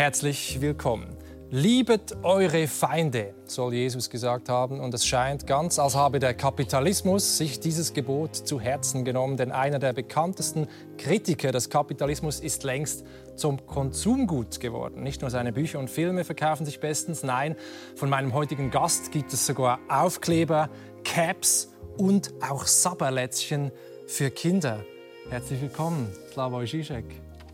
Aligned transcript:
Herzlich 0.00 0.62
willkommen. 0.62 1.14
Liebet 1.50 2.16
eure 2.22 2.66
Feinde, 2.68 3.34
soll 3.44 3.74
Jesus 3.74 4.08
gesagt 4.08 4.48
haben. 4.48 4.80
Und 4.80 4.94
es 4.94 5.04
scheint 5.04 5.46
ganz, 5.46 5.78
als 5.78 5.94
habe 5.94 6.18
der 6.18 6.32
Kapitalismus 6.32 7.36
sich 7.36 7.60
dieses 7.60 7.92
Gebot 7.92 8.34
zu 8.34 8.58
Herzen 8.58 9.04
genommen. 9.04 9.36
Denn 9.36 9.52
einer 9.52 9.78
der 9.78 9.92
bekanntesten 9.92 10.68
Kritiker 10.96 11.52
des 11.52 11.68
Kapitalismus 11.68 12.40
ist 12.40 12.64
längst 12.64 13.04
zum 13.36 13.66
Konsumgut 13.66 14.58
geworden. 14.58 15.02
Nicht 15.02 15.20
nur 15.20 15.28
seine 15.28 15.52
Bücher 15.52 15.78
und 15.78 15.90
Filme 15.90 16.24
verkaufen 16.24 16.64
sich 16.64 16.80
bestens, 16.80 17.22
nein, 17.22 17.54
von 17.94 18.08
meinem 18.08 18.32
heutigen 18.32 18.70
Gast 18.70 19.12
gibt 19.12 19.34
es 19.34 19.44
sogar 19.44 19.80
Aufkleber, 19.90 20.70
Caps 21.04 21.74
und 21.98 22.32
auch 22.40 22.64
Sabberlätzchen 22.64 23.70
für 24.06 24.30
Kinder. 24.30 24.82
Herzlich 25.28 25.60
willkommen, 25.60 26.08
Slavoj 26.32 26.64
Žižek. 26.64 27.04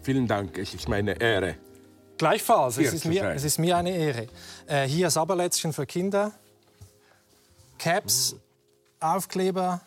Vielen 0.00 0.28
Dank, 0.28 0.56
es 0.58 0.74
ist 0.74 0.88
meine 0.88 1.20
Ehre. 1.20 1.56
Gleichfalls, 2.18 2.78
es 2.78 2.92
ist, 2.92 3.04
mir, 3.04 3.24
es 3.30 3.44
ist, 3.44 3.58
mir, 3.58 3.76
eine 3.76 3.90
Ehre. 3.90 4.28
Äh, 4.66 4.86
hier 4.88 5.10
Sabberlätzchen 5.10 5.72
für 5.72 5.86
Kinder, 5.86 6.32
Caps, 7.78 8.36
Aufkleber. 9.00 9.80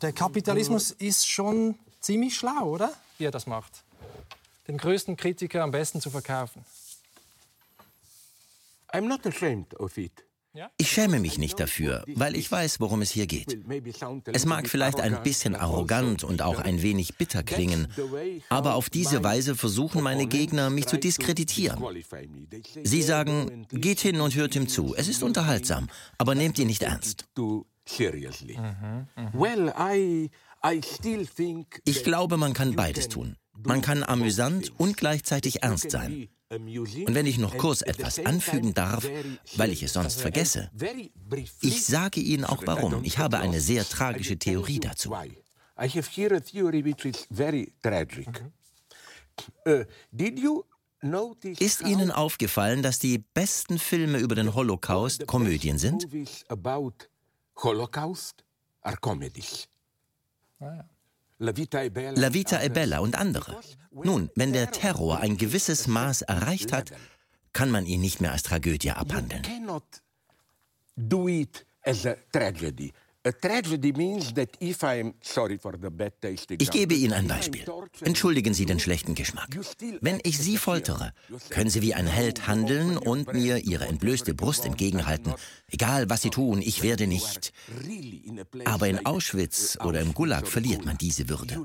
Der 0.00 0.12
Kapitalismus 0.12 0.92
ist 0.92 1.28
schon 1.28 1.76
ziemlich 2.00 2.36
schlau, 2.36 2.66
oder? 2.66 2.92
Wie 3.18 3.24
er 3.24 3.30
das 3.30 3.46
macht. 3.46 3.82
Den 4.68 4.78
größten 4.78 5.16
Kritiker 5.16 5.62
am 5.62 5.72
besten 5.72 6.00
zu 6.00 6.10
verkaufen. 6.10 6.64
I'm 8.92 9.08
not 9.08 9.26
ashamed 9.26 9.74
of 9.80 9.96
it. 9.96 10.12
Ich 10.76 10.90
schäme 10.90 11.18
mich 11.18 11.38
nicht 11.38 11.58
dafür, 11.58 12.04
weil 12.14 12.36
ich 12.36 12.50
weiß, 12.50 12.80
worum 12.80 13.00
es 13.02 13.10
hier 13.10 13.26
geht. 13.26 13.58
Es 14.26 14.44
mag 14.44 14.68
vielleicht 14.68 15.00
ein 15.00 15.22
bisschen 15.22 15.54
arrogant 15.54 16.24
und 16.24 16.42
auch 16.42 16.58
ein 16.58 16.82
wenig 16.82 17.16
bitter 17.16 17.42
klingen, 17.42 17.88
aber 18.48 18.74
auf 18.74 18.90
diese 18.90 19.24
Weise 19.24 19.54
versuchen 19.54 20.02
meine 20.02 20.26
Gegner, 20.26 20.68
mich 20.68 20.86
zu 20.86 20.98
diskreditieren. 20.98 21.82
Sie 22.84 23.02
sagen, 23.02 23.66
geht 23.70 24.00
hin 24.00 24.20
und 24.20 24.34
hört 24.34 24.54
ihm 24.54 24.68
zu, 24.68 24.94
es 24.94 25.08
ist 25.08 25.22
unterhaltsam, 25.22 25.88
aber 26.18 26.34
nehmt 26.34 26.58
ihn 26.58 26.66
nicht 26.66 26.82
ernst. 26.82 27.26
Ich 31.84 32.04
glaube, 32.04 32.36
man 32.36 32.52
kann 32.52 32.76
beides 32.76 33.08
tun. 33.08 33.36
Man 33.64 33.80
kann 33.80 34.02
amüsant 34.02 34.72
und 34.78 34.96
gleichzeitig 34.96 35.62
ernst 35.62 35.90
sein. 35.90 36.28
Und 36.52 37.14
wenn 37.14 37.26
ich 37.26 37.38
noch 37.38 37.56
kurz 37.56 37.80
etwas 37.82 38.18
anfügen 38.18 38.74
darf, 38.74 39.08
weil 39.56 39.70
ich 39.70 39.82
es 39.82 39.94
sonst 39.94 40.20
vergesse, 40.20 40.70
ich 41.62 41.84
sage 41.84 42.20
Ihnen 42.20 42.44
auch 42.44 42.62
warum. 42.66 43.04
Ich 43.04 43.18
habe 43.18 43.38
eine 43.38 43.60
sehr 43.60 43.88
tragische 43.88 44.38
Theorie 44.38 44.80
dazu. 44.80 45.14
Ist 51.58 51.80
Ihnen 51.82 52.10
aufgefallen, 52.10 52.82
dass 52.82 52.98
die 52.98 53.18
besten 53.18 53.78
Filme 53.78 54.18
über 54.18 54.34
den 54.34 54.54
Holocaust 54.54 55.26
Komödien 55.26 55.78
sind? 55.78 56.06
Holocaust 57.56 58.44
are 58.82 58.96
comedies. 58.96 59.68
Ah, 60.60 60.74
ja. 60.76 60.91
La 61.42 61.56
Vita 61.56 62.62
e 62.62 62.68
Bella 62.68 63.00
und 63.00 63.16
andere. 63.16 63.58
Nun, 63.90 64.30
wenn 64.36 64.52
der 64.52 64.70
Terror 64.70 65.18
ein 65.18 65.36
gewisses 65.36 65.88
Maß 65.88 66.22
erreicht 66.22 66.72
hat, 66.72 66.92
kann 67.52 67.68
man 67.68 67.84
ihn 67.84 68.00
nicht 68.00 68.20
mehr 68.20 68.30
als 68.30 68.44
Tragödie 68.44 68.92
abhandeln. 68.92 69.42
Ich 76.58 76.70
gebe 76.70 76.94
Ihnen 76.94 77.12
ein 77.12 77.28
Beispiel. 77.28 77.64
Entschuldigen 78.00 78.52
Sie 78.52 78.66
den 78.66 78.80
schlechten 78.80 79.14
Geschmack. 79.14 79.48
Wenn 80.00 80.18
ich 80.24 80.38
Sie 80.38 80.56
foltere, 80.56 81.12
können 81.50 81.70
Sie 81.70 81.82
wie 81.82 81.94
ein 81.94 82.08
Held 82.08 82.48
handeln 82.48 82.96
und 82.96 83.32
mir 83.32 83.58
Ihre 83.58 83.86
entblößte 83.86 84.34
Brust 84.34 84.64
entgegenhalten. 84.64 85.34
Egal, 85.70 86.10
was 86.10 86.22
Sie 86.22 86.30
tun, 86.30 86.62
ich 86.62 86.82
werde 86.82 87.06
nicht. 87.06 87.52
Aber 88.64 88.88
in 88.88 89.06
Auschwitz 89.06 89.78
oder 89.84 90.00
im 90.00 90.14
Gulag 90.14 90.48
verliert 90.48 90.84
man 90.84 90.98
diese 90.98 91.28
Würde. 91.28 91.60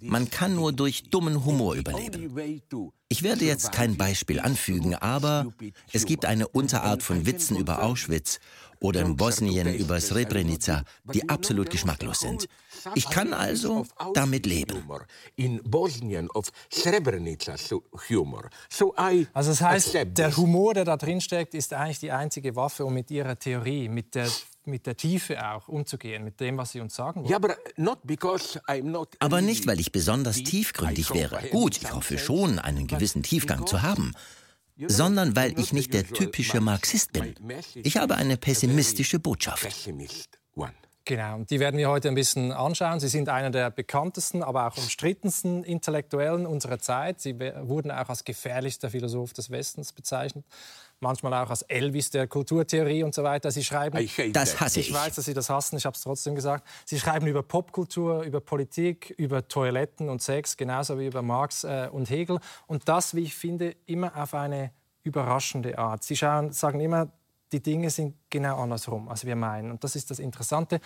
Man 0.00 0.30
kann 0.30 0.54
nur 0.54 0.72
durch 0.72 1.10
dummen 1.10 1.44
Humor 1.44 1.74
überleben. 1.74 2.62
Ich 3.08 3.22
werde 3.22 3.44
jetzt 3.44 3.72
kein 3.72 3.96
Beispiel 3.96 4.40
anfügen, 4.40 4.94
aber 4.94 5.52
es 5.92 6.06
gibt 6.06 6.24
eine 6.24 6.48
Unterart 6.48 7.02
von 7.02 7.26
Witzen 7.26 7.56
über 7.56 7.82
Auschwitz 7.82 8.40
oder 8.84 9.00
in 9.00 9.16
Bosnien 9.16 9.74
über 9.74 9.98
Srebrenica, 9.98 10.84
die 11.04 11.26
absolut 11.26 11.70
geschmacklos 11.70 12.20
sind. 12.20 12.46
Ich 12.94 13.08
kann 13.08 13.32
also 13.32 13.86
damit 14.12 14.44
leben. 14.44 14.84
In 15.36 15.62
Bosnien 15.62 16.30
auf 16.30 16.48
Srebrenica 16.70 17.54
Humor. 18.10 18.50
So 18.68 18.94
I 18.98 19.26
also 19.32 19.52
das 19.52 19.62
heißt, 19.62 19.96
der 20.04 20.36
Humor, 20.36 20.74
der 20.74 20.84
da 20.84 20.98
drin 20.98 21.22
steckt, 21.22 21.54
ist 21.54 21.72
eigentlich 21.72 22.00
die 22.00 22.12
einzige 22.12 22.54
Waffe, 22.56 22.84
um 22.84 22.92
mit 22.92 23.10
Ihrer 23.10 23.38
Theorie, 23.38 23.88
mit 23.88 24.14
der 24.14 24.28
mit 24.66 24.86
der 24.86 24.96
Tiefe 24.96 25.46
auch 25.46 25.68
umzugehen, 25.68 26.24
mit 26.24 26.40
dem, 26.40 26.56
was 26.56 26.72
Sie 26.72 26.80
uns 26.80 26.94
sagen 26.94 27.22
wollen. 27.22 27.28
Aber 29.18 29.40
nicht, 29.42 29.66
weil 29.66 29.78
ich 29.78 29.92
besonders 29.92 30.36
tiefgründig 30.36 31.12
wäre. 31.12 31.38
Gut, 31.50 31.76
ich 31.76 31.92
hoffe 31.92 32.16
schon, 32.16 32.58
einen 32.58 32.86
gewissen 32.86 33.22
Tiefgang 33.22 33.66
zu 33.66 33.82
haben 33.82 34.14
sondern 34.86 35.36
weil 35.36 35.58
ich 35.58 35.72
nicht 35.72 35.94
der 35.94 36.04
typische 36.04 36.60
Marxist 36.60 37.12
bin. 37.12 37.34
Ich 37.74 37.96
habe 37.96 38.16
eine 38.16 38.36
pessimistische 38.36 39.18
Botschaft. 39.18 39.66
Genau, 41.06 41.34
und 41.34 41.50
die 41.50 41.60
werden 41.60 41.76
wir 41.76 41.90
heute 41.90 42.08
ein 42.08 42.14
bisschen 42.14 42.50
anschauen. 42.50 42.98
Sie 42.98 43.08
sind 43.08 43.28
einer 43.28 43.50
der 43.50 43.70
bekanntesten, 43.70 44.42
aber 44.42 44.66
auch 44.66 44.76
umstrittensten 44.78 45.62
Intellektuellen 45.62 46.46
unserer 46.46 46.78
Zeit. 46.78 47.20
Sie 47.20 47.38
wurden 47.38 47.90
auch 47.90 48.08
als 48.08 48.24
gefährlichster 48.24 48.88
Philosoph 48.88 49.34
des 49.34 49.50
Westens 49.50 49.92
bezeichnet 49.92 50.46
manchmal 51.04 51.34
auch 51.34 51.50
als 51.50 51.62
Elvis 51.62 52.10
der 52.10 52.26
Kulturtheorie 52.26 53.04
und 53.04 53.14
so 53.14 53.22
weiter. 53.22 53.52
Sie 53.52 53.62
schreiben, 53.62 53.96
das 54.32 54.58
hasse 54.58 54.80
ich. 54.80 54.88
Ich 54.88 54.94
weiß, 54.94 55.14
dass 55.14 55.26
Sie 55.26 55.34
das 55.34 55.48
hassen, 55.48 55.76
ich 55.76 55.86
habe 55.86 55.94
es 55.94 56.00
trotzdem 56.00 56.34
gesagt. 56.34 56.66
Sie 56.84 56.98
schreiben 56.98 57.28
über 57.28 57.42
Popkultur, 57.42 58.22
über 58.22 58.40
Politik, 58.40 59.14
über 59.16 59.46
Toiletten 59.46 60.08
und 60.08 60.20
Sex, 60.22 60.56
genauso 60.56 60.98
wie 60.98 61.06
über 61.06 61.22
Marx 61.22 61.62
äh, 61.62 61.88
und 61.92 62.10
Hegel. 62.10 62.40
Und 62.66 62.88
das, 62.88 63.14
wie 63.14 63.22
ich 63.22 63.34
finde, 63.36 63.76
immer 63.86 64.16
auf 64.16 64.34
eine 64.34 64.72
überraschende 65.04 65.78
Art. 65.78 66.02
Sie 66.02 66.16
schauen, 66.16 66.50
sagen 66.50 66.80
immer, 66.80 67.12
die 67.52 67.62
Dinge 67.62 67.90
sind 67.90 68.16
genau 68.30 68.60
andersrum, 68.60 69.08
als 69.08 69.24
wir 69.24 69.36
meinen. 69.36 69.70
Und 69.70 69.84
das 69.84 69.94
ist 69.94 70.10
das 70.10 70.18
Interessante. 70.18 70.80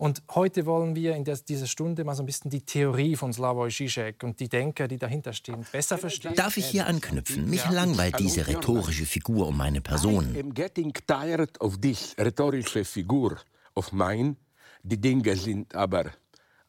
Und 0.00 0.22
heute 0.30 0.64
wollen 0.64 0.96
wir 0.96 1.14
in 1.14 1.24
dieser 1.24 1.66
Stunde 1.66 2.04
mal 2.04 2.14
so 2.14 2.22
ein 2.22 2.26
bisschen 2.26 2.50
die 2.50 2.62
Theorie 2.62 3.16
von 3.16 3.34
Slavoj 3.34 3.68
Žižek 3.68 4.24
und 4.24 4.40
die 4.40 4.48
Denker, 4.48 4.88
die 4.88 4.96
dahinter 4.96 5.34
stehen, 5.34 5.66
besser 5.70 5.98
verstehen. 5.98 6.34
Darf 6.34 6.56
ich 6.56 6.64
hier 6.64 6.86
anknüpfen? 6.86 7.50
Mich 7.50 7.68
langweilt 7.68 8.18
diese 8.18 8.46
rhetorische 8.46 9.04
Figur 9.04 9.48
um 9.48 9.58
meine 9.58 9.82
Person. 9.82 10.34
I'm 10.34 10.54
getting 10.54 10.94
tired 11.06 11.60
of 11.60 11.82
this 11.82 12.14
rhetorische 12.18 12.86
Figur 12.86 13.36
of 13.74 13.92
mine. 13.92 14.36
Die 14.82 14.98
Dinge 14.98 15.36
sind 15.36 15.74
aber 15.74 16.06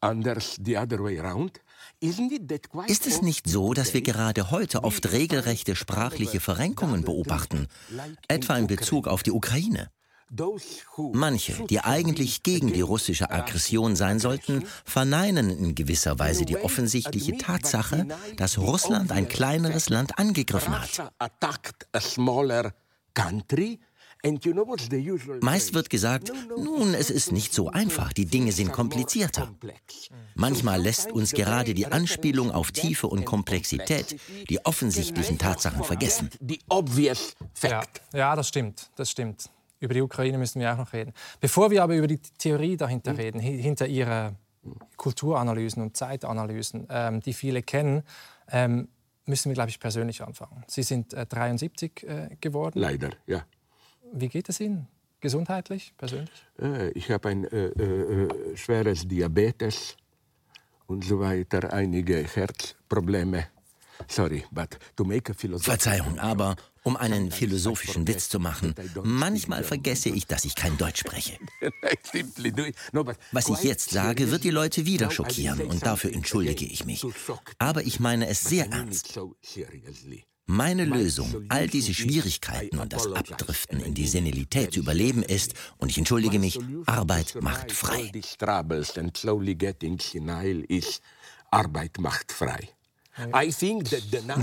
anders 0.01 0.57
the 0.61 0.77
other 0.77 1.01
way 1.01 1.17
around. 1.17 1.61
Ist 2.01 3.07
es 3.07 3.21
nicht 3.21 3.47
so, 3.47 3.73
dass 3.73 3.93
wir 3.93 4.01
gerade 4.01 4.51
heute 4.51 4.83
oft 4.83 5.09
regelrechte 5.09 5.77
sprachliche 5.77 6.41
Verrenkungen 6.41 7.03
beobachten, 7.03 7.67
etwa 8.27 8.57
in 8.57 8.67
Bezug 8.67 9.07
auf 9.07 9.23
die 9.23 9.31
Ukraine? 9.31 9.89
Manche, 11.13 11.65
die 11.69 11.81
eigentlich 11.81 12.43
gegen 12.43 12.71
die 12.71 12.81
russische 12.81 13.29
Aggression 13.31 13.95
sein 13.97 14.19
sollten, 14.19 14.63
verneinen 14.85 15.49
in 15.49 15.75
gewisser 15.75 16.19
Weise 16.19 16.45
die 16.45 16.57
offensichtliche 16.57 17.37
Tatsache, 17.37 18.07
dass 18.37 18.57
Russland 18.57 19.11
ein 19.11 19.27
kleineres 19.27 19.89
Land 19.89 20.17
angegriffen 20.17 20.79
hat. 20.79 21.11
Meist 25.41 25.73
wird 25.73 25.89
gesagt, 25.89 26.31
nun, 26.55 26.93
es 26.93 27.09
ist 27.09 27.31
nicht 27.31 27.53
so 27.53 27.69
einfach, 27.69 28.13
die 28.13 28.25
Dinge 28.25 28.51
sind 28.51 28.71
komplizierter. 28.71 29.53
Manchmal 30.35 30.81
lässt 30.81 31.11
uns 31.11 31.31
gerade 31.31 31.73
die 31.73 31.87
Anspielung 31.87 32.51
auf 32.51 32.71
Tiefe 32.71 33.07
und 33.07 33.25
Komplexität 33.25 34.15
die 34.49 34.63
offensichtlichen 34.65 35.39
Tatsachen 35.39 35.83
vergessen. 35.83 36.29
Ja, 37.63 37.81
ja, 38.13 38.35
das 38.35 38.47
stimmt, 38.47 38.91
das 38.95 39.09
stimmt. 39.09 39.49
Über 39.81 39.93
die 39.93 40.01
Ukraine 40.01 40.37
müssen 40.37 40.61
wir 40.61 40.71
auch 40.71 40.77
noch 40.77 40.93
reden. 40.93 41.11
Bevor 41.41 41.71
wir 41.71 41.83
aber 41.83 41.95
über 41.95 42.07
die 42.07 42.19
Theorie 42.19 42.77
dahinter 42.77 43.17
reden, 43.17 43.41
hinter 43.41 43.87
ihrer 43.87 44.35
Kulturanalysen 44.95 45.81
und 45.81 45.97
Zeitanalysen, 45.97 46.87
ähm, 46.89 47.19
die 47.19 47.33
viele 47.33 47.63
kennen, 47.63 48.03
ähm, 48.49 48.87
müssen 49.25 49.49
wir, 49.49 49.55
glaube 49.55 49.69
ich, 49.69 49.79
persönlich 49.79 50.21
anfangen. 50.21 50.63
Sie 50.67 50.83
sind 50.83 51.13
äh, 51.13 51.25
73 51.25 52.03
äh, 52.03 52.37
geworden. 52.39 52.79
Leider, 52.79 53.09
ja. 53.25 53.43
Wie 54.13 54.27
geht 54.27 54.49
es 54.49 54.59
Ihnen? 54.59 54.87
Gesundheitlich, 55.19 55.93
persönlich? 55.97 56.45
Äh, 56.59 56.91
ich 56.91 57.09
habe 57.09 57.29
ein 57.29 57.45
äh, 57.45 57.67
äh, 57.67 58.57
schweres 58.57 59.07
Diabetes 59.07 59.97
und 60.87 61.03
so 61.03 61.19
weiter, 61.19 61.73
einige 61.73 62.17
Herzprobleme. 62.17 63.47
Sorry, 64.07 64.43
but 64.51 64.77
to 64.95 65.03
make 65.03 65.31
a 65.31 65.33
Verzeihung, 65.59 66.19
aber 66.19 66.55
um 66.83 66.97
einen 66.97 67.31
philosophischen 67.31 68.07
Witz 68.07 68.29
zu 68.29 68.39
machen, 68.39 68.73
manchmal 69.03 69.63
vergesse 69.63 70.09
ich, 70.09 70.25
dass 70.25 70.45
ich 70.45 70.55
kein 70.55 70.77
Deutsch 70.77 71.01
spreche. 71.01 71.37
Was 73.31 73.49
ich 73.49 73.63
jetzt 73.63 73.91
sage, 73.91 74.31
wird 74.31 74.43
die 74.43 74.49
Leute 74.49 74.85
wieder 74.85 75.11
schockieren 75.11 75.61
und 75.61 75.85
dafür 75.85 76.13
entschuldige 76.13 76.65
ich 76.65 76.85
mich. 76.85 77.05
Aber 77.59 77.83
ich 77.83 77.99
meine 77.99 78.27
es 78.27 78.41
sehr 78.41 78.69
ernst. 78.71 79.19
Meine 80.47 80.85
Lösung, 80.85 81.45
all 81.49 81.67
diese 81.67 81.93
Schwierigkeiten 81.93 82.79
und 82.79 82.91
das 82.91 83.07
Abdriften 83.07 83.79
in 83.79 83.93
die 83.93 84.07
Senilität 84.07 84.73
zu 84.73 84.79
überleben 84.79 85.23
ist, 85.23 85.53
und 85.77 85.89
ich 85.89 85.97
entschuldige 85.97 86.39
mich, 86.39 86.59
Arbeit 86.87 87.37
macht 87.41 87.71
frei. 87.71 88.11
Arbeit 91.51 91.99
macht 91.99 92.31
frei. 92.31 92.69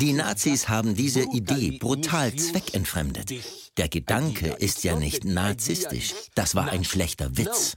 Die 0.00 0.12
Nazis 0.12 0.68
haben 0.68 0.94
diese 0.94 1.22
Idee 1.22 1.78
brutal 1.78 2.34
zweckentfremdet. 2.34 3.32
Der 3.78 3.88
Gedanke 3.88 4.56
ist 4.58 4.82
ja 4.82 4.96
nicht 4.96 5.24
narzisstisch. 5.24 6.12
Das 6.34 6.56
war 6.56 6.68
ein 6.68 6.84
schlechter 6.84 7.36
Witz. 7.38 7.76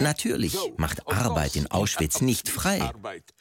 Natürlich 0.00 0.56
macht 0.76 1.06
Arbeit 1.08 1.54
in 1.54 1.70
Auschwitz 1.70 2.20
nicht 2.20 2.48
frei. 2.48 2.90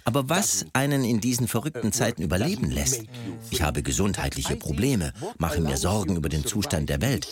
Aber 0.05 0.29
was 0.29 0.67
einen 0.73 1.03
in 1.03 1.19
diesen 1.19 1.47
verrückten 1.47 1.91
Zeiten 1.91 2.21
überleben 2.21 2.69
lässt, 2.69 3.03
ich 3.49 3.63
habe 3.63 3.81
gesundheitliche 3.81 4.55
Probleme, 4.55 5.13
mache 5.39 5.61
mir 5.61 5.77
Sorgen 5.77 6.15
über 6.15 6.29
den 6.29 6.45
Zustand 6.45 6.89
der 6.89 7.01
Welt, 7.01 7.27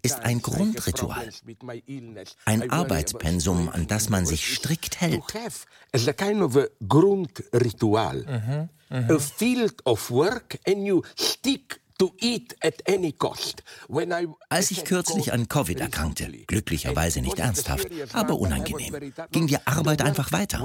ist 0.00 0.20
ein 0.20 0.40
Grundritual. 0.40 1.28
Ein 2.46 2.70
Arbeitspensum, 2.70 3.68
an 3.68 3.86
das 3.86 4.08
man 4.08 4.24
sich 4.24 4.54
strikt 4.54 5.02
hält. 5.02 5.22
Grundritual. 6.88 8.24
Mhm. 8.24 8.68
Mhm. 8.92 9.10
A 9.10 9.18
field 9.18 9.86
of 9.86 10.10
work 10.10 10.58
and 10.66 10.86
you 10.86 11.02
stick 11.16 11.81
als 14.48 14.70
ich 14.70 14.84
kürzlich 14.84 15.32
an 15.32 15.48
Covid 15.48 15.80
erkrankte, 15.80 16.28
glücklicherweise 16.46 17.20
nicht 17.20 17.38
ernsthaft, 17.38 17.88
aber 18.12 18.38
unangenehm, 18.38 19.12
ging 19.30 19.46
die 19.46 19.64
Arbeit 19.66 20.02
einfach 20.02 20.32
weiter. 20.32 20.64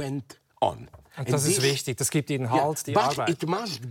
Und 0.60 0.90
das 1.26 1.46
ist 1.46 1.62
wichtig, 1.62 1.98
das 1.98 2.12
gibt 2.12 2.30
Ihnen 2.30 2.50
Halt, 2.50 2.86
die 2.88 2.96
Arbeit. 2.96 3.38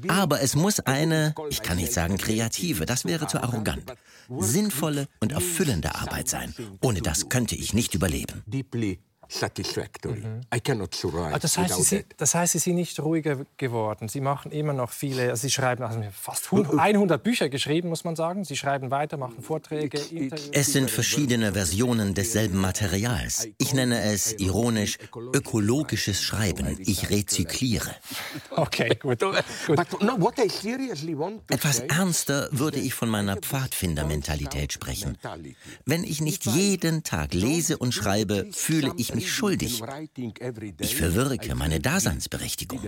Aber 0.08 0.40
es 0.42 0.54
muss 0.54 0.80
eine, 0.80 1.34
ich 1.50 1.62
kann 1.62 1.76
nicht 1.76 1.92
sagen 1.92 2.18
kreative, 2.18 2.86
das 2.86 3.04
wäre 3.04 3.26
zu 3.26 3.42
arrogant, 3.42 3.84
sinnvolle 4.38 5.08
und 5.20 5.32
erfüllende 5.32 5.94
Arbeit 5.94 6.28
sein. 6.28 6.54
Ohne 6.82 7.02
das 7.02 7.28
könnte 7.28 7.56
ich 7.56 7.74
nicht 7.74 7.94
überleben 7.94 8.44
satisfactory. 9.28 10.20
Mhm. 10.20 10.40
I 10.54 10.60
cannot 10.60 10.94
survive 10.94 11.34
ah, 11.34 11.38
das, 11.38 11.58
heißt, 11.58 11.82
Sie, 11.84 12.04
das 12.16 12.34
heißt, 12.34 12.52
Sie 12.52 12.58
sind 12.58 12.76
nicht 12.76 12.98
ruhiger 13.00 13.44
geworden. 13.56 14.08
Sie 14.08 14.20
machen 14.20 14.52
immer 14.52 14.72
noch 14.72 14.90
viele, 14.90 15.30
also 15.30 15.42
Sie 15.42 15.50
schreiben 15.50 15.82
also 15.82 16.00
fast 16.12 16.52
100 16.52 17.22
Bücher 17.22 17.48
geschrieben, 17.48 17.88
muss 17.88 18.04
man 18.04 18.16
sagen. 18.16 18.44
Sie 18.44 18.56
schreiben 18.56 18.90
weiter, 18.90 19.16
machen 19.16 19.42
Vorträge, 19.42 19.98
Interviews. 19.98 20.50
Es 20.52 20.72
sind 20.72 20.90
verschiedene 20.90 21.52
Versionen 21.52 22.14
desselben 22.14 22.60
Materials. 22.60 23.48
Ich 23.58 23.74
nenne 23.74 24.02
es 24.02 24.32
ironisch 24.34 24.98
ökologisches 25.32 26.22
Schreiben. 26.22 26.78
Ich 26.80 27.10
rezykliere. 27.10 27.90
Okay, 28.50 28.96
gut. 29.00 29.20
gut. 29.20 29.36
Etwas 31.48 31.80
ernster 31.80 32.48
würde 32.52 32.78
ich 32.78 32.94
von 32.94 33.08
meiner 33.08 33.36
Pfadfindermentalität 33.36 34.72
sprechen. 34.72 35.18
Wenn 35.84 36.04
ich 36.04 36.20
nicht 36.20 36.46
jeden 36.46 37.02
Tag 37.02 37.34
lese 37.34 37.78
und 37.78 37.92
schreibe, 37.92 38.46
fühle 38.52 38.92
ich 38.96 39.14
mich 39.16 39.32
schuldig. 39.32 39.82
Ich 40.80 40.96
verwirke 40.96 41.54
meine 41.54 41.80
Daseinsberechtigung. 41.80 42.80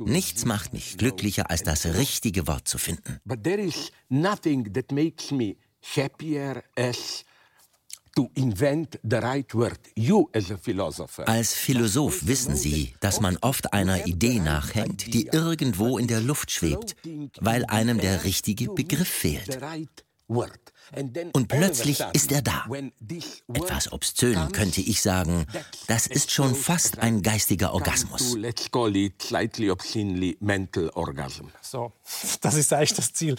Nichts 0.00 0.44
macht 0.46 0.72
mich 0.72 0.96
glücklicher, 0.96 1.50
als 1.50 1.62
das 1.62 1.84
richtige 1.84 2.46
Wort 2.46 2.66
zu 2.66 2.78
finden. 2.78 3.20
But 3.24 3.44
there 3.44 3.60
is 3.60 3.92
nothing 4.08 4.72
that 4.72 4.90
makes 4.90 5.30
me 5.30 5.56
happier 5.96 6.62
as 6.76 7.24
als 11.26 11.54
Philosoph 11.54 12.26
wissen 12.26 12.56
Sie, 12.56 12.94
dass 13.00 13.20
man 13.20 13.36
oft 13.40 13.72
einer 13.72 14.06
Idee 14.06 14.40
nachhängt, 14.40 15.14
die 15.14 15.26
irgendwo 15.26 15.98
in 15.98 16.08
der 16.08 16.20
Luft 16.20 16.50
schwebt, 16.50 16.96
weil 17.40 17.64
einem 17.66 18.00
der 18.00 18.24
richtige 18.24 18.70
Begriff 18.70 19.08
fehlt. 19.08 19.58
Und 21.32 21.48
plötzlich 21.48 22.00
ist 22.12 22.32
er 22.32 22.42
da. 22.42 22.64
Etwas 23.52 23.92
obszön 23.92 24.52
könnte 24.52 24.80
ich 24.80 25.02
sagen, 25.02 25.46
das 25.86 26.06
ist 26.06 26.30
schon 26.30 26.54
fast 26.54 26.98
ein 26.98 27.22
geistiger 27.22 27.74
Orgasmus. 27.74 28.36
So, 31.62 31.92
das 32.40 32.54
ist 32.54 32.72
eigentlich 32.72 32.94
das 32.94 33.12
Ziel. 33.12 33.36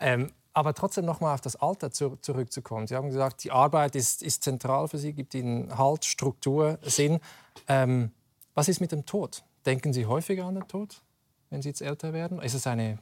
Ähm, 0.00 0.32
aber 0.58 0.74
trotzdem 0.74 1.04
noch 1.04 1.20
mal 1.20 1.34
auf 1.34 1.40
das 1.40 1.54
Alter 1.54 1.92
zu, 1.92 2.16
zurückzukommen. 2.16 2.88
Sie 2.88 2.96
haben 2.96 3.08
gesagt, 3.08 3.44
die 3.44 3.52
Arbeit 3.52 3.94
ist, 3.94 4.22
ist, 4.22 4.42
zentral 4.42 4.88
für 4.88 4.98
Sie, 4.98 5.12
gibt 5.12 5.34
Ihnen 5.34 5.78
Halt, 5.78 6.04
Struktur, 6.04 6.78
Sinn. 6.82 7.20
Ähm, 7.68 8.10
was 8.54 8.68
ist 8.68 8.80
mit 8.80 8.90
dem 8.90 9.06
Tod? 9.06 9.44
Denken 9.66 9.92
Sie 9.92 10.06
häufiger 10.06 10.46
an 10.46 10.56
den 10.56 10.66
Tod, 10.66 11.02
wenn 11.50 11.62
Sie 11.62 11.68
jetzt 11.68 11.80
älter 11.80 12.12
werden? 12.12 12.42
Ist 12.42 12.54
es 12.54 12.66
eine 12.66 12.98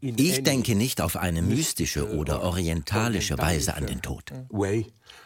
ich 0.00 0.42
denke 0.42 0.74
nicht 0.74 1.00
auf 1.00 1.16
eine 1.16 1.42
mystische 1.42 2.16
oder 2.16 2.42
orientalische 2.42 3.38
Weise 3.38 3.74
an 3.74 3.86
den 3.86 4.02
Tod. 4.02 4.32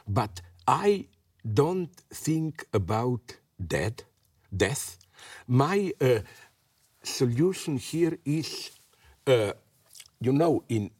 But 0.06 0.43
I 0.69 1.08
don't 1.44 1.91
think 2.11 2.67
about 2.73 3.20
death. 3.58 4.05
Death. 4.50 4.99
My 5.46 5.93
uh, 6.00 6.20
solution 7.02 7.76
here 7.76 8.19
is, 8.25 8.70
uh, 9.26 9.52
you 10.20 10.32
know, 10.32 10.64
in 10.69 10.91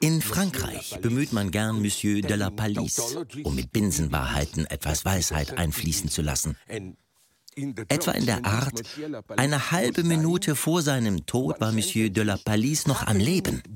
in 0.00 0.22
Frankreich 0.22 0.98
bemüht 1.02 1.32
man 1.34 1.50
gern 1.50 1.82
Monsieur 1.82 2.22
de 2.22 2.36
la 2.36 2.48
Palisse, 2.48 3.26
um 3.44 3.54
mit 3.54 3.70
Binsenwahrheiten 3.70 4.64
etwas 4.64 5.04
Weisheit 5.04 5.58
einfließen 5.58 6.08
zu 6.08 6.22
lassen. 6.22 6.56
Etwa 7.88 8.12
in 8.12 8.26
der 8.26 8.44
Art, 8.44 8.82
eine 9.36 9.70
halbe 9.70 10.04
Minute 10.04 10.54
vor 10.54 10.82
seinem 10.82 11.26
Tod 11.26 11.60
war 11.60 11.72
Monsieur 11.72 12.10
de 12.10 12.24
la 12.24 12.36
Palisse 12.36 12.88
noch 12.88 13.06
am 13.06 13.18
Leben. 13.18 13.62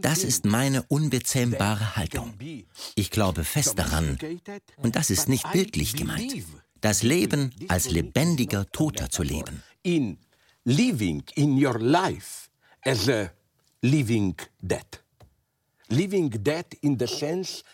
Das 0.00 0.24
ist 0.24 0.44
meine 0.44 0.82
unbezähmbare 0.88 1.96
Haltung. 1.96 2.34
Ich 2.96 3.10
glaube 3.10 3.44
fest 3.44 3.78
daran, 3.78 4.18
und 4.78 4.96
das 4.96 5.10
ist 5.10 5.28
nicht 5.28 5.50
bildlich 5.52 5.94
gemeint, 5.94 6.34
das 6.80 7.04
Leben 7.04 7.52
als 7.68 7.90
lebendiger 7.90 8.68
Toter 8.72 9.08
zu 9.08 9.22
leben. 9.22 9.62
In 9.84 10.18
living 10.64 11.22
in 11.34 11.64
your 11.64 11.78
life 11.78 12.48
as 12.84 13.08
a 13.08 13.30
living 13.82 14.34
dead. 14.60 15.01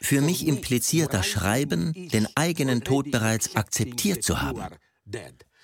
Für 0.00 0.20
mich 0.20 0.46
impliziert 0.46 1.14
das 1.14 1.26
Schreiben, 1.26 1.92
den 2.12 2.28
eigenen 2.34 2.82
Tod 2.82 3.10
bereits 3.10 3.56
akzeptiert 3.56 4.22
zu 4.22 4.42
haben. 4.42 4.62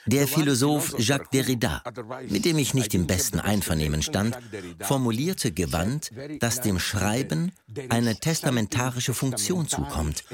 Der 0.07 0.29
Philosoph 0.29 0.97
Jacques 0.99 1.31
Derrida, 1.33 1.83
mit 2.29 2.45
dem 2.45 2.59
ich 2.59 2.75
nicht 2.75 2.93
im 2.95 3.07
besten 3.07 3.41
Einvernehmen 3.41 4.03
stand, 4.03 4.37
formulierte 4.81 5.51
gewandt, 5.51 6.11
dass 6.41 6.61
dem 6.61 6.79
Schreiben 6.79 7.53
eine 7.89 8.15
testamentarische 8.17 9.15
Funktion 9.15 9.67
zukommt, 9.67 10.25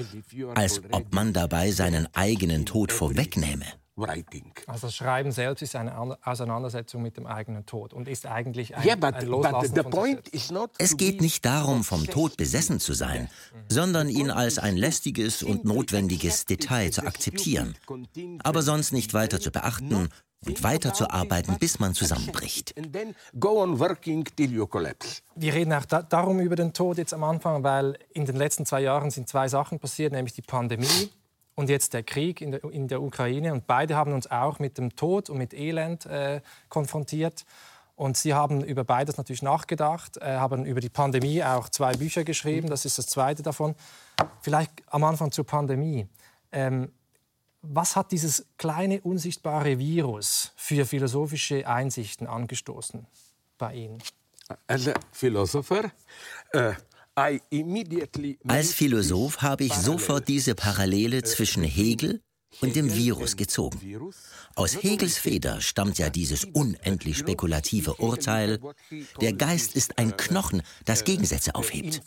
als 0.55 0.83
ob 0.91 1.15
man 1.15 1.33
dabei 1.33 1.71
seinen 1.71 2.09
eigenen 2.15 2.67
Tod 2.67 2.91
vorwegnähme. 4.00 4.50
Also 4.66 4.87
das 4.87 4.95
Schreiben 4.95 5.33
selbst 5.33 5.62
ist 5.62 5.76
eine 5.76 6.19
Auseinandersetzung 6.25 7.02
mit 7.02 7.16
dem 7.16 7.26
eigenen 7.26 7.66
Tod 7.66 7.92
und 7.92 8.09
ist 8.09 8.26
eigentlich 8.26 8.76
ein, 8.76 8.85
yeah, 8.85 8.97
but, 8.97 9.14
ein 9.14 9.26
Loslassen 9.26 9.75
but 9.75 9.90
von 9.95 10.19
Es 10.78 10.97
geht 10.97 11.21
nicht 11.21 11.45
darum, 11.45 11.85
vom 11.85 12.07
Tod 12.07 12.37
besessen 12.37 12.80
zu 12.80 12.92
sein, 12.92 13.28
sondern 13.69 14.09
ihn 14.09 14.30
als 14.30 14.59
ein 14.59 14.76
lästiges 14.76 15.42
und 15.42 15.64
notwendiges 15.64 16.47
Detail 16.47 16.90
zu 16.90 17.02
akzeptieren, 17.02 17.75
aber 18.42 18.62
sonst 18.62 18.92
nicht 18.92 19.14
weiter 19.14 19.40
zu 19.40 19.50
beachten 19.50 20.09
und 20.47 20.62
weiterzuarbeiten, 20.62 21.59
bis 21.59 21.78
man 21.80 21.95
zusammenbricht. 21.95 22.75
Wir 25.35 25.54
reden 25.54 25.73
auch 25.73 25.85
da, 25.85 26.02
darum 26.02 26.40
über 26.40 26.57
den 26.57 26.73
Tod 26.73 26.99
jetzt 26.99 27.12
am 27.12 27.25
Anfang, 27.25 27.62
weil 27.62 27.99
in 28.14 28.25
den 28.25 28.37
letzten 28.37 28.64
zwei 28.64 28.80
Jahren 28.80 29.11
sind 29.11 29.28
zwei 29.28 29.49
Sachen 29.49 29.78
passiert, 29.78 30.12
nämlich 30.12 30.33
die 30.35 30.42
Pandemie 30.42 31.11
und 31.54 31.69
jetzt 31.69 31.95
der 31.95 32.02
Krieg 32.02 32.40
in 32.40 32.52
der, 32.52 32.64
in 32.64 32.88
der, 32.88 33.02
Ukraine. 33.02 33.52
Und 33.52 33.66
beide 33.66 33.97
haben 33.97 34.12
uns 34.12 34.30
auch 34.30 34.59
mit 34.59 34.78
dem 34.78 34.97
Tod 34.97 35.30
und 35.30 35.38
mit 35.38 35.52
Elend 35.52 36.07
äh, 36.07 36.40
konfrontiert. 36.69 37.45
Und 37.97 38.16
Sie 38.16 38.33
haben 38.33 38.64
über 38.64 38.83
beides 38.83 39.19
natürlich 39.19 39.42
nachgedacht, 39.42 40.16
äh, 40.16 40.37
haben 40.37 40.64
über 40.64 40.80
die 40.80 40.88
Pandemie 40.88 41.45
auch 41.45 41.69
zwei 41.69 41.92
Bücher 41.92 42.25
geschrieben. 42.25 42.71
Das 42.71 42.87
ist 42.87 42.97
das 42.97 43.07
zweite 43.07 43.42
davon. 43.42 43.75
Vielleicht 44.40 44.73
am 44.87 45.04
Anfang 45.04 45.33
zur 45.33 45.45
Pandemie. 45.45 46.09
Ähm, 46.50 46.92
was 47.62 47.97
hat 47.97 48.11
dieses 48.11 48.47
kleine 48.57 49.02
unsichtbare 49.02 49.78
Virus 49.78 50.52
für 50.57 50.87
philosophische 50.87 51.69
Einsichten 51.69 52.26
angestoßen 52.26 53.07
bei 53.59 53.75
Ihnen? 53.75 53.99
Als 54.66 54.90
Philosopher 55.12 55.92
äh, 56.52 56.73
als 57.14 58.73
Philosoph 58.73 59.43
habe 59.43 59.64
ich 59.64 59.75
sofort 59.75 60.29
diese 60.29 60.55
Parallele 60.55 61.23
zwischen 61.23 61.62
Hegel, 61.62 62.23
und 62.61 62.76
dem 62.76 62.93
Virus 62.95 63.37
gezogen. 63.37 63.79
Aus 64.55 64.83
Hegels 64.83 65.19
Feder 65.19 65.61
stammt 65.61 65.99
ja 65.99 66.11
dieses 66.11 66.45
unendlich 66.45 67.19
spekulative 67.19 67.95
Urteil, 67.95 68.59
der 69.21 69.33
Geist 69.33 69.76
ist 69.76 69.99
ein 69.99 70.17
Knochen, 70.17 70.62
das 70.85 71.05
Gegensätze 71.05 71.55
aufhebt. 71.55 72.02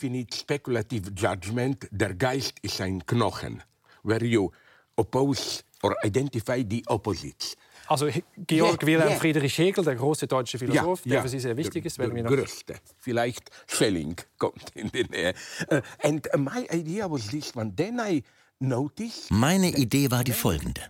Der 1.91 2.13
Geist 2.13 2.53
ist 2.61 2.81
ein 2.81 3.05
Knochen, 3.05 3.63
where 4.03 4.25
you 4.25 4.51
oppose 4.97 5.63
or 5.81 5.95
identify 6.03 6.65
the 6.69 6.83
opposites. 6.87 7.55
Also 7.87 8.07
Georg 8.47 8.81
yeah, 8.81 8.87
Wilhelm 8.87 9.09
yeah. 9.09 9.19
Friedrich 9.19 9.57
Hegel, 9.57 9.83
der 9.83 9.95
große 9.95 10.27
deutsche 10.27 10.57
Philosoph, 10.57 11.05
ja, 11.05 11.09
der 11.09 11.13
ja. 11.15 11.21
für 11.21 11.29
Sie 11.29 11.39
sehr 11.39 11.57
wichtig 11.57 11.85
ist. 11.85 11.97
Der, 11.97 12.07
der 12.07 12.23
größte. 12.23 12.75
Vielleicht 12.97 13.49
Schelling 13.67 14.15
kommt 14.37 14.69
in 14.75 14.89
die 14.91 15.03
Nähe. 15.03 15.33
Uh, 15.71 15.81
and 16.01 16.27
my 16.37 16.65
idea 16.71 17.09
was 17.09 17.27
this 17.27 17.55
one. 17.55 17.73
Then 17.75 17.99
I 17.99 18.23
noticed 18.59 19.31
Meine 19.31 19.69
Idee 19.69 20.09
war 20.11 20.23
die 20.23 20.31
folgende. 20.31 20.81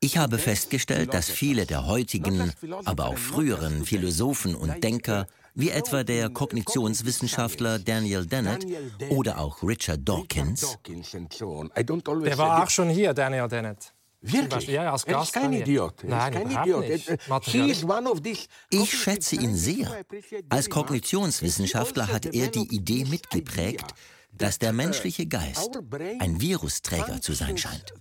Ich 0.00 0.18
habe 0.18 0.38
festgestellt, 0.38 1.14
dass 1.14 1.30
viele 1.30 1.64
der 1.64 1.86
heutigen, 1.86 2.52
aber 2.84 3.06
auch 3.06 3.16
früheren 3.16 3.84
Philosophen 3.84 4.54
und 4.54 4.84
Denker, 4.84 5.26
wie 5.54 5.70
etwa 5.70 6.04
der 6.04 6.28
Kognitionswissenschaftler 6.28 7.78
Daniel 7.78 8.26
Dennett 8.26 8.66
oder 9.08 9.38
auch 9.38 9.62
Richard 9.62 10.06
Dawkins, 10.06 10.78
der 10.86 12.38
war 12.38 12.62
auch 12.62 12.70
schon 12.70 12.90
hier, 12.90 13.14
Daniel 13.14 13.48
Dennett. 13.48 13.94
Wirklich? 14.32 14.66
Ja, 14.68 14.92
als 14.92 15.04
Gast. 15.04 15.16
Er 15.16 15.22
ist 15.22 15.32
kein 15.32 15.52
Idiot. 15.52 16.04
Nein, 16.04 16.32
kein 16.32 16.50
Idiot. 16.50 16.84
Nicht. 18.24 18.48
Ich 18.70 18.98
schätze 18.98 19.36
ihn 19.36 19.54
sehr. 19.54 20.04
Als 20.48 20.68
Kognitionswissenschaftler 20.70 22.08
hat 22.08 22.26
er 22.34 22.48
die 22.48 22.74
Idee 22.74 23.04
mitgeprägt, 23.04 23.94
dass 24.32 24.58
der 24.58 24.72
menschliche 24.72 25.26
Geist 25.26 25.78
ein 26.18 26.40
Virusträger 26.40 27.20
zu 27.20 27.32
sein 27.32 27.56
scheint. 27.56 27.94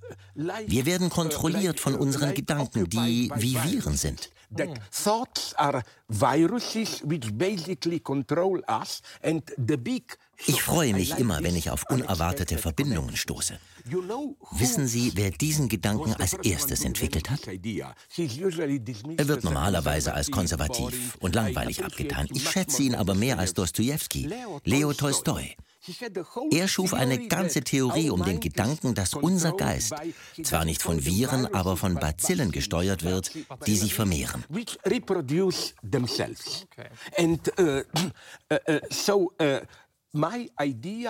Wir 0.67 0.85
werden 0.85 1.09
kontrolliert 1.09 1.79
von 1.79 1.95
unseren 1.95 2.33
Gedanken, 2.33 2.89
die 2.89 3.31
wie 3.35 3.55
Viren 3.55 3.95
sind. 3.95 4.31
That 4.55 4.69
thoughts 4.91 5.53
are 5.55 5.81
viruses 6.07 7.01
which 7.03 7.33
basically 7.33 7.99
control 7.99 8.61
us 8.69 9.01
and 9.23 9.43
the 9.57 9.75
big 9.75 10.17
ich 10.45 10.61
freue 10.61 10.93
mich 10.93 11.17
immer, 11.17 11.43
wenn 11.43 11.55
ich 11.55 11.69
auf 11.69 11.85
unerwartete 11.89 12.57
Verbindungen 12.57 13.15
stoße. 13.15 13.59
Wissen 14.51 14.87
Sie, 14.87 15.11
wer 15.15 15.31
diesen 15.31 15.69
Gedanken 15.69 16.13
als 16.15 16.33
erstes 16.33 16.83
entwickelt 16.83 17.29
hat? 17.29 17.47
Er 17.47 19.27
wird 19.27 19.43
normalerweise 19.43 20.13
als 20.13 20.31
konservativ 20.31 21.17
und 21.19 21.35
langweilig 21.35 21.83
abgetan. 21.83 22.27
Ich 22.33 22.49
schätze 22.49 22.83
ihn 22.83 22.95
aber 22.95 23.15
mehr 23.15 23.39
als 23.39 23.53
Dostoevsky, 23.53 24.29
Leo 24.63 24.93
Tolstoi. 24.93 25.55
Er 26.51 26.67
schuf 26.67 26.93
eine 26.93 27.27
ganze 27.27 27.61
Theorie 27.61 28.09
um 28.09 28.23
den 28.23 28.39
Gedanken, 28.39 28.95
dass 28.95 29.13
unser 29.13 29.51
Geist 29.51 29.93
zwar 30.43 30.65
nicht 30.65 30.81
von 30.81 31.05
Viren, 31.05 31.45
aber 31.53 31.77
von 31.77 31.95
Bazillen 31.95 32.51
gesteuert 32.51 33.03
wird, 33.03 33.31
die 33.67 33.75
sich 33.75 33.93
vermehren. 33.93 34.43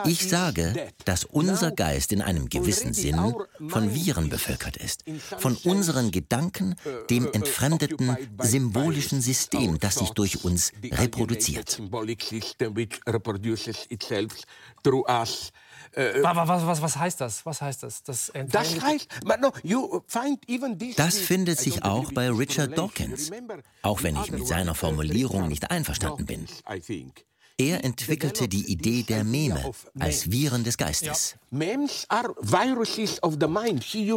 Ich 0.06 0.28
sage, 0.28 0.92
dass 1.06 1.26
unser 1.26 1.72
Geist 1.72 2.12
in 2.12 2.22
einem 2.22 2.50
gewissen 2.50 2.94
Sinn 2.94 3.36
von 3.68 3.94
Viren 3.94 4.30
bevölkert 4.30 4.78
ist, 4.78 5.04
von 5.38 5.56
unseren 5.64 6.12
Gedanken, 6.12 6.76
dem 7.10 7.32
entfremdeten 7.32 8.18
symbolischen 8.42 9.22
System, 9.22 9.80
das 9.80 9.96
sich 9.96 10.10
durch 10.12 10.44
uns 10.44 10.72
reproduziert. 10.84 11.80
Was, 15.96 16.68
was, 16.68 16.82
was, 16.82 16.98
heißt 16.98 17.22
das? 17.22 17.46
Was 17.46 17.62
heißt 17.62 17.84
das? 17.84 18.04
Das, 18.04 18.32
das 18.48 18.82
heißt, 18.82 19.08
das 20.98 21.18
findet 21.18 21.60
sich 21.60 21.84
auch 21.84 22.12
bei 22.12 22.30
Richard 22.30 22.78
Dawkins, 22.78 23.32
auch 23.82 24.04
wenn 24.04 24.18
ich 24.18 24.32
mit 24.32 24.46
seiner 24.48 24.76
Formulierung 24.76 25.48
nicht 25.48 25.72
einverstanden 25.72 26.26
bin. 26.26 26.48
Er 27.58 27.86
entwickelte 27.86 28.50
die 28.50 28.70
Idee 28.70 29.04
der 29.04 29.24
Meme 29.24 29.72
als 29.98 30.30
Viren 30.30 30.66
des 30.66 30.78
Geistes. 30.78 31.36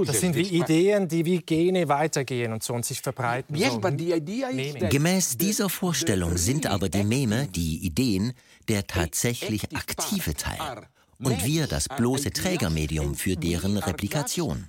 Das 0.04 0.21
sind 0.21 0.35
wie 0.35 0.49
Ideen, 0.49 1.07
die 1.07 1.25
wie 1.25 1.38
Gene 1.38 1.88
weitergehen 1.88 2.52
und 2.52 2.64
so 2.64 2.75
und 2.75 2.85
sich 2.85 3.00
verbreiten. 3.00 3.57
So. 3.57 3.80
Gemäß 4.88 5.37
dieser 5.37 5.68
Vorstellung 5.68 6.37
sind 6.37 6.66
aber 6.66 6.88
die 6.88 7.04
Meme, 7.04 7.47
die 7.47 7.78
Ideen, 7.87 8.33
der 8.66 8.88
tatsächlich 8.88 9.64
aktive 9.76 10.35
Teil 10.35 10.88
und 11.21 11.45
wir 11.45 11.66
das 11.68 11.88
bloße 11.88 12.30
Trägermedium 12.33 13.14
für 13.14 13.37
deren 13.37 13.76
Replikation. 13.76 14.68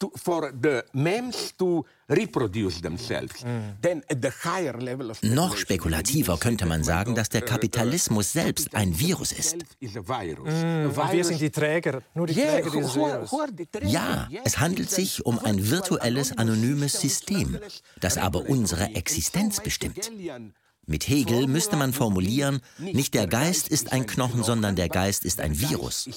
To, 0.00 0.12
for 0.14 0.52
the 0.62 0.84
memes 0.92 1.56
to 1.56 1.84
reproduce 2.08 2.80
themselves. 2.80 3.42
Mm. 3.42 3.80
Then 3.82 4.02
at 4.08 4.22
the 4.22 4.30
higher 4.30 4.80
level 4.80 5.10
of 5.10 5.20
Noch 5.22 5.56
spekulativer 5.56 6.38
könnte 6.38 6.66
man 6.66 6.84
sagen, 6.84 7.16
dass 7.16 7.28
der 7.28 7.42
Kapitalismus 7.42 8.32
selbst 8.32 8.74
ein 8.74 8.98
Virus 8.98 9.32
ist. 9.32 9.56
Mm, 9.80 10.94
wir 11.10 11.24
sind 11.24 11.40
die 11.40 11.50
Träger, 11.50 12.02
nur 12.14 12.28
die 12.28 12.34
Träger 12.34 12.70
dieses 12.70 12.94
Virus. 12.94 13.30
Ja, 13.82 14.28
es 14.44 14.58
handelt 14.60 14.90
sich 14.90 15.26
um 15.26 15.38
ein 15.40 15.68
virtuelles, 15.68 16.36
anonymes 16.38 17.00
System, 17.00 17.58
das 18.00 18.18
aber 18.18 18.48
unsere 18.48 18.94
Existenz 18.94 19.60
bestimmt. 19.60 20.10
Mit 20.88 21.06
Hegel 21.06 21.46
müsste 21.46 21.76
man 21.76 21.92
formulieren, 21.92 22.60
nicht 22.78 23.12
der 23.12 23.26
Geist 23.26 23.68
ist 23.68 23.92
ein 23.92 24.06
Knochen, 24.06 24.42
sondern 24.42 24.74
der 24.74 24.88
Geist 24.88 25.22
ist 25.26 25.38
ein 25.38 25.60
Virus. 25.60 26.08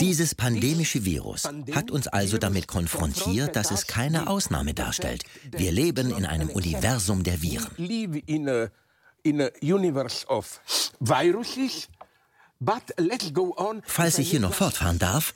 Dieses 0.00 0.34
pandemische 0.34 1.04
Virus 1.04 1.42
hat 1.72 1.90
uns 1.90 2.08
also 2.08 2.38
damit 2.38 2.66
konfrontiert, 2.66 3.54
dass 3.54 3.70
es 3.70 3.86
keine 3.86 4.28
Ausnahme 4.28 4.72
darstellt. 4.72 5.24
Wir 5.50 5.72
leben 5.72 6.16
in 6.16 6.24
einem 6.24 6.48
Universum 6.48 7.22
der 7.22 7.42
Viren. 7.42 7.68
Falls 13.84 14.18
ich 14.18 14.30
hier 14.30 14.40
noch 14.40 14.54
fortfahren 14.54 14.98
darf, 14.98 15.34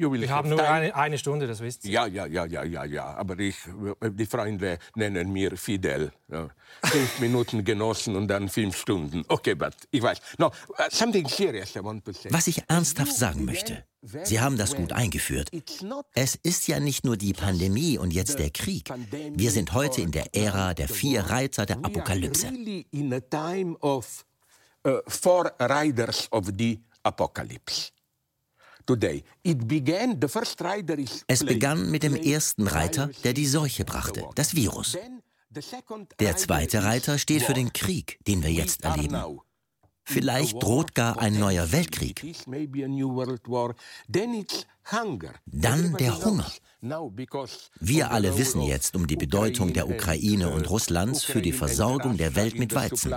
wir 0.00 0.30
haben 0.30 0.48
nur 0.48 0.66
eine, 0.68 0.94
eine, 0.94 1.18
Stunde, 1.18 1.46
das 1.46 1.60
wisst 1.60 1.84
ihr. 1.84 1.90
Ja, 1.92 2.06
ja, 2.06 2.26
ja, 2.26 2.44
ja, 2.46 2.64
ja, 2.64 2.84
ja. 2.84 3.04
Aber 3.14 3.38
ich, 3.38 3.56
die 4.02 4.26
Freunde 4.26 4.78
nennen 4.94 5.32
mir 5.32 5.56
Fidel. 5.56 6.12
Ja. 6.28 6.48
Fünf 6.84 7.18
Minuten 7.20 7.64
genossen 7.64 8.16
und 8.16 8.28
dann 8.28 8.48
fünf 8.48 8.76
Stunden. 8.76 9.24
Okay, 9.28 9.54
but 9.54 9.74
ich 9.90 10.02
weiß. 10.02 10.20
No, 10.38 10.46
uh, 10.46 10.52
something 10.90 11.28
serious 11.28 11.76
I 11.76 11.84
want 11.84 12.04
to 12.04 12.12
say. 12.12 12.28
Was 12.32 12.46
ich 12.46 12.62
ernsthaft 12.68 13.14
sagen 13.14 13.44
möchte, 13.44 13.84
Sie 14.24 14.40
haben 14.40 14.56
das 14.56 14.74
gut 14.74 14.92
eingeführt. 14.92 15.50
Es 16.14 16.34
ist 16.34 16.68
ja 16.68 16.80
nicht 16.80 17.04
nur 17.04 17.18
die 17.18 17.34
Pandemie 17.34 17.98
und 17.98 18.12
jetzt 18.12 18.38
der 18.38 18.50
Krieg. 18.50 18.88
Wir 19.34 19.50
sind 19.50 19.74
heute 19.74 20.00
in 20.00 20.10
der 20.10 20.34
Ära 20.34 20.72
der 20.72 20.88
vier 20.88 21.22
Reiter 21.22 21.66
der 21.66 21.76
Apokalypse. 21.84 22.50
Uh, 24.82 25.00
four 25.06 25.52
riders 25.60 26.26
of 26.32 26.46
the 26.56 26.80
apocalypse. 27.02 27.92
Es 31.26 31.44
begann 31.44 31.90
mit 31.90 32.02
dem 32.02 32.14
ersten 32.16 32.66
Reiter, 32.66 33.10
der 33.24 33.32
die 33.32 33.46
Seuche 33.46 33.84
brachte, 33.84 34.24
das 34.34 34.54
Virus. 34.54 34.96
Der 36.20 36.36
zweite 36.36 36.84
Reiter 36.84 37.18
steht 37.18 37.42
für 37.42 37.54
den 37.54 37.72
Krieg, 37.72 38.18
den 38.26 38.42
wir 38.42 38.52
jetzt 38.52 38.84
erleben. 38.84 39.40
Vielleicht 40.04 40.62
droht 40.62 40.94
gar 40.94 41.18
ein 41.18 41.38
neuer 41.38 41.70
Weltkrieg. 41.72 42.22
Dann 45.46 45.96
der 45.96 46.24
Hunger. 46.24 46.52
Wir 46.82 48.10
alle 48.10 48.38
wissen 48.38 48.62
jetzt 48.62 48.96
um 48.96 49.06
die 49.06 49.16
Bedeutung 49.16 49.72
der 49.72 49.88
Ukraine 49.88 50.50
und 50.50 50.70
Russlands 50.70 51.24
für 51.24 51.42
die 51.42 51.52
Versorgung 51.52 52.16
der 52.16 52.34
Welt 52.36 52.58
mit 52.58 52.74
Weizen. 52.74 53.12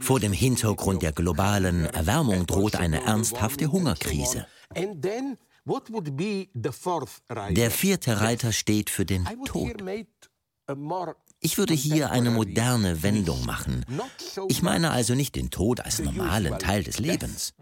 Vor 0.00 0.20
dem 0.20 0.32
Hintergrund 0.32 1.02
der 1.02 1.12
globalen 1.12 1.86
Erwärmung 1.86 2.46
droht 2.46 2.76
eine 2.76 3.02
ernsthafte 3.02 3.72
Hungerkrise. 3.72 4.46
Der 7.50 7.70
vierte 7.70 8.20
Reiter 8.20 8.52
steht 8.52 8.90
für 8.90 9.04
den 9.06 9.28
Tod. 9.44 9.82
Ich 11.40 11.58
würde 11.58 11.74
hier 11.74 12.10
eine 12.10 12.30
moderne 12.30 13.02
Wendung 13.02 13.44
machen. 13.44 13.84
Ich 14.48 14.62
meine 14.62 14.90
also 14.90 15.14
nicht 15.14 15.34
den 15.34 15.50
Tod 15.50 15.80
als 15.80 16.00
normalen 16.00 16.58
Teil 16.58 16.84
des 16.84 16.98
Lebens. 16.98 17.54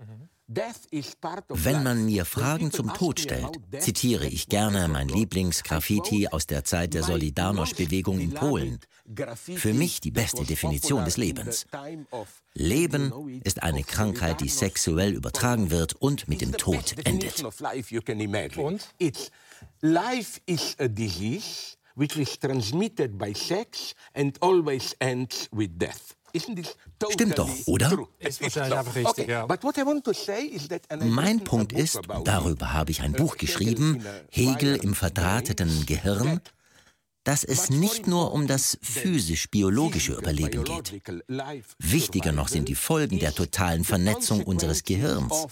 Wenn 0.53 1.83
man 1.85 2.07
mir 2.07 2.25
Fragen 2.25 2.73
zum 2.73 2.93
Tod 2.93 3.21
stellt, 3.21 3.61
zitiere 3.79 4.27
ich 4.27 4.49
gerne 4.49 4.89
mein 4.89 5.09
Lieblingsgraffiti 5.09 6.27
aus 6.27 6.49
der 6.49 6.65
Zeit 6.65 6.95
der 6.95 7.05
Solidarność-Bewegung 7.05 8.19
in 8.19 8.35
Polen. 8.35 8.81
Für 9.37 9.73
mich 9.73 10.01
die 10.01 10.11
beste 10.11 10.45
Definition 10.45 11.05
des 11.05 11.17
Lebens. 11.19 11.67
Leben 12.55 13.41
ist 13.45 13.63
eine 13.63 13.85
Krankheit, 13.85 14.41
die 14.41 14.49
sexuell 14.49 15.15
übertragen 15.15 15.71
wird 15.71 15.95
und 15.95 16.27
mit 16.27 16.41
dem 16.41 16.53
Tod 16.53 16.97
endet. 17.05 17.45
Und? 18.57 18.91
Life 19.83 20.41
is 20.47 20.77
a 20.79 20.89
disease 20.89 21.77
which 21.95 22.17
is 22.17 22.39
transmitted 22.39 23.19
by 23.19 23.33
sex 23.35 23.95
and 24.15 24.37
always 24.43 24.97
ends 25.01 25.49
with 25.53 25.71
death. 25.79 26.17
Stimmt 27.11 27.39
doch, 27.39 27.51
oder? 27.67 28.07
Richtig, 28.23 28.57
ja. 29.27 29.47
Mein 31.05 31.45
Punkt 31.45 31.73
ist, 31.73 32.01
darüber 32.25 32.73
habe 32.73 32.91
ich 32.91 33.03
ein 33.03 33.13
Buch 33.13 33.37
geschrieben, 33.37 34.05
Hegel 34.31 34.77
im 34.77 34.95
verdrahteten 34.95 35.87
Gehirn, 35.87 36.41
dass 37.25 37.45
es 37.45 37.71
nicht 37.71 38.07
nur 38.07 38.33
um 38.33 38.47
das 38.47 38.79
physisch-biologische 38.83 40.15
Überleben 40.15 40.65
geht. 40.65 41.03
Wichtiger 41.79 42.33
noch 42.33 42.49
sind 42.49 42.69
die 42.69 42.75
Folgen 42.75 43.19
der 43.19 43.35
totalen 43.35 43.85
Vernetzung 43.85 44.43
unseres 44.45 44.85
Gehirns. 44.85 45.47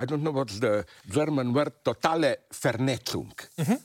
I 0.00 0.04
don't 0.04 0.20
know 0.20 0.32
what's 0.32 0.54
the 0.54 0.82
German 1.06 1.54
word, 1.54 1.84
totale 1.84 2.38
Vernetzung. 2.50 3.34
Mhm. 3.56 3.78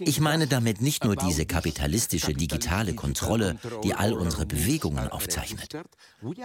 Ich 0.00 0.20
meine 0.20 0.48
damit 0.48 0.80
nicht 0.80 1.04
nur 1.04 1.14
diese 1.14 1.46
kapitalistische 1.46 2.34
digitale 2.34 2.94
Kontrolle, 2.94 3.56
die 3.84 3.94
all 3.94 4.14
unsere 4.14 4.46
Bewegungen 4.46 5.08
aufzeichnet. 5.08 5.68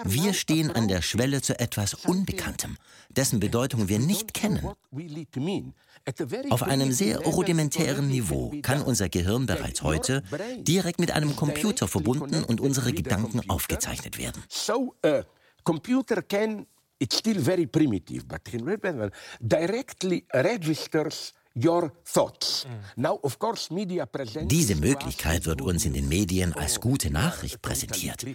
Wir 0.03 0.33
stehen 0.33 0.69
an 0.69 0.87
der 0.87 1.01
Schwelle 1.01 1.41
zu 1.41 1.59
etwas 1.59 1.95
Unbekanntem, 1.95 2.77
dessen 3.09 3.39
Bedeutung 3.39 3.89
wir 3.89 3.97
nicht 3.97 4.35
kennen. 4.35 4.69
Auf 6.51 6.61
einem 6.61 6.91
sehr 6.91 7.19
rudimentären 7.19 8.09
Niveau 8.09 8.53
kann 8.61 8.83
unser 8.83 9.09
Gehirn 9.09 9.47
bereits 9.47 9.81
heute 9.81 10.21
direkt 10.59 10.99
mit 10.99 11.11
einem 11.11 11.35
Computer 11.35 11.87
verbunden 11.87 12.43
und 12.43 12.61
unsere 12.61 12.93
Gedanken 12.93 13.49
aufgezeichnet 13.49 14.19
werden. 14.19 14.43
So, 14.49 14.93
uh, 15.03 15.23
computer 15.63 16.21
can 16.21 16.67
it's 16.99 17.17
still 17.17 17.39
very 17.39 17.65
primitive, 17.65 18.27
but 18.27 18.41
directly 19.41 20.25
registers 20.33 21.33
diese 21.55 21.91
Möglichkeit 24.75 25.45
wird 25.45 25.61
uns 25.61 25.85
in 25.85 25.93
den 25.93 26.07
Medien 26.07 26.53
als 26.53 26.79
gute 26.79 27.11
Nachricht 27.11 27.61
präsentiert. 27.61 28.25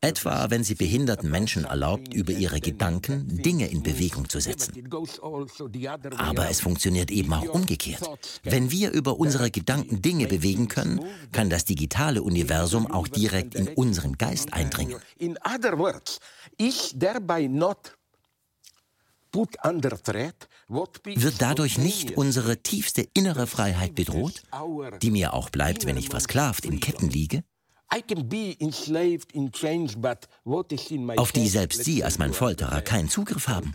Etwa, 0.00 0.50
wenn 0.50 0.64
sie 0.64 0.74
behinderten 0.74 1.30
Menschen 1.30 1.64
erlaubt, 1.64 2.12
über 2.12 2.32
ihre 2.32 2.60
Gedanken 2.60 3.42
Dinge 3.42 3.68
in 3.68 3.82
Bewegung 3.82 4.28
zu 4.28 4.40
setzen. 4.40 4.88
Aber 6.16 6.50
es 6.50 6.60
funktioniert 6.60 7.10
eben 7.10 7.32
auch 7.32 7.48
umgekehrt. 7.48 8.40
Wenn 8.42 8.70
wir 8.70 8.90
über 8.90 9.18
unsere 9.18 9.50
Gedanken 9.50 10.02
Dinge 10.02 10.26
bewegen 10.26 10.68
können, 10.68 11.00
kann 11.32 11.50
das 11.50 11.64
digitale 11.64 12.22
Universum 12.22 12.90
auch 12.90 13.08
direkt 13.08 13.54
in 13.54 13.68
unseren 13.68 14.18
Geist 14.18 14.52
eindringen. 14.52 14.96
In 15.18 15.38
other 15.44 15.78
words, 15.78 16.18
is 16.58 16.94
thereby 16.98 17.48
not 17.48 17.94
wird 20.68 21.40
dadurch 21.40 21.78
nicht 21.78 22.16
unsere 22.16 22.62
tiefste 22.62 23.06
innere 23.14 23.46
Freiheit 23.46 23.94
bedroht, 23.94 24.42
die 25.02 25.10
mir 25.10 25.34
auch 25.34 25.50
bleibt, 25.50 25.86
wenn 25.86 25.96
ich 25.96 26.08
versklavt 26.08 26.64
in 26.64 26.80
Ketten 26.80 27.08
liege? 27.08 27.42
Auf 31.16 31.32
die 31.32 31.48
selbst 31.48 31.84
Sie 31.84 32.04
als 32.04 32.18
mein 32.18 32.34
Folterer 32.34 32.82
keinen 32.82 33.08
Zugriff 33.08 33.48
haben. 33.48 33.72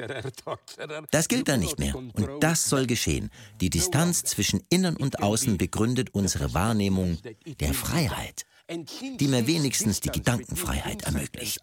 Das 1.10 1.28
gilt 1.28 1.48
dann 1.48 1.62
nicht 1.62 1.80
mehr. 1.80 1.96
Und 1.96 2.14
das 2.40 2.70
soll 2.70 2.86
geschehen. 2.86 3.32
Die 3.60 3.72
Distanz 3.72 4.24
zwischen 4.24 4.62
Innen 4.70 4.96
und 4.98 5.24
Außen 5.24 5.58
begründet 5.58 6.14
unsere 6.14 6.54
Wahrnehmung 6.54 7.18
der 7.60 7.74
Freiheit 7.74 8.46
die 8.70 9.28
mir 9.28 9.46
wenigstens 9.46 10.00
die 10.00 10.10
Gedankenfreiheit 10.10 11.04
ermöglicht. 11.04 11.60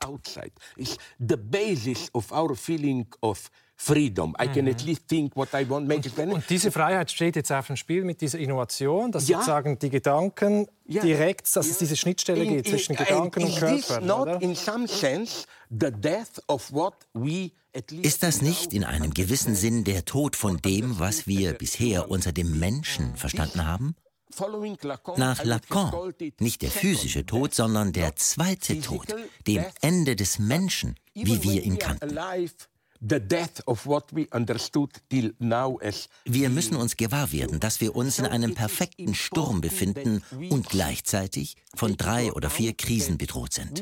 Freedom. 3.83 4.37
I 4.39 4.47
can 4.47 4.69
at 4.69 4.85
least 4.85 5.09
think 5.09 5.35
what 5.35 5.49
I 5.55 5.67
want. 5.67 5.89
Make 5.89 6.11
und, 6.23 6.33
und 6.35 6.51
diese 6.51 6.71
Freiheit 6.71 7.11
steht 7.11 7.35
jetzt 7.35 7.51
auf 7.51 7.67
dem 7.69 7.77
Spiel 7.77 8.05
mit 8.05 8.21
dieser 8.21 8.39
Innovation, 8.39 9.11
dass 9.11 9.27
ja. 9.27 9.39
sozusagen 9.39 9.79
die 9.79 9.89
Gedanken 9.89 10.67
ja. 10.85 11.01
direkt, 11.01 11.47
dass 11.57 11.65
ja. 11.65 11.73
es 11.73 11.79
diese 11.79 11.97
Schnittstelle 11.97 12.45
in, 12.45 12.57
gibt 12.57 12.69
zwischen 12.69 12.93
in, 12.93 12.99
Gedanken 12.99 13.45
und 13.45 13.57
Körper. 13.57 14.03
Ist 18.03 18.23
das 18.23 18.43
nicht 18.43 18.75
in 18.75 18.85
einem 18.85 19.15
gewissen 19.15 19.55
Sinn 19.55 19.85
der 19.85 20.05
Tod 20.05 20.37
von 20.37 20.59
dem, 20.59 20.99
was 20.99 21.27
wir 21.27 21.55
bisher 21.55 22.11
unter 22.11 22.33
dem 22.33 22.59
Menschen 22.59 23.17
verstanden 23.17 23.67
haben? 23.67 23.97
Nach 25.17 25.43
Lacan 25.43 26.13
nicht 26.39 26.61
der 26.61 26.71
physische 26.71 27.25
Tod, 27.25 27.55
sondern 27.55 27.95
der 27.95 28.15
zweite 28.17 28.79
Tod, 28.83 29.07
dem 29.47 29.65
Ende 29.81 30.17
des 30.17 30.39
Menschen, 30.39 30.97
wie 31.15 31.43
wir 31.43 31.63
ihn 31.63 31.79
kannten. 31.79 32.15
Wir 33.01 33.23
müssen 36.51 36.77
uns 36.77 36.97
gewahr 36.97 37.33
werden, 37.33 37.61
dass 37.61 37.81
wir 37.81 37.97
uns 37.97 38.19
in 38.19 38.27
einem 38.27 38.55
perfekten 38.55 39.15
Sturm 39.15 39.63
befinden 39.63 40.23
und 40.51 40.69
gleichzeitig 40.69 41.57
von 41.75 41.97
drei 41.97 42.31
oder 42.33 42.51
vier 42.51 42.75
Krisen 42.75 43.17
bedroht 43.17 43.55
sind. 43.55 43.81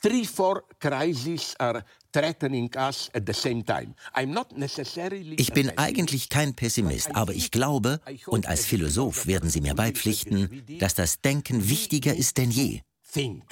Three, 0.00 0.24
four 0.24 0.62
crises 0.78 1.56
are 1.58 1.84
threatening 2.12 2.70
us 2.76 3.10
at 3.14 3.24
the 3.26 3.32
same 3.32 3.64
time. 3.64 3.96
I'm 4.14 4.32
not 4.32 4.56
necessarily 4.56 5.34
ich 5.34 5.52
bin 5.52 5.76
eigentlich 5.76 6.28
kein 6.28 6.54
Pessimist, 6.54 7.16
aber 7.16 7.34
ich 7.34 7.50
glaube, 7.50 8.00
und 8.26 8.46
als 8.46 8.64
Philosoph 8.64 9.26
werden 9.26 9.50
Sie 9.50 9.60
mir 9.60 9.74
beipflichten, 9.74 10.62
dass 10.78 10.94
das 10.94 11.20
Denken 11.20 11.68
wichtiger 11.68 12.14
ist 12.14 12.38
denn 12.38 12.52
je. 12.52 12.82
Think. 13.12 13.42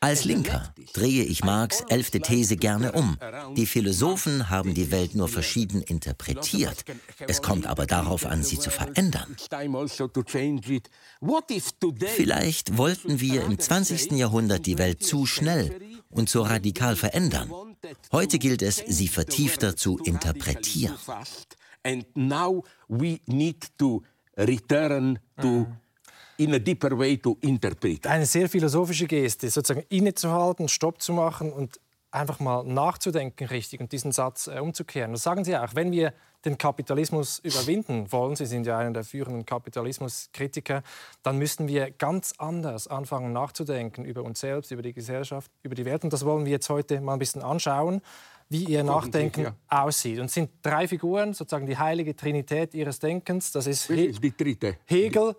Als 0.00 0.24
Linker 0.24 0.74
drehe 0.94 1.24
ich 1.24 1.44
Marx' 1.44 1.84
elfte 1.88 2.20
These 2.20 2.56
gerne 2.56 2.92
um. 2.92 3.18
Die 3.54 3.66
Philosophen 3.66 4.48
haben 4.48 4.72
die 4.72 4.90
Welt 4.90 5.14
nur 5.14 5.28
verschieden 5.28 5.82
interpretiert. 5.82 6.84
Es 7.28 7.42
kommt 7.42 7.66
aber 7.66 7.84
darauf 7.84 8.24
an, 8.24 8.42
sie 8.42 8.58
zu 8.58 8.70
verändern. 8.70 9.36
Also 9.50 10.10
Vielleicht 12.16 12.78
wollten 12.78 13.20
wir 13.20 13.44
im 13.44 13.58
20. 13.58 14.12
Jahrhundert 14.12 14.64
die 14.64 14.78
Welt 14.78 15.02
zu 15.02 15.26
schnell 15.26 15.78
und 16.08 16.30
zu 16.30 16.40
radikal 16.40 16.96
verändern. 16.96 17.52
Heute 18.10 18.38
gilt 18.38 18.62
es, 18.62 18.76
sie 18.76 19.08
vertiefter 19.08 19.76
zu 19.76 19.98
interpretieren. 19.98 20.96
And 21.82 22.06
now 22.16 22.64
we 22.88 23.20
need 23.26 23.66
to 23.76 24.02
return 24.38 25.18
to 25.42 25.66
in 26.36 26.54
a 26.54 26.58
deeper 26.58 26.98
way 26.98 27.16
to 27.18 27.36
interpret. 27.40 28.06
Eine 28.06 28.26
sehr 28.26 28.48
philosophische 28.48 29.06
Geste, 29.06 29.48
sozusagen 29.50 29.84
innezuhalten, 29.88 30.68
Stopp 30.68 31.00
zu 31.00 31.12
machen 31.12 31.52
und 31.52 31.80
einfach 32.10 32.38
mal 32.40 32.64
nachzudenken 32.64 33.48
richtig 33.48 33.80
und 33.80 33.92
diesen 33.92 34.12
Satz 34.12 34.46
äh, 34.46 34.60
umzukehren. 34.60 35.12
Das 35.12 35.22
sagen 35.22 35.44
Sie 35.44 35.56
auch, 35.56 35.74
wenn 35.74 35.90
wir 35.92 36.12
den 36.44 36.58
Kapitalismus 36.58 37.38
überwinden 37.40 38.12
wollen, 38.12 38.36
Sie 38.36 38.46
sind 38.46 38.66
ja 38.66 38.78
einer 38.78 38.92
der 38.92 39.04
führenden 39.04 39.46
Kapitalismuskritiker, 39.46 40.82
dann 41.22 41.38
müssen 41.38 41.68
wir 41.68 41.90
ganz 41.90 42.34
anders 42.38 42.86
anfangen 42.86 43.32
nachzudenken 43.32 44.04
über 44.04 44.22
uns 44.22 44.40
selbst, 44.40 44.70
über 44.70 44.82
die 44.82 44.92
Gesellschaft, 44.92 45.50
über 45.62 45.74
die 45.74 45.84
Welt. 45.84 46.04
Und 46.04 46.12
das 46.12 46.24
wollen 46.24 46.44
wir 46.44 46.52
jetzt 46.52 46.68
heute 46.68 47.00
mal 47.00 47.14
ein 47.14 47.18
bisschen 47.18 47.42
anschauen 47.42 48.00
wie 48.48 48.64
ihr 48.64 48.84
Nachdenken 48.84 49.42
ja. 49.42 49.54
aussieht. 49.68 50.18
Und 50.18 50.26
es 50.26 50.34
sind 50.34 50.50
drei 50.62 50.86
Figuren, 50.86 51.32
sozusagen 51.32 51.66
die 51.66 51.78
heilige 51.78 52.14
Trinität 52.14 52.74
ihres 52.74 52.98
Denkens. 52.98 53.52
Das 53.52 53.66
ist 53.66 53.86
He 53.86 54.12
Hegel, 54.84 55.34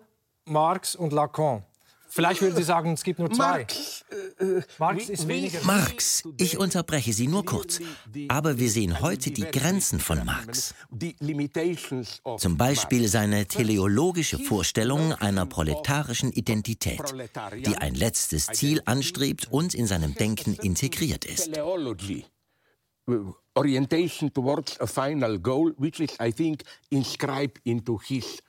Marx 0.46 0.94
und 0.94 1.12
Lacan. 1.12 1.64
Vielleicht 2.08 2.40
würden 2.40 2.56
Sie 2.56 2.62
sagen, 2.62 2.94
es 2.94 3.02
gibt 3.02 3.18
nur 3.18 3.30
zwei. 3.30 3.58
Marx, 3.58 4.04
äh, 4.38 4.62
Marx 4.78 5.08
ist 5.10 5.28
weniger. 5.28 5.58
Marx, 5.64 6.22
ich 6.38 6.56
unterbreche 6.56 7.12
Sie 7.12 7.26
nur 7.26 7.44
kurz. 7.44 7.80
Aber 8.28 8.58
wir 8.58 8.70
sehen 8.70 9.02
heute 9.02 9.32
die 9.32 9.44
Grenzen 9.44 10.00
von 10.00 10.24
Marx. 10.24 10.74
Zum 12.38 12.56
Beispiel 12.56 13.08
seine 13.08 13.46
teleologische 13.46 14.38
Vorstellung 14.38 15.12
einer 15.12 15.44
proletarischen 15.44 16.32
Identität, 16.32 17.02
die 17.66 17.76
ein 17.76 17.94
letztes 17.94 18.46
Ziel 18.46 18.80
anstrebt 18.86 19.48
und 19.50 19.74
in 19.74 19.86
seinem 19.86 20.14
Denken 20.14 20.54
integriert 20.54 21.26
ist. 21.26 21.50
Orientation 23.54 24.32
towards 24.32 24.78
a 24.80 24.86
final 24.86 25.38
goal, 25.38 25.74
which 25.78 26.00
is, 26.00 26.16
I 26.20 26.30
think, 26.30 26.62
inscribed 26.90 27.60
into 27.64 27.98
his 27.98 28.42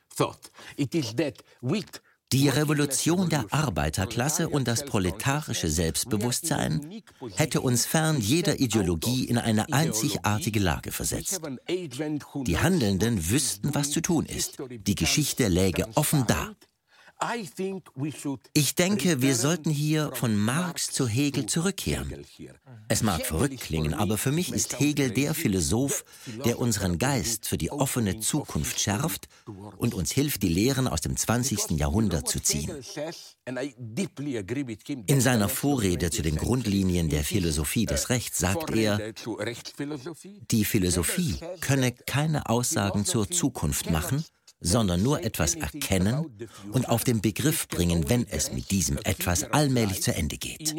die 2.33 2.49
Revolution 2.49 3.29
der 3.29 3.45
Arbeiterklasse 3.51 4.49
und 4.49 4.67
das 4.67 4.83
proletarische 4.83 5.69
Selbstbewusstsein 5.69 7.01
hätte 7.35 7.61
uns 7.61 7.85
fern 7.85 8.19
jeder 8.19 8.59
Ideologie 8.59 9.23
in 9.25 9.37
eine 9.37 9.71
einzigartige 9.71 10.59
Lage 10.59 10.91
versetzt. 10.91 11.39
Die 11.69 12.57
Handelnden 12.57 13.29
wüssten, 13.29 13.73
was 13.73 13.91
zu 13.91 14.01
tun 14.01 14.25
ist. 14.25 14.57
Die 14.69 14.95
Geschichte 14.95 15.47
läge 15.47 15.87
offen 15.95 16.25
da. 16.27 16.51
Ich 18.53 18.75
denke, 18.75 19.21
wir 19.21 19.35
sollten 19.35 19.71
hier 19.71 20.11
von 20.13 20.35
Marx 20.37 20.91
zu 20.91 21.07
Hegel 21.07 21.47
zurückkehren. 21.47 22.23
Es 22.89 23.01
mag 23.01 23.25
verrückt 23.25 23.59
klingen, 23.61 23.95
aber 23.95 24.17
für 24.17 24.31
mich 24.31 24.53
ist 24.53 24.79
Hegel 24.79 25.09
der 25.09 25.33
Philosoph, 25.33 26.05
der 26.45 26.59
unseren 26.59 26.99
Geist 26.99 27.47
für 27.47 27.57
die 27.57 27.71
offene 27.71 28.19
Zukunft 28.19 28.79
schärft 28.79 29.27
und 29.77 29.95
uns 29.95 30.11
hilft, 30.11 30.43
die 30.43 30.49
Lehren 30.49 30.87
aus 30.87 31.01
dem 31.01 31.17
20. 31.17 31.71
Jahrhundert 31.71 32.27
zu 32.27 32.39
ziehen. 32.39 32.71
In 35.07 35.21
seiner 35.21 35.49
Vorrede 35.49 36.11
zu 36.11 36.21
den 36.21 36.35
Grundlinien 36.35 37.09
der 37.09 37.23
Philosophie 37.23 37.87
des 37.87 38.09
Rechts 38.09 38.37
sagt 38.37 38.69
er, 38.75 39.13
die 40.51 40.65
Philosophie 40.65 41.35
könne 41.61 41.91
keine 41.93 42.47
Aussagen 42.47 43.05
zur 43.05 43.29
Zukunft 43.29 43.89
machen, 43.89 44.23
sondern 44.59 45.03
nur 45.03 45.23
etwas 45.23 45.55
erkennen 45.55 46.25
und 46.71 46.89
auf 46.89 47.03
den 47.03 47.21
Begriff 47.21 47.67
bringen, 47.67 48.09
wenn 48.09 48.27
es 48.27 48.51
mit 48.51 48.71
diesem 48.71 48.97
etwas 49.03 49.43
allmählich 49.43 50.01
zu 50.01 50.13
Ende 50.13 50.37
geht 50.37 50.73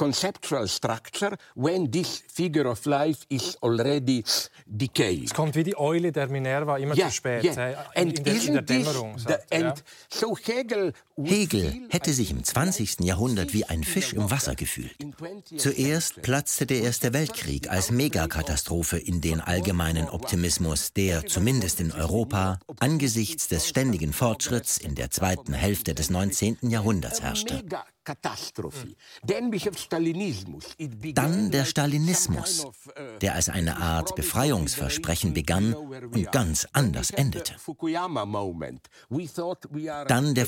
conceptual 0.00 0.66
structure 0.66 1.36
when 1.54 1.90
this 1.90 2.22
figure 2.26 2.66
of 2.66 2.86
life 2.86 3.26
is 3.28 3.56
already 3.60 4.24
decaying. 4.64 5.24
Es 5.24 5.34
kommt 5.34 5.54
wie 5.56 5.62
die 5.62 5.76
Eule 5.76 6.10
der 6.10 6.28
Minerva 6.28 6.78
immer 6.78 6.96
yeah, 6.96 7.08
zu 7.08 7.16
spät, 7.16 7.44
yeah. 7.44 7.84
in, 7.94 8.08
in, 8.08 8.24
der, 8.24 8.34
in 8.34 8.52
der 8.54 8.62
Dämmerung. 8.62 9.18
Sagt, 9.18 9.48
the, 9.50 9.60
ja. 9.60 9.74
so 10.08 10.34
Hegel, 10.36 10.94
Hegel 11.24 11.82
hätte 11.88 12.12
sich 12.12 12.30
im 12.30 12.42
20. 12.44 13.00
Jahrhundert 13.00 13.52
wie 13.52 13.64
ein 13.64 13.84
Fisch 13.84 14.12
im 14.12 14.30
Wasser 14.30 14.54
gefühlt. 14.54 14.96
Zuerst 15.56 16.22
platzte 16.22 16.66
der 16.66 16.82
Erste 16.82 17.12
Weltkrieg 17.12 17.70
als 17.70 17.90
Megakatastrophe 17.90 18.98
in 18.98 19.20
den 19.20 19.40
allgemeinen 19.40 20.08
Optimismus, 20.08 20.92
der 20.92 21.26
zumindest 21.26 21.80
in 21.80 21.92
Europa 21.92 22.58
angesichts 22.78 23.48
des 23.48 23.68
ständigen 23.68 24.12
Fortschritts 24.12 24.78
in 24.78 24.94
der 24.94 25.10
zweiten 25.10 25.52
Hälfte 25.52 25.94
des 25.94 26.10
19. 26.10 26.58
Jahrhunderts 26.62 27.22
herrschte. 27.22 27.62
Dann 31.14 31.50
der 31.50 31.64
Stalinismus, 31.64 32.66
der 33.20 33.34
als 33.34 33.48
eine 33.48 33.76
Art 33.76 34.16
Befreiungsversprechen 34.16 35.34
begann 35.34 35.74
und 35.74 36.32
ganz 36.32 36.66
anders 36.72 37.10
endete. 37.10 37.54
Dann 40.08 40.34
der 40.34 40.46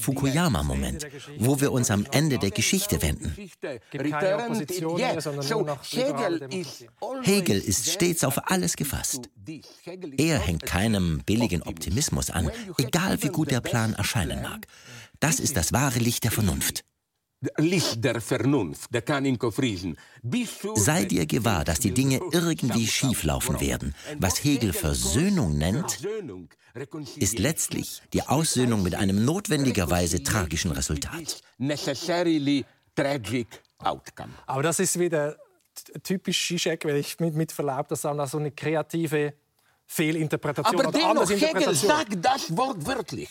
Fukuyama-Moment, 0.62 1.06
wo 1.38 1.60
wir 1.60 1.72
uns 1.72 1.90
am 1.90 2.06
Ende 2.10 2.38
der 2.38 2.50
Geschichte 2.50 3.02
wenden. 3.02 3.34
Hegel 7.22 7.58
ist 7.58 7.90
stets 7.90 8.24
auf 8.24 8.50
alles 8.50 8.76
gefasst. 8.76 9.28
Er 10.16 10.38
hängt 10.38 10.64
keinem 10.64 11.22
billigen 11.26 11.62
Optimismus 11.62 12.30
an, 12.30 12.50
egal 12.78 13.22
wie 13.22 13.28
gut 13.28 13.50
der 13.50 13.60
Plan 13.60 13.94
erscheinen 13.94 14.42
mag. 14.42 14.66
Das 15.20 15.40
ist 15.40 15.56
das 15.56 15.72
wahre 15.72 15.98
Licht 15.98 16.24
der 16.24 16.32
Vernunft. 16.32 16.84
Licht 17.56 18.04
der 18.04 18.20
Vernunft, 18.20 18.94
der 18.94 19.02
kann 19.02 19.24
ihn 19.24 19.38
friesen. 19.38 19.96
Sei 20.74 21.04
dir 21.04 21.26
gewahr, 21.26 21.64
dass 21.64 21.80
die 21.80 21.92
Dinge 21.92 22.20
irgendwie 22.30 22.86
schieflaufen 22.86 23.60
werden. 23.60 23.94
Was 24.18 24.42
Hegel 24.44 24.72
Versöhnung 24.72 25.58
nennt, 25.58 26.06
ist 27.16 27.38
letztlich 27.38 28.02
die 28.12 28.22
Aussöhnung 28.22 28.82
mit 28.82 28.94
einem 28.94 29.24
notwendigerweise 29.24 30.22
tragischen 30.22 30.70
Resultat. 30.70 31.42
Aber 34.46 34.62
das 34.62 34.78
ist 34.78 34.98
wieder 34.98 35.36
typisch 36.02 36.46
Zizek, 36.46 36.84
wenn 36.84 36.96
ich 36.96 37.18
mit, 37.18 37.34
mit 37.34 37.50
Verlaub 37.50 37.88
das 37.88 38.02
sagen, 38.02 38.24
so 38.26 38.38
eine 38.38 38.50
kreative 38.50 39.34
Fehlinterpretation 39.86 40.80
Aber 40.80 40.92
dennoch, 40.92 41.28
Hegel 41.28 41.74
sagt 41.74 42.24
das 42.24 42.56
wortwörtlich. 42.56 43.28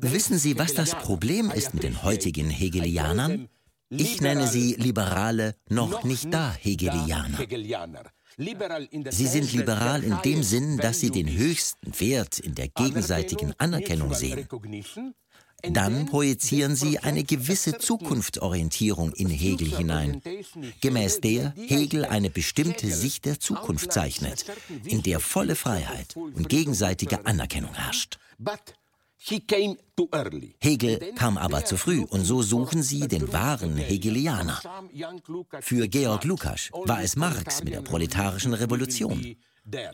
Wissen 0.00 0.38
Sie, 0.38 0.58
was 0.58 0.74
das 0.74 0.94
Problem 0.94 1.50
ist 1.50 1.74
mit 1.74 1.82
den 1.82 2.02
heutigen 2.02 2.50
Hegelianern? 2.50 3.48
Ich 3.90 4.20
nenne 4.20 4.46
sie 4.46 4.74
liberale, 4.74 5.54
noch 5.68 6.04
nicht 6.04 6.32
da 6.32 6.52
Hegelianer. 6.52 7.38
Sie 9.10 9.26
sind 9.26 9.52
liberal 9.52 10.02
in 10.02 10.18
dem 10.24 10.42
Sinn, 10.42 10.78
dass 10.78 11.00
sie 11.00 11.10
den 11.10 11.30
höchsten 11.30 12.00
Wert 12.00 12.38
in 12.40 12.54
der 12.54 12.68
gegenseitigen 12.68 13.54
Anerkennung 13.58 14.14
sehen. 14.14 14.48
Dann 15.70 16.06
projizieren 16.06 16.76
sie 16.76 16.98
eine 16.98 17.24
gewisse 17.24 17.78
Zukunftsorientierung 17.78 19.12
in 19.12 19.28
Hegel 19.28 19.76
hinein, 19.76 20.22
gemäß 20.80 21.20
der 21.20 21.54
Hegel 21.56 22.04
eine 22.04 22.30
bestimmte 22.30 22.90
Sicht 22.90 23.24
der 23.24 23.40
Zukunft 23.40 23.92
zeichnet, 23.92 24.44
in 24.84 25.02
der 25.02 25.20
volle 25.20 25.56
Freiheit 25.56 26.16
und 26.16 26.48
gegenseitige 26.48 27.26
Anerkennung 27.26 27.74
herrscht. 27.74 28.18
Hegel 30.60 31.12
kam 31.16 31.38
aber 31.38 31.64
zu 31.64 31.76
früh 31.78 32.00
und 32.00 32.24
so 32.24 32.42
suchen 32.42 32.82
sie 32.82 33.08
den 33.08 33.32
wahren 33.32 33.76
Hegelianer. 33.76 34.60
Für 35.60 35.88
Georg 35.88 36.24
Lukács 36.24 36.70
war 36.72 37.02
es 37.02 37.16
Marx 37.16 37.64
mit 37.64 37.72
der 37.72 37.80
proletarischen 37.80 38.52
Revolution. 38.52 39.36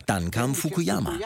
Dann 0.07 0.31
kam 0.31 0.55
Fukuyama, 0.55 1.19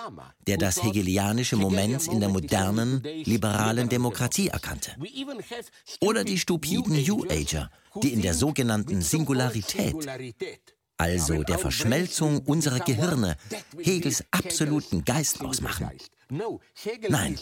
der 0.47 0.59
das 0.59 0.83
hegelianische 0.83 1.57
Moment 1.57 2.07
in 2.09 2.21
der 2.21 2.29
modernen, 2.29 3.03
liberalen 3.03 3.89
Demokratie 3.89 4.49
erkannte. 4.49 4.95
Oder 6.01 6.25
die 6.25 6.39
stupiden 6.39 7.03
New 7.03 7.25
Ager, 7.31 7.71
die 8.03 8.13
in 8.13 8.21
der 8.21 8.35
sogenannten 8.35 9.01
Singularität, 9.01 9.95
also 10.99 11.43
der 11.43 11.59
Verschmelzung 11.59 12.41
unserer 12.41 12.81
Gehirne, 12.81 13.37
Hegels 13.79 14.25
absoluten 14.31 15.05
Geist 15.05 15.41
ausmachen. 15.41 15.91
Nein, 17.09 17.39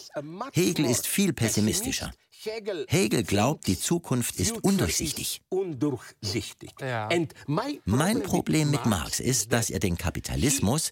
Hegel 0.52 0.84
ist 0.86 1.06
viel 1.06 1.32
pessimistischer. 1.32 2.12
Hegel 2.44 3.22
glaubt, 3.22 3.66
die 3.68 3.78
Zukunft 3.78 4.40
ist 4.40 4.64
undurchsichtig. 4.64 5.42
Mein 7.84 8.22
Problem 8.22 8.70
mit 8.70 8.84
Marx 8.86 9.20
ist, 9.20 9.52
dass 9.52 9.70
er 9.70 9.78
den 9.78 9.96
Kapitalismus, 9.96 10.90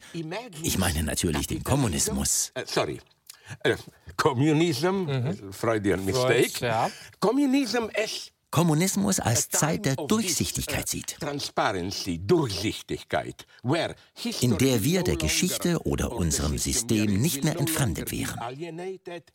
ich 0.62 0.78
meine 0.78 1.02
natürlich 1.02 1.46
den 1.48 1.64
Kommunismus, 1.64 2.52
uh, 2.56 2.62
sorry, 2.66 3.00
uh, 3.66 3.74
Communism, 4.16 5.06
mhm. 5.06 5.52
Freudian 5.52 6.04
mistake. 6.04 6.90
Communism 7.18 7.86
ist 8.04 8.32
Kommunismus 8.50 9.20
als 9.20 9.48
Zeit 9.48 9.84
der 9.84 9.94
Durchsichtigkeit 9.96 10.88
sieht, 10.88 11.16
in 14.40 14.58
der 14.58 14.84
wir 14.84 15.02
der 15.02 15.16
Geschichte 15.16 15.82
oder 15.86 16.12
unserem 16.12 16.58
System 16.58 17.20
nicht 17.20 17.44
mehr 17.44 17.58
entfremdet 17.58 18.10
wären. 18.10 18.38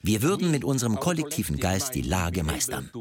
Wir 0.02 0.22
würden 0.22 0.52
mit 0.52 0.64
unserem 0.64 1.00
kollektiven 1.00 1.58
Geist 1.58 1.96
die 1.96 2.02
Lage 2.02 2.44
meistern. 2.44 2.92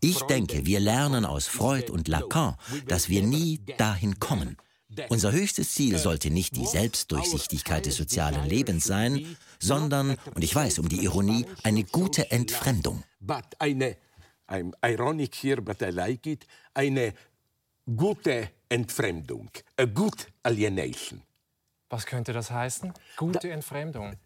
Ich 0.00 0.20
denke, 0.22 0.66
wir 0.66 0.80
lernen 0.80 1.24
aus 1.26 1.46
Freud 1.46 1.90
und 1.90 2.08
Lacan, 2.08 2.56
dass 2.86 3.08
wir 3.08 3.22
nie 3.22 3.60
dahin 3.76 4.18
kommen. 4.18 4.56
Unser 5.08 5.32
höchstes 5.32 5.74
Ziel 5.74 5.98
sollte 5.98 6.30
nicht 6.30 6.56
die 6.56 6.66
Selbstdurchsichtigkeit 6.66 7.86
des 7.86 7.96
sozialen 7.96 8.46
Lebens 8.48 8.84
sein, 8.84 9.36
sondern, 9.58 10.16
und 10.34 10.44
ich 10.44 10.54
weiß 10.54 10.78
um 10.78 10.88
die 10.88 11.02
Ironie, 11.04 11.46
eine 11.62 11.84
gute 11.84 12.30
Entfremdung. 12.30 13.02
Eine, 13.58 13.96
I'm 14.48 14.72
ironic 14.84 15.34
here, 15.42 15.60
but 15.62 15.80
I 15.82 15.86
like 15.86 16.26
it, 16.26 16.46
eine 16.74 17.14
gute 17.96 18.50
Entfremdung, 18.68 19.50
a 19.76 19.84
good 19.84 20.26
alienation. 20.42 21.22
Was 21.90 22.06
könnte 22.06 22.32
das 22.32 22.50
heißen? 22.50 22.92
Gute 23.16 23.50
Entfremdung. 23.50 24.16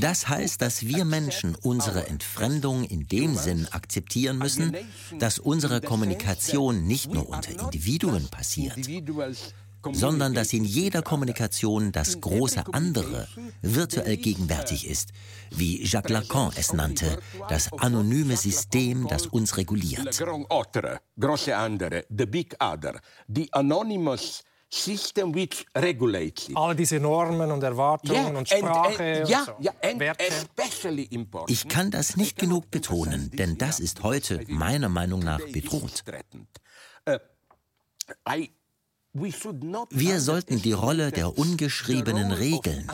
Das 0.00 0.28
heißt, 0.28 0.60
dass 0.60 0.86
wir 0.86 1.04
Menschen 1.04 1.54
unsere 1.62 2.06
Entfremdung 2.08 2.84
in 2.84 3.06
dem 3.08 3.36
Sinn 3.36 3.66
akzeptieren 3.70 4.38
müssen, 4.38 4.76
dass 5.18 5.38
unsere 5.38 5.80
Kommunikation 5.80 6.86
nicht 6.86 7.12
nur 7.12 7.28
unter 7.28 7.50
Individuen 7.50 8.28
passiert, 8.28 8.78
sondern 9.92 10.34
dass 10.34 10.52
in 10.52 10.64
jeder 10.64 11.02
Kommunikation 11.02 11.92
das 11.92 12.20
große 12.20 12.64
andere 12.72 13.28
virtuell 13.62 14.16
gegenwärtig 14.16 14.86
ist, 14.88 15.10
wie 15.50 15.84
Jacques 15.84 16.10
Lacan 16.10 16.52
es 16.56 16.72
nannte, 16.72 17.18
das 17.48 17.72
anonyme 17.72 18.36
System, 18.36 19.06
das 19.08 19.26
uns 19.26 19.56
reguliert. 19.56 20.20
System 24.74 25.34
which 25.34 25.64
regulates 25.76 26.48
it. 26.48 26.56
All 26.56 26.74
diese 26.74 26.98
Normen 26.98 27.50
und 27.52 27.62
Erwartungen 27.62 28.26
yeah, 28.26 28.38
und 28.38 28.48
Sprache 28.48 29.04
and, 29.04 29.20
and, 29.20 29.28
yeah, 29.28 29.56
yeah, 29.62 29.72
and 29.82 30.02
especially 30.20 31.04
important. 31.04 31.50
Ich 31.50 31.68
kann 31.68 31.90
das 31.90 32.16
nicht 32.16 32.38
genug 32.38 32.70
betonen, 32.70 33.30
denn 33.30 33.56
das 33.56 33.78
ist 33.78 34.02
heute 34.02 34.44
meiner 34.48 34.88
Meinung 34.88 35.20
nach 35.20 35.40
bedroht. 35.40 36.02
Uh, 37.08 37.18
I 38.28 38.50
wir 39.14 40.20
sollten 40.20 40.60
die 40.60 40.72
Rolle 40.72 41.12
der 41.12 41.38
ungeschriebenen 41.38 42.32
Regeln, 42.32 42.90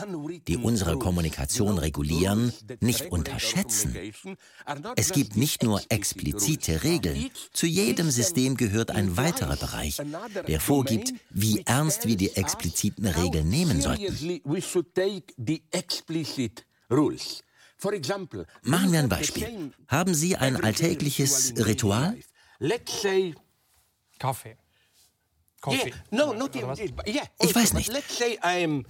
die 0.47 0.57
unsere 0.57 0.99
Kommunikation 0.99 1.79
regulieren, 1.79 2.53
nicht 2.79 3.11
unterschätzen. 3.11 3.97
Es 4.95 5.11
gibt 5.11 5.35
nicht 5.35 5.63
nur 5.63 5.81
explizite 5.89 6.83
Regeln. 6.83 7.31
Zu 7.53 7.65
jedem 7.65 8.11
System 8.11 8.55
gehört 8.55 8.91
ein 8.91 9.17
weiterer 9.17 9.55
Bereich, 9.55 9.99
der 10.47 10.59
vorgibt, 10.59 11.11
wie 11.31 11.63
ernst 11.65 12.05
wir 12.05 12.17
die 12.17 12.35
expliziten 12.35 13.07
Regeln 13.07 13.49
nehmen 13.49 13.81
sollten. 13.81 14.39
Machen 18.61 18.91
wir 18.91 18.99
ein 18.99 19.09
Beispiel. 19.09 19.73
Haben 19.87 20.13
Sie 20.13 20.37
ein 20.37 20.63
alltägliches 20.63 21.53
Ritual? 21.57 22.15
Kaffee. 24.19 24.60
Coffee. 25.61 25.89
Yeah, 25.89 25.95
no, 26.11 26.33
not 26.33 26.55
even. 26.55 26.75
Yeah, 27.05 27.23
ich 27.39 27.55
weiß 27.55 27.73
nicht. 27.73 27.91
Let's 27.91 28.17
say 28.17 28.37
I'm 28.41 28.83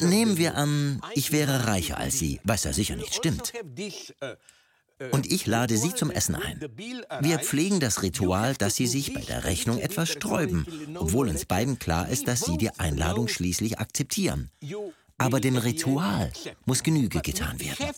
Nehmen 0.00 0.36
wir 0.36 0.56
an, 0.56 1.00
ich 1.14 1.32
wäre 1.32 1.66
reicher 1.66 1.96
als 1.96 2.18
Sie, 2.18 2.40
was 2.44 2.64
ja 2.64 2.72
sicher 2.72 2.96
nicht 2.96 3.14
stimmt. 3.14 3.52
Uh, 4.22 4.34
und 5.10 5.30
ich 5.32 5.46
lade 5.46 5.76
Sie 5.78 5.94
zum 5.94 6.10
Essen 6.10 6.34
ein. 6.34 6.60
Wir 7.20 7.38
pflegen 7.38 7.80
das 7.80 8.02
Ritual, 8.02 8.54
dass 8.54 8.76
Sie 8.76 8.86
sich 8.86 9.14
bei 9.14 9.22
der 9.22 9.44
Rechnung 9.44 9.78
etwas 9.78 10.10
sträuben, 10.10 10.66
obwohl 10.96 11.28
uns 11.28 11.46
beiden 11.46 11.78
klar 11.78 12.08
ist, 12.08 12.28
dass 12.28 12.40
Sie 12.40 12.58
die 12.58 12.70
Einladung 12.78 13.28
schließlich 13.28 13.78
akzeptieren. 13.78 14.50
Aber 15.16 15.40
dem 15.40 15.56
Ritual 15.56 16.30
muss 16.66 16.82
Genüge 16.82 17.20
getan 17.20 17.58
werden. 17.58 17.90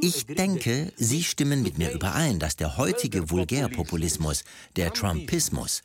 Ich 0.00 0.26
denke, 0.26 0.92
Sie 0.96 1.22
stimmen 1.22 1.62
mit 1.62 1.78
mir 1.78 1.92
überein, 1.92 2.40
dass 2.40 2.56
der 2.56 2.76
heutige 2.76 3.30
Vulgärpopulismus, 3.30 4.42
der 4.74 4.92
Trumpismus, 4.92 5.82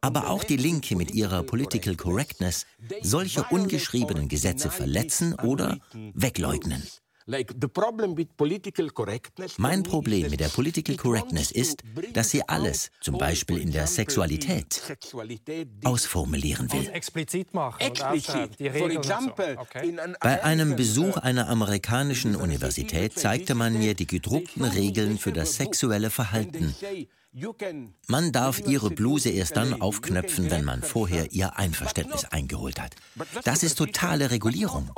aber 0.00 0.30
auch 0.30 0.44
die 0.44 0.56
Linke 0.56 0.94
mit 0.94 1.10
ihrer 1.10 1.42
Political 1.42 1.96
Correctness 1.96 2.66
solche 3.02 3.42
ungeschriebenen 3.44 4.28
Gesetze 4.28 4.70
verletzen 4.70 5.34
oder 5.34 5.78
wegleugnen. 6.14 6.82
Mein 9.58 9.82
Problem 9.82 10.30
mit 10.30 10.38
der 10.40 10.48
Political 10.48 10.96
Correctness 10.96 11.50
ist, 11.50 11.82
dass 12.12 12.30
sie 12.30 12.48
alles, 12.48 12.90
zum 13.00 13.18
Beispiel 13.18 13.58
in 13.58 13.72
der 13.72 13.88
Sexualität, 13.88 14.96
ausformulieren 15.82 16.72
will. 16.72 16.88
Explizit 16.92 17.52
machen. 17.52 17.78
Bei 20.20 20.44
einem 20.44 20.76
Besuch 20.76 21.16
einer 21.16 21.48
amerikanischen 21.48 22.36
Universität 22.36 23.18
zeigte 23.18 23.56
man 23.56 23.76
mir 23.76 23.94
die 23.94 24.06
gedruckten 24.06 24.64
Regeln 24.64 25.18
für 25.18 25.32
das 25.32 25.56
sexuelle 25.56 26.10
Verhalten 26.10 26.76
man 28.08 28.32
darf 28.32 28.66
ihre 28.66 28.88
Bluse 28.88 29.28
erst 29.28 29.58
dann 29.58 29.82
aufknöpfen, 29.82 30.50
wenn 30.50 30.64
man 30.64 30.82
vorher 30.82 31.32
ihr 31.32 31.58
Einverständnis 31.58 32.24
eingeholt 32.24 32.80
hat. 32.80 32.94
Das 33.44 33.62
ist 33.62 33.76
totale 33.76 34.30
Regulierung. 34.30 34.90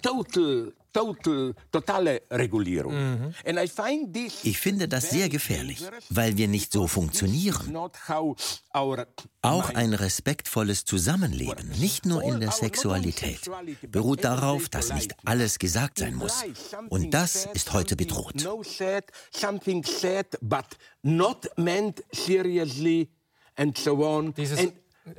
Total 0.00 0.72
total, 0.92 1.54
totale 1.70 2.22
Regulierung. 2.30 2.94
Mhm. 2.94 3.34
Ich 4.42 4.58
finde 4.58 4.88
das 4.88 5.10
sehr 5.10 5.28
gefährlich, 5.28 5.84
weil 6.10 6.36
wir 6.36 6.48
nicht 6.48 6.72
so 6.72 6.86
funktionieren. 6.86 7.76
Auch 9.42 9.74
ein 9.74 9.94
respektvolles 9.94 10.84
Zusammenleben, 10.84 11.68
nicht 11.78 12.06
nur 12.06 12.22
in 12.22 12.40
der 12.40 12.50
Sexualität, 12.50 13.40
beruht 13.88 14.24
darauf, 14.24 14.68
dass 14.68 14.92
nicht 14.92 15.14
alles 15.24 15.58
gesagt 15.58 15.98
sein 15.98 16.14
muss. 16.14 16.44
Und 16.88 17.12
das 17.12 17.46
ist 17.54 17.72
heute 17.72 17.96
bedroht. 17.96 18.34
Dieses, 24.36 24.72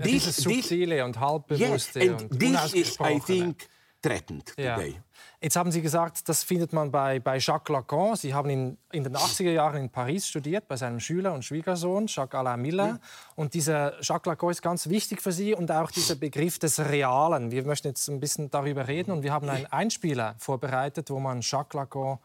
dieses 0.04 0.38
subtile 0.38 1.04
und 1.06 1.20
halbbewusste 1.20 2.00
yes, 2.00 2.22
und 2.22 2.44
unausgesprochene 2.44 3.56
threatened 4.02 4.54
ja. 4.58 4.76
today. 4.76 4.96
Jetzt 5.42 5.56
haben 5.56 5.72
Sie 5.72 5.82
gesagt, 5.82 6.28
das 6.28 6.44
findet 6.44 6.74
man 6.74 6.92
bei, 6.92 7.20
bei 7.22 7.38
Jacques 7.38 7.74
Lacan. 7.74 8.18
Sie 8.18 8.34
haben 8.34 8.50
in, 8.50 8.78
in 8.92 9.06
den 9.06 9.16
80er 9.16 9.52
Jahren 9.52 9.84
in 9.84 9.90
Paris 9.90 10.28
studiert, 10.28 10.68
bei 10.68 10.76
seinem 10.76 11.00
Schüler 11.00 11.34
und 11.34 11.46
Schwiegersohn, 11.46 12.08
Jacques 12.08 12.38
Alain 12.38 12.62
Miller. 12.62 12.88
Ja. 12.88 13.00
Und 13.36 13.54
dieser 13.54 14.02
Jacques 14.02 14.26
Lacan 14.30 14.50
ist 14.50 14.62
ganz 14.62 14.90
wichtig 14.90 15.22
für 15.22 15.32
Sie 15.32 15.54
und 15.54 15.72
auch 15.72 15.92
dieser 15.92 16.16
Begriff 16.16 16.60
des 16.60 16.80
Realen. 16.80 17.52
Wir 17.52 17.64
möchten 17.64 17.88
jetzt 17.88 18.10
ein 18.10 18.20
bisschen 18.20 18.52
darüber 18.52 18.90
reden 18.90 19.12
und 19.12 19.24
wir 19.24 19.32
haben 19.32 19.48
einen 19.48 19.66
Einspieler 19.68 20.36
vorbereitet, 20.40 21.10
wo 21.10 21.22
man 21.22 21.40
Jacques 21.40 21.74
Lacan 21.74 22.20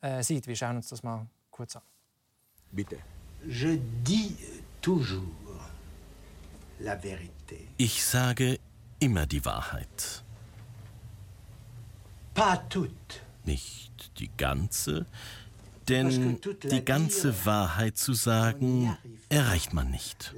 äh, 0.00 0.22
sieht. 0.22 0.46
Wir 0.46 0.54
schauen 0.54 0.76
uns 0.76 0.90
das 0.90 1.02
mal 1.02 1.26
kurz 1.50 1.74
an. 1.74 1.82
Bitte. 2.70 2.98
Je 3.44 3.80
dis 4.06 4.36
toujours 4.80 5.22
la 6.78 6.94
vérité. 6.94 7.66
Ich 7.78 8.04
sage 8.04 8.60
immer 9.00 9.26
die 9.26 9.44
Wahrheit. 9.44 10.22
Nicht 13.44 14.18
die 14.18 14.30
ganze, 14.36 15.06
denn 15.88 16.38
die 16.70 16.84
ganze 16.84 17.44
Wahrheit 17.44 17.98
zu 17.98 18.12
sagen, 18.14 18.96
erreicht 19.28 19.72
man 19.72 19.90
nicht. 19.90 20.34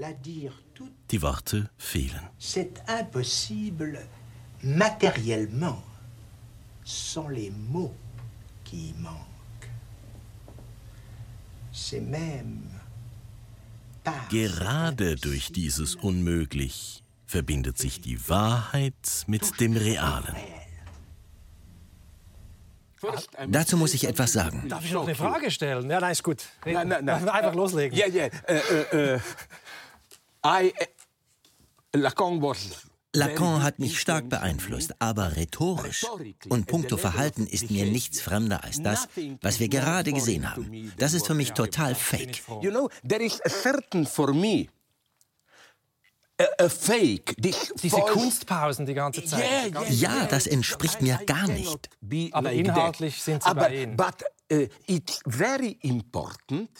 Die 1.10 1.22
Worte 1.22 1.70
fehlen. 1.76 2.22
C'est 2.38 2.82
impossible 2.88 3.98
matériellement 4.62 5.82
sans 6.84 7.28
les 7.28 7.50
mots 7.50 7.94
qui 8.64 8.94
manquent. 8.98 9.68
C'est 11.72 12.00
même 12.00 12.82
Gerade 14.30 15.16
durch 15.16 15.52
dieses 15.52 15.94
Unmöglich 15.94 17.04
verbindet 17.26 17.78
sich 17.78 18.00
die 18.00 18.28
Wahrheit 18.28 19.24
mit 19.26 19.60
dem 19.60 19.76
Realen. 19.76 20.34
Dazu 23.48 23.76
muss 23.76 23.94
ich 23.94 24.06
etwas 24.06 24.32
sagen. 24.32 24.68
Darf 24.68 24.84
ich 24.84 24.92
noch 24.92 25.04
eine 25.04 25.14
Frage 25.14 25.50
stellen? 25.50 25.90
Ja, 25.90 26.00
nein, 26.00 26.12
ist 26.12 26.22
gut. 26.22 26.44
Nein, 26.64 26.88
nein, 26.88 27.04
nein. 27.04 27.28
Einfach 27.28 27.54
loslegen. 27.54 27.96
Ja, 27.96 28.06
ja. 28.06 28.26
Äh, 28.46 28.60
äh, 28.92 29.14
äh, 29.14 29.20
Lacan 31.94 32.40
was 32.40 32.86
Lacan 33.14 33.62
hat 33.62 33.78
mich 33.78 34.00
stark 34.00 34.30
beeinflusst, 34.30 34.94
aber 34.98 35.36
rhetorisch 35.36 36.06
und 36.48 36.66
puncto 36.66 36.96
Verhalten 36.96 37.46
ist 37.46 37.70
mir 37.70 37.84
nichts 37.84 38.22
fremder 38.22 38.64
als 38.64 38.80
das, 38.80 39.06
was 39.42 39.60
wir 39.60 39.68
gerade 39.68 40.14
gesehen 40.14 40.50
haben. 40.50 40.92
Das 40.96 41.12
ist 41.12 41.26
für 41.26 41.34
mich 41.34 41.52
total 41.52 41.94
fake. 41.94 42.42
You 42.62 42.70
know, 42.70 42.88
there 43.06 43.22
is 43.22 43.38
a 43.44 43.50
certain 43.50 44.06
for 44.06 44.32
me 44.32 44.68
a 46.58 46.68
fake. 46.68 47.34
Diese 47.38 48.00
Kunstpausen 48.00 48.86
die 48.86 48.94
ganze 48.94 49.24
Zeit. 49.24 49.40
Yeah, 49.72 49.82
yeah, 49.82 49.90
ja, 49.90 50.26
das 50.26 50.46
entspricht 50.46 51.00
mir 51.02 51.18
gar 51.26 51.48
nicht. 51.48 51.88
Aber 52.32 52.52
inhaltlich 52.52 53.22
sind 53.22 53.42
sie 53.42 53.54
bei 53.54 53.74
Ihnen. 53.74 53.96
Uh, 54.52 54.66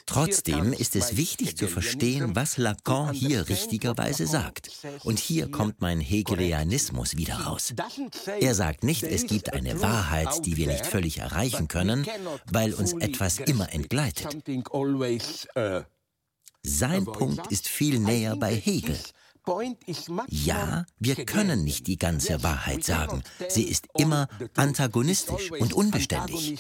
Trotzdem 0.05 0.73
ist 0.75 0.95
es 0.95 1.17
wichtig 1.17 1.57
zu 1.57 1.69
verstehen, 1.69 2.37
was 2.37 2.59
Lacan 2.59 3.15
hier 3.15 3.49
richtigerweise 3.49 4.27
sagt. 4.27 4.69
Und 5.05 5.19
hier 5.19 5.51
kommt 5.51 5.81
mein 5.81 6.01
Hegelianismus 6.01 7.17
wieder 7.17 7.37
raus. 7.37 7.73
Er 8.41 8.55
sagt 8.55 8.85
nicht, 8.85 9.05
es 9.05 9.27
gibt 9.27 9.55
eine 9.55 9.81
Wahrheit, 9.81 10.45
die 10.45 10.59
wir 10.59 10.67
nicht 10.67 10.87
völlig 10.87 11.19
erreichen 11.19 11.69
können, 11.69 12.07
weil 12.51 12.75
uns 12.75 12.93
etwas 12.93 13.39
immer 13.39 13.73
entgleitet. 13.73 14.37
Uh, 14.49 15.81
Sein 16.63 17.05
Punkt 17.07 17.51
ist 17.51 17.69
viel 17.69 17.99
näher 18.01 18.37
bei 18.37 18.55
Hegel. 18.55 18.99
Ja, 20.29 20.85
wir 20.99 21.25
können 21.25 21.65
nicht 21.65 21.87
die 21.87 21.99
ganze 21.99 22.43
Wahrheit 22.43 22.85
sagen. 22.85 23.23
Sie 23.49 23.65
ist 23.65 23.89
immer 23.97 24.29
antagonistisch 24.55 25.51
und 25.51 25.73
unbeständig. 25.73 26.59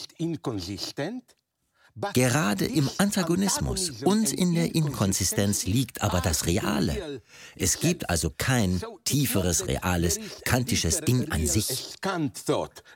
Gerade 2.14 2.64
im 2.64 2.88
Antagonismus 2.98 3.90
und 4.02 4.32
in 4.32 4.54
der 4.54 4.74
Inkonsistenz 4.74 5.66
liegt 5.66 6.02
aber 6.02 6.20
das 6.20 6.46
Reale. 6.46 7.20
Es 7.54 7.80
gibt 7.80 8.08
also 8.08 8.30
kein 8.36 8.80
tieferes, 9.04 9.66
reales, 9.66 10.18
kantisches 10.44 11.00
Ding 11.02 11.30
an 11.30 11.46
sich. 11.46 11.94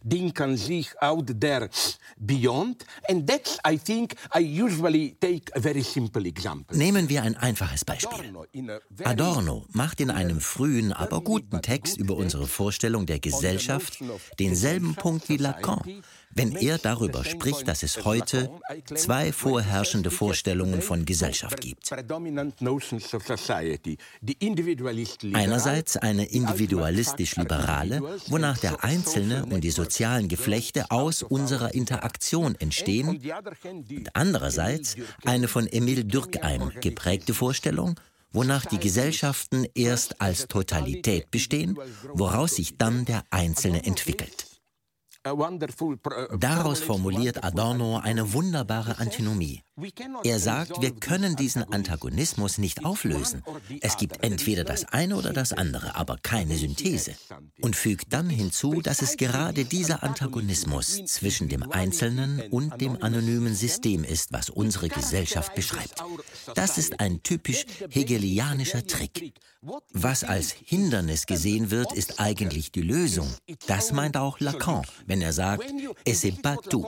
Ding 0.02 0.38
an 0.38 0.56
sich 0.56 0.88
out 1.00 1.40
there 1.40 1.68
beyond. 2.16 2.85
And 3.09 3.28
that's, 3.28 3.59
I 3.68 3.78
think, 3.78 4.14
I 4.35 4.40
usually 4.40 5.16
take 5.20 5.54
a 5.54 5.61
very 5.61 5.82
simple 5.82 6.26
example. 6.26 6.76
Nehmen 6.76 7.09
wir 7.09 7.22
ein 7.22 7.37
einfaches 7.37 7.85
Beispiel. 7.85 8.35
Adorno 9.04 9.66
macht 9.72 10.00
in 10.00 10.11
einem 10.11 10.40
frühen, 10.40 10.92
aber 10.92 11.20
guten 11.20 11.61
Text 11.61 11.98
über 11.98 12.16
unsere 12.16 12.46
Vorstellung 12.46 13.04
der 13.04 13.18
Gesellschaft 13.18 13.98
denselben 14.38 14.94
Punkt 14.94 15.28
wie 15.28 15.37
Lacan 15.37 16.02
wenn 16.37 16.55
er 16.55 16.79
darüber 16.79 17.25
spricht, 17.25 17.66
dass 17.66 17.83
es 17.83 18.05
heute 18.05 18.51
zwei 18.94 19.33
vorherrschende 19.33 20.11
Vorstellungen 20.11 20.83
von 20.83 21.05
Gesellschaft 21.05 21.61
gibt. 21.61 21.90
Einerseits 25.33 25.96
eine 25.96 26.25
individualistisch-liberale, 26.27 28.03
wonach 28.29 28.59
der 28.59 28.85
Einzelne 28.85 29.46
und 29.46 29.62
die 29.64 29.70
sozialen 29.70 30.29
Geflechte 30.29 30.90
aus 30.90 31.22
unserer 31.22 31.75
Interaktion 31.75 32.55
entstehen, 32.59 33.09
und 33.09 34.14
andererseits 34.14 34.96
eine 35.25 35.49
von 35.49 35.66
Emile 35.66 36.05
Durkheim 36.05 36.70
geprägte 36.81 37.33
Vorstellung, 37.33 37.99
wonach 38.33 38.66
die 38.66 38.79
Gesellschaften 38.79 39.66
erst 39.75 40.20
als 40.20 40.49
Totalität 40.49 41.31
bestehen, 41.31 41.79
woraus 42.12 42.57
sich 42.57 42.77
dann 42.77 43.07
der 43.07 43.25
Einzelne 43.31 43.85
entwickelt. 43.85 44.45
Uh, 45.32 46.36
Daraus 46.38 46.80
formuliert 46.80 47.42
Adorno 47.42 47.98
eine 47.98 48.32
wunderbare 48.32 48.98
Antinomie. 48.98 49.65
Er 50.24 50.40
sagt, 50.40 50.80
wir 50.80 50.90
können 50.92 51.36
diesen 51.36 51.62
Antagonismus 51.62 52.56
nicht 52.56 52.86
auflösen. 52.86 53.42
Es 53.82 53.98
gibt 53.98 54.24
entweder 54.24 54.64
das 54.64 54.86
eine 54.86 55.16
oder 55.16 55.34
das 55.34 55.52
andere, 55.52 55.96
aber 55.96 56.16
keine 56.16 56.56
Synthese. 56.56 57.14
Und 57.60 57.76
fügt 57.76 58.10
dann 58.14 58.30
hinzu, 58.30 58.80
dass 58.80 59.02
es 59.02 59.18
gerade 59.18 59.66
dieser 59.66 60.02
Antagonismus 60.02 61.04
zwischen 61.04 61.50
dem 61.50 61.70
Einzelnen 61.70 62.40
und 62.50 62.80
dem 62.80 63.02
anonymen 63.02 63.54
System 63.54 64.02
ist, 64.02 64.32
was 64.32 64.48
unsere 64.48 64.88
Gesellschaft 64.88 65.54
beschreibt. 65.54 66.02
Das 66.54 66.78
ist 66.78 66.98
ein 66.98 67.22
typisch 67.22 67.66
hegelianischer 67.90 68.86
Trick. 68.86 69.34
Was 69.92 70.22
als 70.22 70.52
Hindernis 70.52 71.26
gesehen 71.26 71.70
wird, 71.70 71.92
ist 71.92 72.20
eigentlich 72.20 72.70
die 72.70 72.82
Lösung. 72.82 73.28
Das 73.66 73.90
meint 73.90 74.16
auch 74.16 74.38
Lacan, 74.38 74.86
wenn 75.06 75.20
er 75.20 75.32
sagt, 75.32 75.64
es 76.04 76.24
est 76.24 76.40
pas 76.40 76.56
tout. 76.68 76.86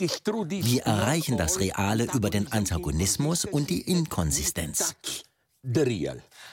Wir 0.00 0.82
erreichen 0.82 1.36
das 1.36 1.60
Reale 1.60 2.04
über 2.12 2.30
den 2.30 2.50
Antagonismus 2.52 3.44
und 3.44 3.70
die 3.70 3.82
Inkonsistenz. 3.82 4.94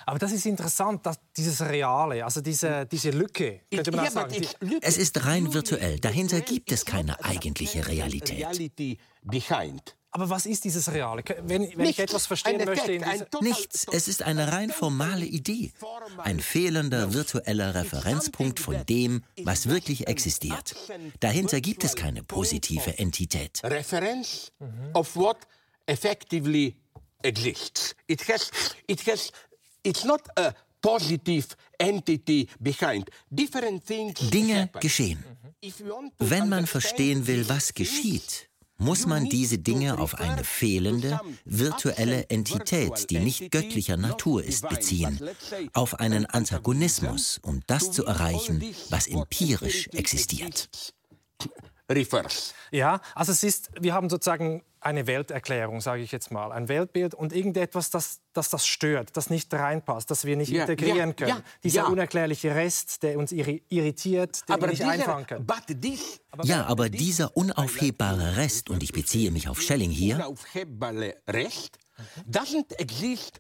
Aber 0.06 0.20
das 0.20 0.32
ist 0.34 0.46
interessant, 0.46 1.06
dass 1.06 1.18
dieses 1.36 1.62
Reale, 1.62 2.26
also 2.26 2.42
diese, 2.42 2.86
diese 2.86 3.12
Lücke, 3.12 3.62
könnte 3.74 3.92
man 3.92 4.08
auch 4.08 4.12
sagen. 4.12 4.36
Es 4.82 4.98
ist 4.98 5.26
rein 5.26 5.54
virtuell. 5.54 6.00
Dahinter 6.00 6.42
gibt 6.42 6.72
es 6.72 6.86
keine 6.86 7.24
eigentliche 7.24 7.88
Realität. 7.88 8.46
Aber 10.12 10.30
was 10.30 10.46
ist 10.46 10.64
dieses 10.64 10.92
Reale? 10.92 11.24
Wenn, 11.44 11.78
wenn 11.78 11.86
ich 11.86 12.00
etwas 12.00 12.26
verstehen 12.26 12.64
möchte... 12.66 12.92
In 12.92 13.04
Nichts. 13.42 13.86
Es 13.92 14.08
ist 14.08 14.24
eine 14.24 14.52
rein 14.52 14.72
formale 14.72 15.26
Idee. 15.26 15.72
Ein 16.18 16.40
fehlender 16.40 17.14
virtueller 17.14 17.76
Referenzpunkt 17.76 18.60
von 18.60 18.86
dem, 18.86 19.24
was 19.44 19.68
wirklich 19.68 20.08
existiert. 20.08 20.76
Dahinter 21.20 21.62
gibt 21.62 21.84
es 21.84 21.96
keine 21.96 22.24
positive 22.24 22.98
Entität. 22.98 23.62
Referenz 23.64 24.52
of 24.94 25.16
what 25.16 25.38
effectively 25.88 26.76
exists. 27.24 27.96
It 28.08 28.28
has, 28.28 28.52
it 28.88 29.06
has, 29.08 29.32
it's 29.84 30.04
not 30.04 30.22
a 30.38 30.54
positive 30.82 31.48
entity 31.78 32.48
behind. 32.60 33.10
Different 33.30 33.86
things 33.86 34.14
Dinge 34.30 34.62
happen. 34.62 34.80
geschehen. 34.80 35.24
If 35.62 35.80
you 35.80 35.90
want 35.90 36.18
to 36.18 36.30
Wenn 36.30 36.50
man 36.50 36.60
understand 36.60 36.70
verstehen 36.70 37.28
will, 37.28 37.50
was 37.50 37.74
geschieht, 37.74 38.47
muss 38.78 39.06
man 39.06 39.26
diese 39.26 39.58
Dinge 39.58 39.98
auf 39.98 40.16
eine 40.16 40.44
fehlende, 40.44 41.20
virtuelle 41.46 42.30
Entität, 42.30 43.10
die 43.10 43.20
nicht 43.20 43.52
göttlicher 43.52 43.98
Natur 43.98 44.44
ist, 44.44 44.68
beziehen, 44.70 45.20
auf 45.74 46.00
einen 46.00 46.26
Antagonismus, 46.26 47.40
um 47.44 47.62
das 47.68 47.92
zu 47.92 48.06
erreichen, 48.06 48.64
was 48.90 49.08
empirisch 49.08 49.88
existiert. 49.94 50.70
Ja, 52.72 53.00
also 53.16 53.32
es 53.32 53.44
ist, 53.44 53.70
wir 53.80 53.94
haben 53.94 54.10
sozusagen 54.10 54.62
eine 54.80 55.08
Welterklärung, 55.08 55.82
sage 55.82 56.02
ich 56.04 56.12
jetzt 56.12 56.32
mal, 56.32 56.52
ein 56.52 56.68
Weltbild 56.70 57.14
und 57.14 57.34
irgendetwas, 57.34 57.90
das, 57.90 58.20
das 58.34 58.50
das 58.50 58.68
stört, 58.68 59.18
das 59.18 59.30
nicht 59.30 59.54
reinpasst, 59.54 60.10
das 60.12 60.26
wir 60.26 60.36
nicht 60.38 60.52
Ja, 60.52 60.62
integrieren 60.64 61.10
ja, 61.10 61.14
können. 61.14 61.30
ja, 61.30 61.44
Dieser 61.64 61.82
ja. 61.82 61.88
unerklärliche 61.88 62.54
Rest, 62.56 63.04
der 63.04 63.18
uns 63.18 63.32
irri- 63.32 63.64
irritiert, 63.70 64.42
den 64.42 64.48
wir 64.50 64.54
Aber 64.56 64.68
nicht 64.68 64.82
dieser, 64.82 64.92
einfangen 64.92 65.26
können. 65.26 65.46
but 65.46 65.82
this 65.82 66.20
Ja, 66.44 66.66
aber 66.66 66.90
dieser 66.90 67.36
unaufhebbare 67.36 68.38
Rest, 68.38 68.70
und 68.70 68.84
ich 68.84 68.92
beziehe 68.94 69.32
mich 69.32 69.48
auf 69.50 69.62
Schelling 69.62 69.90
hier, 69.92 70.18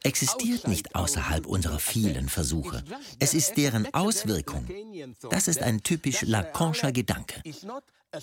existiert 0.03 0.67
nicht 0.67 0.95
außerhalb 0.95 1.45
unserer 1.45 1.79
vielen 1.79 2.29
Versuche. 2.29 2.83
Es 3.19 3.33
ist 3.33 3.57
deren 3.57 3.93
Auswirkung. 3.93 4.67
Das 5.29 5.47
ist 5.47 5.61
ein 5.61 5.81
typisch 5.83 6.21
Lacanischer 6.23 6.91
Gedanke. 6.91 7.41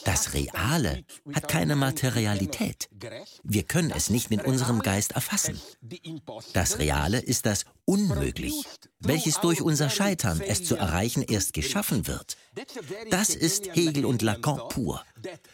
Das 0.04 0.32
Reale 0.32 1.04
hat 1.34 1.48
keine 1.48 1.76
Materialität. 1.76 2.88
Wir 3.42 3.64
können 3.64 3.90
es 3.90 4.08
nicht 4.10 4.30
mit 4.30 4.44
unserem 4.44 4.80
Geist 4.80 5.12
erfassen. 5.12 5.60
Das 6.52 6.78
Reale 6.78 7.20
ist 7.20 7.46
das 7.46 7.64
Unmöglich, 7.86 8.64
welches 9.00 9.40
durch 9.40 9.60
unser 9.60 9.90
Scheitern, 9.90 10.40
es 10.40 10.64
zu 10.64 10.74
erreichen, 10.74 11.22
erst 11.22 11.52
geschaffen 11.52 12.06
wird. 12.06 12.38
Das 13.10 13.28
ist 13.28 13.76
Hegel 13.76 14.06
und 14.06 14.22
Lacan 14.22 14.58
pur. 14.70 15.04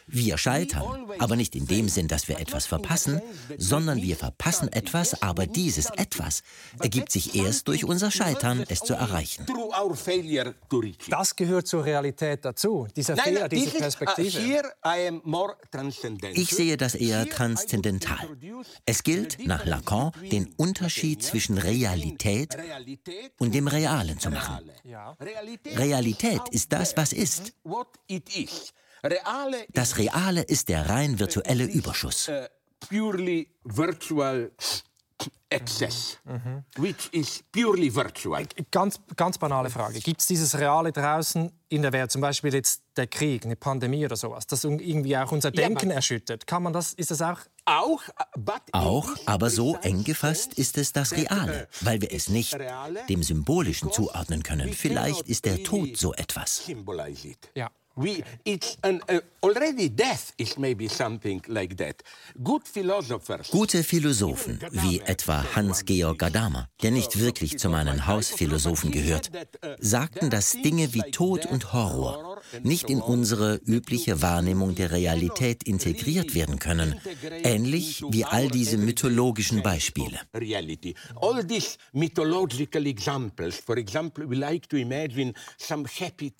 Wir 0.07 0.37
scheitern, 0.37 1.11
aber 1.19 1.35
nicht 1.35 1.55
in 1.55 1.67
dem 1.67 1.89
Sinn, 1.89 2.07
dass 2.07 2.29
wir 2.29 2.39
etwas 2.39 2.65
verpassen, 2.65 3.21
sondern 3.57 4.01
wir 4.01 4.15
verpassen 4.15 4.71
etwas, 4.71 5.21
aber 5.21 5.45
dieses 5.45 5.87
Etwas 5.89 6.41
ergibt 6.79 7.11
sich 7.11 7.35
erst 7.35 7.67
durch 7.67 7.83
unser 7.83 8.11
Scheitern, 8.11 8.63
es 8.69 8.79
zu 8.79 8.93
erreichen. 8.93 9.45
Das 11.09 11.35
gehört 11.35 11.67
zur 11.67 11.83
Realität 11.83 12.45
dazu, 12.45 12.87
dieser 12.95 13.17
Fehler, 13.17 13.49
diese 13.49 13.71
Perspektive. 13.71 14.20
Ich 16.33 16.49
sehe 16.49 16.77
das 16.77 16.95
eher 16.95 17.29
transzendental. 17.29 18.37
Es 18.85 19.03
gilt, 19.03 19.45
nach 19.45 19.65
Lacan, 19.65 20.11
den 20.31 20.53
Unterschied 20.57 21.23
zwischen 21.23 21.57
Realität 21.57 22.57
und 23.39 23.53
dem 23.55 23.67
Realen 23.67 24.19
zu 24.19 24.29
machen. 24.29 24.71
Realität, 25.65 26.41
ist 26.51 26.71
das, 26.71 26.95
was 26.97 27.13
ist. 27.13 27.53
Das 29.73 29.97
Reale 29.97 30.41
ist 30.43 30.69
der 30.69 30.89
rein 30.89 31.19
virtuelle 31.19 31.65
Überschuss. 31.65 32.29
Uh, 35.27 35.29
purely 35.29 35.51
virtual 35.51 35.51
excess, 35.51 36.17
which 36.77 37.09
is 37.11 37.43
purely 37.51 37.93
virtual. 37.93 38.45
Ganz, 38.71 38.99
ganz 39.15 39.37
banale 39.37 39.69
Frage. 39.69 39.99
Gibt 39.99 40.21
es 40.21 40.27
dieses 40.27 40.57
Reale 40.57 40.91
draußen 40.91 41.51
in 41.69 41.81
der 41.81 41.91
Welt, 41.93 42.11
zum 42.11 42.21
Beispiel 42.21 42.53
jetzt 42.53 42.83
der 42.97 43.07
Krieg, 43.07 43.45
eine 43.45 43.55
Pandemie 43.55 44.05
oder 44.05 44.15
sowas, 44.15 44.47
das 44.47 44.63
irgendwie 44.63 45.15
auch 45.17 45.31
unser 45.31 45.49
Ja, 45.49 45.67
Denken 45.67 45.87
aber- 45.87 45.95
erschüttert? 45.95 46.47
Kann 46.47 46.63
man 46.63 46.73
das, 46.73 46.93
ist 46.93 47.11
das 47.11 47.21
auch 47.21 47.39
Auch, 47.65 48.01
but 48.37 48.61
in 48.67 48.73
Auch, 48.73 49.09
aber 49.25 49.49
so 49.49 49.75
eng 49.77 50.03
gefasst 50.03 50.55
ist 50.55 50.77
es 50.77 50.93
das 50.93 51.11
Reale, 51.13 51.67
weil 51.81 52.01
wir 52.01 52.11
es 52.11 52.27
nicht 52.27 52.57
dem 53.07 53.23
Symbolischen 53.23 53.91
zuordnen 53.91 54.43
können. 54.43 54.73
Vielleicht 54.73 55.27
ist 55.27 55.45
der 55.45 55.63
Tod 55.63 55.95
so 55.97 56.13
etwas. 56.13 56.63
Ja. 57.55 57.69
We, 57.95 58.23
it's 58.45 58.77
an, 58.83 59.01
uh, 59.09 59.19
already 59.43 59.89
death 59.89 60.33
is 60.37 60.57
maybe 60.57 60.87
something 60.87 61.41
like 61.47 61.75
that. 61.77 62.01
Good 62.41 62.65
philosophers. 62.65 63.49
Gute 63.51 63.83
Philosophen, 63.83 64.59
wie 64.71 65.01
etwa 65.01 65.43
Hans-Georg 65.55 66.17
Gadamer, 66.17 66.69
der 66.81 66.91
nicht 66.91 67.19
wirklich 67.19 67.59
zu 67.59 67.69
meinen 67.69 68.07
Hausphilosophen 68.07 68.91
gehört, 68.91 69.29
sagten, 69.79 70.29
dass 70.29 70.53
Dinge 70.53 70.93
wie 70.93 71.11
Tod 71.11 71.45
und 71.47 71.73
Horror 71.73 72.30
nicht 72.63 72.89
in 72.89 73.01
unsere 73.01 73.55
übliche 73.65 74.21
Wahrnehmung 74.21 74.75
der 74.75 74.91
Realität 74.91 75.63
integriert 75.63 76.33
werden 76.33 76.59
können, 76.59 76.95
ähnlich 77.43 78.03
wie 78.09 78.25
all 78.25 78.47
diese 78.49 78.77
mythologischen 78.77 79.63
Beispiele. 79.63 80.19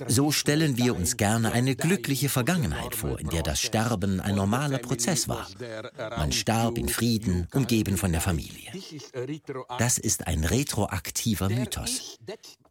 So 0.07 0.31
stellen 0.31 0.77
wir 0.77 0.95
uns 0.95 1.17
gerne 1.17 1.51
eine 1.51 1.75
glückliche 1.75 2.29
Vergangenheit 2.29 2.95
vor, 2.95 3.19
in 3.19 3.29
der 3.29 3.43
das 3.43 3.61
Sterben 3.61 4.19
ein 4.19 4.35
normaler 4.35 4.77
Prozess 4.79 5.27
war. 5.27 5.47
Man 6.17 6.31
starb 6.31 6.77
in 6.77 6.89
Frieden, 6.89 7.47
umgeben 7.53 7.97
von 7.97 8.11
der 8.11 8.21
Familie. 8.21 8.71
Das 9.77 9.97
ist 9.97 10.27
ein 10.27 10.43
retroaktiver 10.43 11.49
Mythos. 11.49 12.17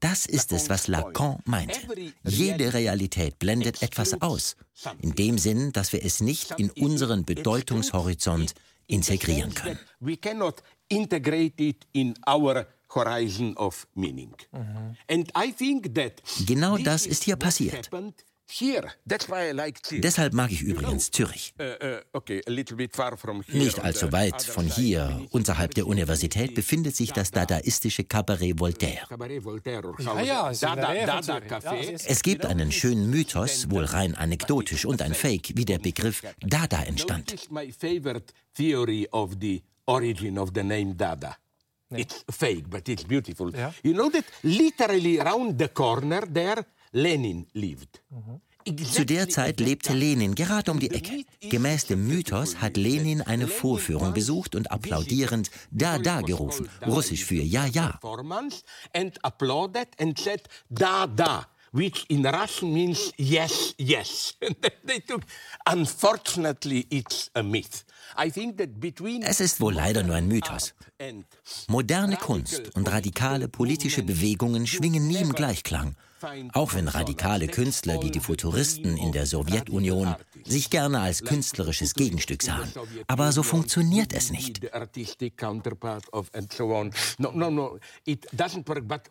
Das 0.00 0.24
ist 0.26 0.52
es, 0.52 0.68
was 0.70 0.88
Lacan 0.88 1.38
meinte. 1.44 1.78
Jede 2.24 2.72
Realität 2.72 3.38
blendet 3.38 3.82
etwas 3.82 4.20
aus, 4.22 4.56
in 5.00 5.14
dem 5.14 5.38
Sinn, 5.38 5.72
dass 5.72 5.92
wir 5.92 6.04
es 6.04 6.20
nicht 6.20 6.52
in 6.58 6.70
unseren 6.70 7.24
Bedeutungshorizont 7.24 8.54
integrieren 8.86 9.54
können. 9.54 9.78
That 15.94 16.22
Genau 16.46 16.76
das 16.78 17.06
is 17.06 17.12
ist 17.12 17.24
hier 17.24 17.36
passiert. 17.36 17.90
Happened 18.50 18.60
Here. 18.60 18.92
That's 19.06 19.28
why 19.28 19.50
I 19.50 19.52
like 19.52 19.80
Zürich. 19.82 20.02
Deshalb 20.02 20.32
mag 20.34 20.50
ich 20.50 20.62
übrigens 20.62 21.10
Zürich. 21.10 21.54
Okay, 22.12 22.42
a 22.46 22.50
little 22.50 22.76
bit 22.76 22.94
far 22.94 23.16
from 23.16 23.42
here 23.42 23.58
Nicht 23.58 23.78
allzu 23.80 24.12
weit 24.12 24.42
von 24.42 24.66
hier, 24.66 25.26
unterhalb 25.30 25.74
der 25.74 25.86
Universität, 25.86 26.54
befindet 26.54 26.96
sich 26.96 27.12
das 27.12 27.30
dadaistische 27.30 28.04
Cabaret 28.04 28.58
Voltaire. 28.58 29.06
Es 32.06 32.22
gibt 32.22 32.46
einen 32.46 32.72
schönen 32.72 33.10
Mythos, 33.10 33.70
wohl 33.70 33.84
rein 33.84 34.14
anekdotisch 34.14 34.84
und 34.84 35.02
ein 35.02 35.14
Fake, 35.14 35.52
wie 35.54 35.64
der 35.64 35.78
Begriff 35.78 36.22
Dada 36.40 36.82
entstand. 36.82 37.28
This 37.28 37.42
is 37.42 37.50
my 37.50 37.70
favorite 37.72 38.32
theory 38.54 39.06
of 39.12 39.36
the 39.40 39.62
origin 39.86 40.38
of 40.38 40.50
the 40.54 40.62
name 40.62 40.96
Dada. 40.96 41.36
It's 41.92 42.24
fake, 42.30 42.70
but 42.70 42.88
it's 42.88 43.04
beautiful. 43.04 43.52
Yeah. 43.52 43.72
You 43.82 43.94
know 43.94 44.08
that 44.10 44.24
literally 44.44 45.18
around 45.18 45.58
the 45.58 45.68
corner 45.68 46.22
there, 46.32 46.64
Lenin 46.92 47.46
lived. 47.53 48.03
Zu 48.92 49.07
der 49.07 49.29
Zeit 49.29 49.59
lebte 49.59 49.94
Lenin 49.94 50.35
gerade 50.35 50.71
um 50.71 50.79
die 50.79 50.90
Ecke. 50.90 51.25
Gemäß 51.40 51.87
dem 51.87 52.06
Mythos 52.06 52.56
hat 52.56 52.77
Lenin 52.77 53.23
eine 53.23 53.48
Vorführung 53.48 54.12
besucht 54.12 54.54
und 54.54 54.71
applaudierend 54.71 55.50
Dada 55.71 56.21
gerufen, 56.21 56.69
russisch 56.87 57.25
für 57.25 57.42
Ja, 57.42 57.67
ja. 57.67 57.92
Performance 58.00 58.62
and 58.94 59.23
applauded 59.25 59.88
and 59.98 60.19
said 60.19 60.42
Dada, 60.69 61.48
which 61.73 62.04
in 62.08 62.27
Russian 62.27 62.73
means 62.73 63.12
yes, 63.17 63.75
yes. 63.79 64.37
they 64.87 65.00
took, 65.00 65.23
unfortunately, 65.67 66.87
it's 66.90 67.31
a 67.35 67.42
myth. 67.42 67.85
Es 69.23 69.40
ist 69.40 69.60
wohl 69.60 69.75
leider 69.75 70.02
nur 70.02 70.17
ein 70.17 70.27
Mythos. 70.27 70.75
Moderne 71.69 72.17
Kunst 72.17 72.75
und 72.75 72.90
radikale 72.90 73.48
politische 73.48 74.02
Bewegungen 74.02 74.67
schwingen 74.67 75.06
nie 75.06 75.19
im 75.19 75.33
Gleichklang. 75.33 75.94
Auch 76.52 76.75
wenn 76.75 76.88
radikale 76.88 77.48
Künstler 77.48 78.02
wie 78.02 78.10
die 78.10 78.21
Futuristen 78.21 78.96
in 78.96 79.12
der 79.12 79.27
Sowjetunion 79.27 80.14
sich 80.44 80.71
gerne 80.71 81.00
als 81.00 81.23
künstlerisches 81.25 81.94
Gegenstück 81.94 82.42
sahen. 82.42 82.73
Aber 83.06 83.33
so 83.33 83.42
funktioniert 83.42 84.12
es 84.12 84.31
nicht. 84.31 84.60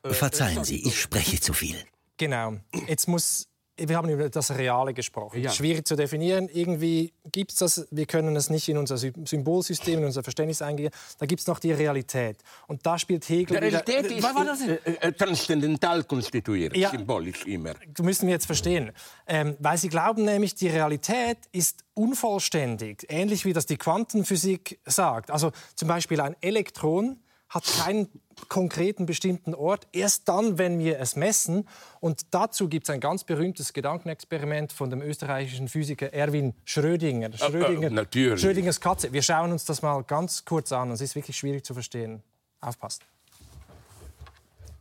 Verzeihen 0.03 0.63
Sie, 0.63 0.87
ich 0.87 1.01
spreche 1.01 1.39
zu 1.39 1.53
viel. 1.53 1.75
Genau. 2.17 2.57
Jetzt 2.87 3.07
muss 3.07 3.48
wir 3.87 3.97
haben 3.97 4.09
über 4.09 4.29
das 4.29 4.51
Reale 4.51 4.93
gesprochen. 4.93 5.41
Ja. 5.41 5.51
Schwierig 5.51 5.87
zu 5.87 5.95
definieren. 5.95 6.49
Irgendwie 6.51 7.13
gibt 7.31 7.51
es 7.51 7.57
das, 7.57 7.87
wir 7.91 8.05
können 8.05 8.35
es 8.35 8.49
nicht 8.49 8.67
in 8.67 8.77
unser 8.77 8.97
Symbolsystem, 8.97 9.99
in 9.99 10.05
unser 10.05 10.23
Verständnis 10.23 10.61
eingehen. 10.61 10.91
Da 11.17 11.25
gibt 11.25 11.41
es 11.41 11.47
noch 11.47 11.59
die 11.59 11.71
Realität. 11.71 12.37
Und 12.67 12.85
da 12.85 12.97
spielt 12.97 13.27
Hegel. 13.29 13.57
Die 13.59 13.65
Realität 13.65 14.05
wieder, 14.05 14.17
ist 14.17 14.23
was 14.23 14.35
war 14.35 14.45
das? 14.45 14.61
Äh, 14.61 14.77
äh, 14.83 15.11
transzendental 15.13 16.03
konstituiert, 16.03 16.75
ja, 16.75 16.89
symbolisch 16.89 17.45
immer. 17.45 17.75
Du 17.93 18.03
müssen 18.03 18.27
wir 18.27 18.33
jetzt 18.33 18.45
verstehen. 18.45 18.91
Ähm, 19.27 19.55
weil 19.59 19.77
sie 19.77 19.89
glauben 19.89 20.25
nämlich, 20.25 20.55
die 20.55 20.67
Realität 20.67 21.37
ist 21.51 21.83
unvollständig. 21.93 23.05
Ähnlich 23.09 23.45
wie 23.45 23.53
das 23.53 23.65
die 23.65 23.77
Quantenphysik 23.77 24.79
sagt. 24.85 25.31
Also 25.31 25.51
zum 25.75 25.87
Beispiel 25.87 26.19
ein 26.21 26.35
Elektron 26.41 27.19
hat 27.49 27.65
keinen 27.83 28.07
konkreten 28.47 29.05
bestimmten 29.05 29.53
Ort. 29.53 29.87
Erst 29.91 30.29
dann, 30.29 30.57
wenn 30.57 30.79
wir 30.79 30.99
es 30.99 31.15
messen. 31.15 31.67
Und 31.99 32.27
dazu 32.31 32.69
gibt 32.69 32.87
es 32.87 32.89
ein 32.89 32.99
ganz 32.99 33.23
berühmtes 33.23 33.73
Gedankenexperiment 33.73 34.71
von 34.71 34.89
dem 34.89 35.01
österreichischen 35.01 35.67
Physiker 35.67 36.13
Erwin 36.13 36.53
Schrödinger. 36.63 37.31
Schrödinger 37.33 38.05
äh, 38.15 38.19
äh, 38.19 38.37
Schrödingers 38.37 38.79
Katze. 38.79 39.11
Wir 39.11 39.21
schauen 39.21 39.51
uns 39.51 39.65
das 39.65 39.81
mal 39.81 40.01
ganz 40.03 40.45
kurz 40.45 40.71
an. 40.71 40.91
Es 40.91 41.01
ist 41.01 41.15
wirklich 41.15 41.37
schwierig 41.37 41.65
zu 41.65 41.73
verstehen. 41.73 42.23
Aufpassen. 42.61 43.03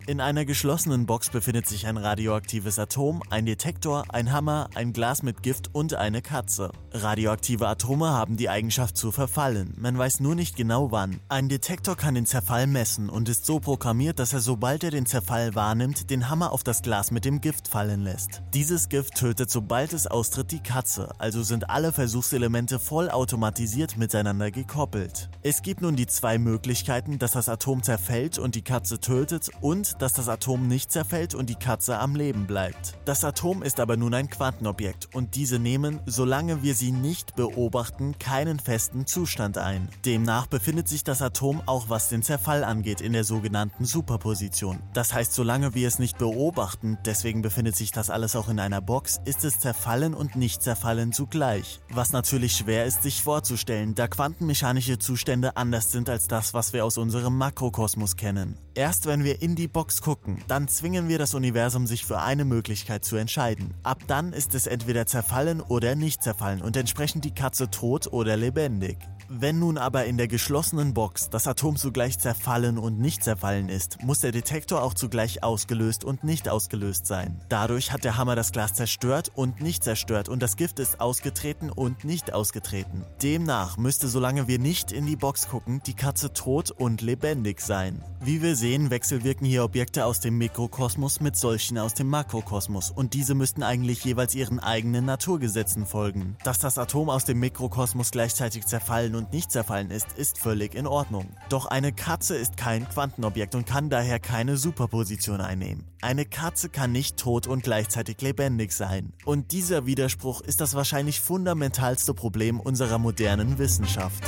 In 0.08 0.22
einer 0.22 0.46
geschlossenen 0.46 1.04
Box 1.04 1.28
befindet 1.28 1.66
sich 1.66 1.86
ein 1.86 1.98
radioaktives 1.98 2.78
Atom, 2.78 3.22
ein 3.28 3.44
Detektor, 3.44 4.04
ein 4.08 4.32
Hammer, 4.32 4.70
ein 4.74 4.94
Glas 4.94 5.22
mit 5.22 5.42
Gift 5.42 5.74
und 5.74 5.92
eine 5.92 6.22
Katze. 6.22 6.72
Radioaktive 6.92 7.68
Atome 7.68 8.08
haben 8.08 8.38
die 8.38 8.48
Eigenschaft 8.48 8.96
zu 8.96 9.12
verfallen, 9.12 9.74
man 9.76 9.98
weiß 9.98 10.20
nur 10.20 10.34
nicht 10.34 10.56
genau 10.56 10.90
wann. 10.92 11.20
Ein 11.28 11.50
Detektor 11.50 11.94
kann 11.94 12.14
den 12.14 12.24
Zerfall 12.24 12.66
messen 12.66 13.10
und 13.10 13.28
ist 13.28 13.44
so 13.44 13.60
programmiert, 13.60 14.18
dass 14.18 14.32
er 14.32 14.40
sobald 14.40 14.82
er 14.82 14.90
den 14.90 15.04
Zerfall 15.04 15.54
wahrnimmt, 15.54 16.08
den 16.08 16.30
Hammer 16.30 16.52
auf 16.52 16.64
das 16.64 16.80
Glas 16.80 17.10
mit 17.10 17.26
dem 17.26 17.42
Gift 17.42 17.68
fallen 17.68 18.02
lässt. 18.02 18.40
Dieses 18.54 18.88
Gift 18.88 19.16
tötet 19.16 19.50
sobald 19.50 19.92
es 19.92 20.06
austritt 20.06 20.52
die 20.52 20.62
Katze, 20.62 21.10
also 21.18 21.42
sind 21.42 21.68
alle 21.68 21.92
Versuchselemente 21.92 22.78
vollautomatisiert 22.78 23.98
miteinander 23.98 24.50
gekoppelt. 24.50 25.28
Es 25.42 25.60
gibt 25.60 25.82
nun 25.82 25.96
die 25.96 26.06
zwei 26.06 26.38
Möglichkeiten, 26.38 27.18
dass 27.18 27.32
das 27.32 27.50
Atom 27.50 27.82
zerfällt 27.82 28.38
und 28.38 28.54
die 28.54 28.62
Katze 28.62 29.00
tötet 29.00 29.50
und 29.60 29.97
dass 29.98 30.12
das 30.12 30.28
Atom 30.28 30.68
nicht 30.68 30.90
zerfällt 30.90 31.34
und 31.34 31.50
die 31.50 31.54
Katze 31.54 31.98
am 31.98 32.14
Leben 32.14 32.46
bleibt. 32.46 32.94
Das 33.04 33.24
Atom 33.24 33.62
ist 33.62 33.80
aber 33.80 33.96
nun 33.96 34.14
ein 34.14 34.30
Quantenobjekt 34.30 35.14
und 35.14 35.34
diese 35.34 35.58
nehmen, 35.58 36.00
solange 36.06 36.62
wir 36.62 36.74
sie 36.74 36.92
nicht 36.92 37.36
beobachten, 37.36 38.18
keinen 38.18 38.58
festen 38.58 39.06
Zustand 39.06 39.58
ein. 39.58 39.88
Demnach 40.04 40.46
befindet 40.46 40.88
sich 40.88 41.04
das 41.04 41.22
Atom 41.22 41.62
auch 41.66 41.88
was 41.88 42.08
den 42.08 42.22
Zerfall 42.22 42.64
angeht 42.64 43.00
in 43.00 43.12
der 43.12 43.24
sogenannten 43.24 43.84
Superposition. 43.84 44.80
Das 44.92 45.12
heißt, 45.12 45.32
solange 45.32 45.74
wir 45.74 45.88
es 45.88 45.98
nicht 45.98 46.18
beobachten, 46.18 46.98
deswegen 47.04 47.42
befindet 47.42 47.76
sich 47.76 47.92
das 47.92 48.10
alles 48.10 48.36
auch 48.36 48.48
in 48.48 48.60
einer 48.60 48.80
Box, 48.80 49.20
ist 49.24 49.44
es 49.44 49.58
zerfallen 49.58 50.14
und 50.14 50.36
nicht 50.36 50.62
zerfallen 50.62 51.12
zugleich. 51.12 51.80
Was 51.90 52.12
natürlich 52.12 52.56
schwer 52.56 52.84
ist 52.84 53.02
sich 53.02 53.22
vorzustellen, 53.22 53.94
da 53.94 54.08
quantenmechanische 54.08 54.98
Zustände 54.98 55.56
anders 55.56 55.90
sind 55.90 56.08
als 56.08 56.28
das, 56.28 56.54
was 56.54 56.72
wir 56.72 56.84
aus 56.84 56.98
unserem 56.98 57.36
Makrokosmos 57.36 58.16
kennen. 58.16 58.58
Erst 58.78 59.06
wenn 59.06 59.24
wir 59.24 59.42
in 59.42 59.56
die 59.56 59.66
Box 59.66 60.02
gucken, 60.02 60.38
dann 60.46 60.68
zwingen 60.68 61.08
wir 61.08 61.18
das 61.18 61.34
Universum 61.34 61.88
sich 61.88 62.04
für 62.04 62.20
eine 62.20 62.44
Möglichkeit 62.44 63.04
zu 63.04 63.16
entscheiden. 63.16 63.74
Ab 63.82 64.04
dann 64.06 64.32
ist 64.32 64.54
es 64.54 64.68
entweder 64.68 65.04
zerfallen 65.04 65.60
oder 65.60 65.96
nicht 65.96 66.22
zerfallen 66.22 66.62
und 66.62 66.76
entsprechend 66.76 67.24
die 67.24 67.34
Katze 67.34 67.72
tot 67.72 68.06
oder 68.06 68.36
lebendig. 68.36 68.98
Wenn 69.30 69.58
nun 69.58 69.76
aber 69.76 70.06
in 70.06 70.16
der 70.16 70.26
geschlossenen 70.26 70.94
Box 70.94 71.28
das 71.28 71.46
Atom 71.46 71.76
zugleich 71.76 72.18
zerfallen 72.18 72.78
und 72.78 72.98
nicht 72.98 73.22
zerfallen 73.22 73.68
ist, 73.68 74.02
muss 74.02 74.20
der 74.20 74.32
Detektor 74.32 74.82
auch 74.82 74.94
zugleich 74.94 75.42
ausgelöst 75.42 76.02
und 76.02 76.24
nicht 76.24 76.48
ausgelöst 76.48 77.06
sein. 77.06 77.38
Dadurch 77.50 77.92
hat 77.92 78.04
der 78.04 78.16
Hammer 78.16 78.36
das 78.36 78.52
Glas 78.52 78.72
zerstört 78.72 79.30
und 79.34 79.60
nicht 79.60 79.84
zerstört 79.84 80.30
und 80.30 80.42
das 80.42 80.56
Gift 80.56 80.78
ist 80.78 81.02
ausgetreten 81.02 81.68
und 81.68 82.04
nicht 82.04 82.32
ausgetreten. 82.32 83.04
Demnach 83.22 83.76
müsste, 83.76 84.08
solange 84.08 84.48
wir 84.48 84.58
nicht 84.58 84.92
in 84.92 85.04
die 85.04 85.16
Box 85.16 85.48
gucken, 85.48 85.82
die 85.84 85.94
Katze 85.94 86.32
tot 86.32 86.70
und 86.70 87.02
lebendig 87.02 87.60
sein. 87.60 88.02
Wie 88.20 88.40
wir 88.40 88.56
sehen, 88.56 88.88
wechselwirken 88.88 89.46
hier 89.46 89.62
Objekte 89.62 90.06
aus 90.06 90.20
dem 90.20 90.38
Mikrokosmos 90.38 91.20
mit 91.20 91.36
solchen 91.36 91.76
aus 91.76 91.92
dem 91.92 92.08
Makrokosmos 92.08 92.90
und 92.90 93.12
diese 93.12 93.34
müssten 93.34 93.62
eigentlich 93.62 94.02
jeweils 94.04 94.34
ihren 94.34 94.58
eigenen 94.58 95.04
Naturgesetzen 95.04 95.84
folgen. 95.84 96.38
Dass 96.44 96.58
das 96.58 96.78
Atom 96.78 97.10
aus 97.10 97.26
dem 97.26 97.38
Mikrokosmos 97.40 98.10
gleichzeitig 98.10 98.66
zerfallen 98.66 99.17
und 99.18 99.32
nicht 99.32 99.52
zerfallen 99.52 99.90
ist, 99.90 100.12
ist 100.12 100.38
völlig 100.38 100.74
in 100.74 100.86
Ordnung. 100.86 101.36
Doch 101.50 101.66
eine 101.66 101.92
Katze 101.92 102.36
ist 102.36 102.56
kein 102.56 102.88
Quantenobjekt 102.88 103.54
und 103.54 103.66
kann 103.66 103.90
daher 103.90 104.18
keine 104.18 104.56
Superposition 104.56 105.42
einnehmen. 105.42 105.86
Eine 106.00 106.24
Katze 106.24 106.70
kann 106.70 106.92
nicht 106.92 107.18
tot 107.18 107.46
und 107.46 107.62
gleichzeitig 107.62 108.20
lebendig 108.22 108.72
sein. 108.72 109.12
Und 109.26 109.52
dieser 109.52 109.84
Widerspruch 109.84 110.40
ist 110.40 110.60
das 110.60 110.74
wahrscheinlich 110.74 111.20
fundamentalste 111.20 112.14
Problem 112.14 112.60
unserer 112.60 112.98
modernen 112.98 113.58
Wissenschaft. 113.58 114.22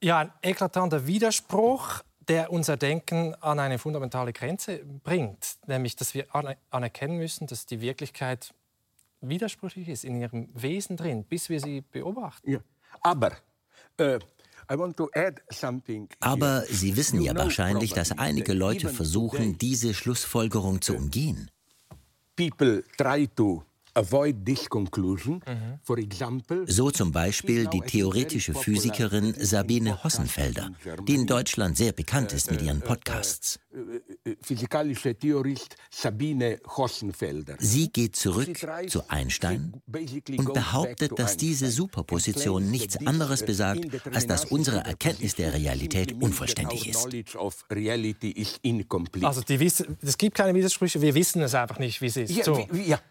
Ja, 0.00 0.18
ein 0.18 0.32
eklatanter 0.42 1.06
Widerspruch, 1.06 2.02
der 2.28 2.52
unser 2.52 2.76
Denken 2.76 3.34
an 3.36 3.58
eine 3.58 3.78
fundamentale 3.78 4.32
Grenze 4.32 4.84
bringt, 5.02 5.56
nämlich 5.66 5.96
dass 5.96 6.14
wir 6.14 6.26
anerkennen 6.70 7.16
müssen, 7.16 7.46
dass 7.46 7.66
die 7.66 7.80
Wirklichkeit 7.80 8.54
widersprüchlich 9.20 9.88
ist 9.88 10.04
in 10.04 10.20
ihrem 10.20 10.48
Wesen 10.54 10.96
drin, 10.96 11.24
bis 11.24 11.48
wir 11.48 11.60
sie 11.60 11.80
beobachten. 11.80 12.50
Ja. 12.50 12.58
Aber 13.00 13.32
äh, 13.96 14.18
aber 16.20 16.64
Sie 16.68 16.96
wissen 16.96 17.20
ja 17.20 17.36
wahrscheinlich, 17.36 17.92
dass 17.92 18.12
einige 18.12 18.52
Leute 18.54 18.88
versuchen, 18.88 19.58
diese 19.58 19.94
Schlussfolgerung 19.94 20.80
zu 20.80 20.94
umgehen. 20.94 21.50
To 22.36 22.44
so 26.66 26.90
zum 26.90 27.12
Beispiel 27.12 27.66
die 27.68 27.80
theoretische 27.80 28.54
Physikerin 28.54 29.34
Sabine 29.38 30.02
Hossenfelder, 30.02 30.70
die 31.06 31.14
in 31.14 31.26
Deutschland 31.26 31.76
sehr 31.76 31.92
bekannt 31.92 32.32
ist 32.32 32.50
mit 32.50 32.60
ihren 32.62 32.80
Podcasts. 32.80 33.60
Physikalische 34.40 35.14
Theorist 35.14 35.76
Sabine 35.90 36.60
Hossenfelder. 36.76 37.56
Sie 37.58 37.90
geht 37.90 38.16
zurück 38.16 38.50
zu 38.88 39.02
Einstein 39.08 39.82
und 40.36 40.54
behauptet, 40.54 41.18
dass 41.18 41.36
diese 41.36 41.70
Superposition 41.70 42.70
nichts 42.70 42.96
anderes 43.06 43.44
besagt, 43.44 43.86
als 44.14 44.26
dass 44.26 44.44
unsere 44.46 44.78
Erkenntnis 44.78 45.34
der 45.34 45.52
Realität 45.52 46.12
unvollständig 46.22 46.88
ist. 46.88 47.08
Also 49.22 49.40
die, 49.42 49.64
es 50.02 50.18
gibt 50.18 50.36
keine 50.36 50.54
Widersprüche, 50.54 51.00
wir 51.02 51.14
wissen 51.14 51.42
es 51.42 51.54
einfach 51.54 51.78
nicht, 51.78 52.00
wie 52.00 52.06
es 52.06 52.16
ist. 52.16 52.44
So, 52.44 52.66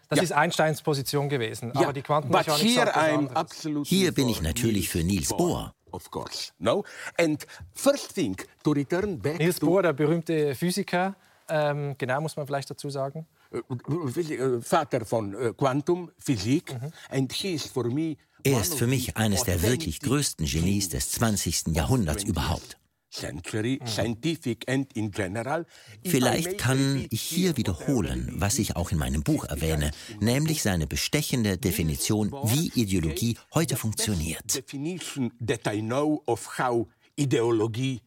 das 0.08 0.22
ist 0.22 0.32
Einstein 0.32 0.64
Einsteins 0.64 0.82
Position 0.82 1.28
gewesen. 1.28 1.72
Aber 1.72 1.92
die 1.92 2.02
Quantenmechanik 2.02 2.62
hier, 2.62 2.86
sagt 2.86 3.68
hier 3.84 4.12
bin 4.12 4.28
ich 4.28 4.42
natürlich 4.42 4.88
für 4.88 5.02
Niels 5.02 5.28
Bohr. 5.28 5.74
Of 5.94 6.10
course. 6.10 6.52
No? 6.58 6.84
And 7.16 7.46
first 7.72 8.14
thing, 8.14 8.36
to 8.64 8.72
return 8.72 9.20
back 9.20 9.38
Niels 9.38 9.60
Bohr, 9.60 9.82
der 9.82 9.92
berühmte 9.92 10.56
Physiker, 10.56 11.14
ähm, 11.48 11.94
genau 11.96 12.20
muss 12.20 12.36
man 12.36 12.46
vielleicht 12.46 12.68
dazu 12.68 12.90
sagen. 12.90 13.26
Äh, 13.52 13.58
äh, 13.58 14.60
Vater 14.60 15.04
von 15.04 15.34
äh, 15.34 15.52
Quantumphysik. 15.52 16.74
Mhm. 16.74 16.92
And 17.10 17.32
he 17.32 17.54
is 17.54 17.66
for 17.66 17.84
me 17.84 18.16
er 18.46 18.60
ist 18.60 18.74
für 18.74 18.86
mich 18.86 19.16
eines 19.16 19.44
der 19.44 19.62
wirklich 19.62 20.00
größten 20.00 20.44
Genies 20.44 20.90
des 20.90 21.12
20. 21.12 21.68
Jahrhunderts 21.68 22.24
überhaupt. 22.24 22.76
Vielleicht 26.04 26.58
kann 26.58 27.06
ich 27.10 27.22
hier 27.22 27.56
wiederholen, 27.56 28.32
was 28.36 28.58
ich 28.58 28.76
auch 28.76 28.90
in 28.90 28.98
meinem 28.98 29.22
Buch 29.22 29.44
erwähne, 29.44 29.90
nämlich 30.20 30.62
seine 30.62 30.86
bestechende 30.86 31.56
Definition, 31.56 32.32
wie 32.32 32.72
Ideologie 32.74 33.36
heute 33.54 33.76
funktioniert. 33.76 34.64
Ideologie 37.16 38.00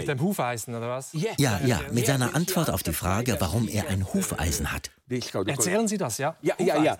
Mit 0.00 0.08
dem 0.08 0.20
Hufeisen, 0.20 0.74
oder 0.74 0.88
was? 0.88 1.12
Ja, 1.12 1.60
ja, 1.64 1.80
mit 1.90 2.06
seiner 2.06 2.34
Antwort 2.36 2.70
auf 2.70 2.84
die 2.84 2.92
Frage, 2.92 3.36
warum 3.40 3.66
er 3.68 3.88
ein 3.88 4.12
Hufeisen 4.12 4.72
hat. 4.72 4.90
Erzählen 5.08 5.88
Sie 5.88 5.98
das, 5.98 6.18
ja? 6.18 6.36
Ja, 6.42 6.54
ja, 6.58 6.82
ja. 6.82 6.96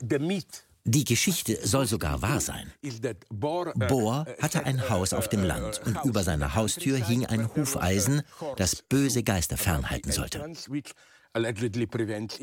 Der 0.00 0.20
Miet 0.20 0.64
die 0.86 1.04
Geschichte 1.04 1.58
soll 1.66 1.86
sogar 1.86 2.22
wahr 2.22 2.40
sein. 2.40 2.72
Bohr 3.30 4.24
hatte 4.40 4.64
ein 4.64 4.88
Haus 4.88 5.12
auf 5.12 5.28
dem 5.28 5.42
Land 5.42 5.80
und 5.84 5.98
über 6.04 6.22
seiner 6.22 6.54
Haustür 6.54 6.96
hing 6.96 7.26
ein 7.26 7.54
Hufeisen, 7.54 8.22
das 8.56 8.82
böse 8.82 9.22
Geister 9.24 9.56
fernhalten 9.56 10.12
sollte. 10.12 10.48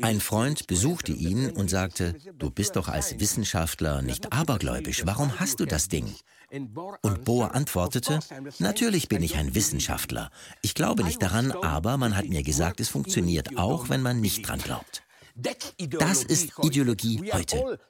Ein 0.02 0.20
Freund 0.20 0.66
besuchte 0.68 1.12
ihn 1.12 1.50
und 1.50 1.68
sagte, 1.68 2.14
du 2.38 2.50
bist 2.50 2.76
doch 2.76 2.88
als 2.88 3.18
Wissenschaftler 3.18 4.02
nicht 4.02 4.32
abergläubisch, 4.32 5.04
warum 5.04 5.40
hast 5.40 5.58
du 5.58 5.64
das 5.64 5.88
Ding? 5.88 6.14
Und 6.50 7.24
Bohr 7.24 7.54
antwortete, 7.54 8.20
natürlich 8.58 9.08
bin 9.08 9.22
ich 9.22 9.36
ein 9.36 9.54
Wissenschaftler. 9.54 10.30
Ich 10.62 10.74
glaube 10.74 11.02
nicht 11.02 11.20
daran, 11.20 11.50
aber 11.50 11.96
man 11.96 12.16
hat 12.16 12.28
mir 12.28 12.42
gesagt, 12.42 12.78
es 12.78 12.88
funktioniert 12.88 13.56
auch, 13.56 13.88
wenn 13.88 14.02
man 14.02 14.20
nicht 14.20 14.46
dran 14.46 14.60
glaubt. 14.60 15.03
Das 15.34 16.22
ist 16.22 16.52
Ideologie 16.62 17.32
heute. 17.32 17.80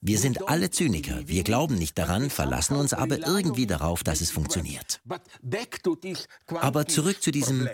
Wir 0.00 0.18
sind 0.18 0.48
alle 0.48 0.70
Zyniker. 0.70 1.28
Wir 1.28 1.44
glauben 1.44 1.76
nicht 1.76 1.96
daran, 1.96 2.28
verlassen 2.28 2.76
uns 2.76 2.92
aber 2.92 3.18
irgendwie 3.18 3.66
darauf, 3.66 4.02
dass 4.02 4.20
es 4.20 4.30
funktioniert. 4.30 5.00
Aber 6.48 6.86
zurück 6.86 7.22
zu 7.22 7.30
diesem 7.30 7.68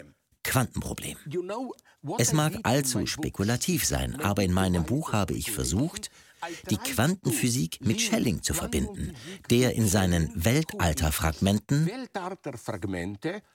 Quantenproblem. 0.45 1.17
Es 2.19 2.33
mag 2.33 2.59
allzu 2.63 3.07
spekulativ 3.07 3.85
sein, 3.85 4.21
aber 4.21 4.43
in 4.43 4.53
meinem 4.53 4.85
Buch 4.85 5.13
habe 5.13 5.35
ich 5.35 5.51
versucht, 5.51 6.11
die 6.71 6.77
Quantenphysik 6.77 7.79
mit 7.85 8.01
Schelling 8.01 8.43
zu 8.43 8.55
verbinden, 8.55 9.15
der 9.51 9.75
in 9.75 9.89
seinen 9.89 10.31
Weltalterfragmenten 10.35 11.91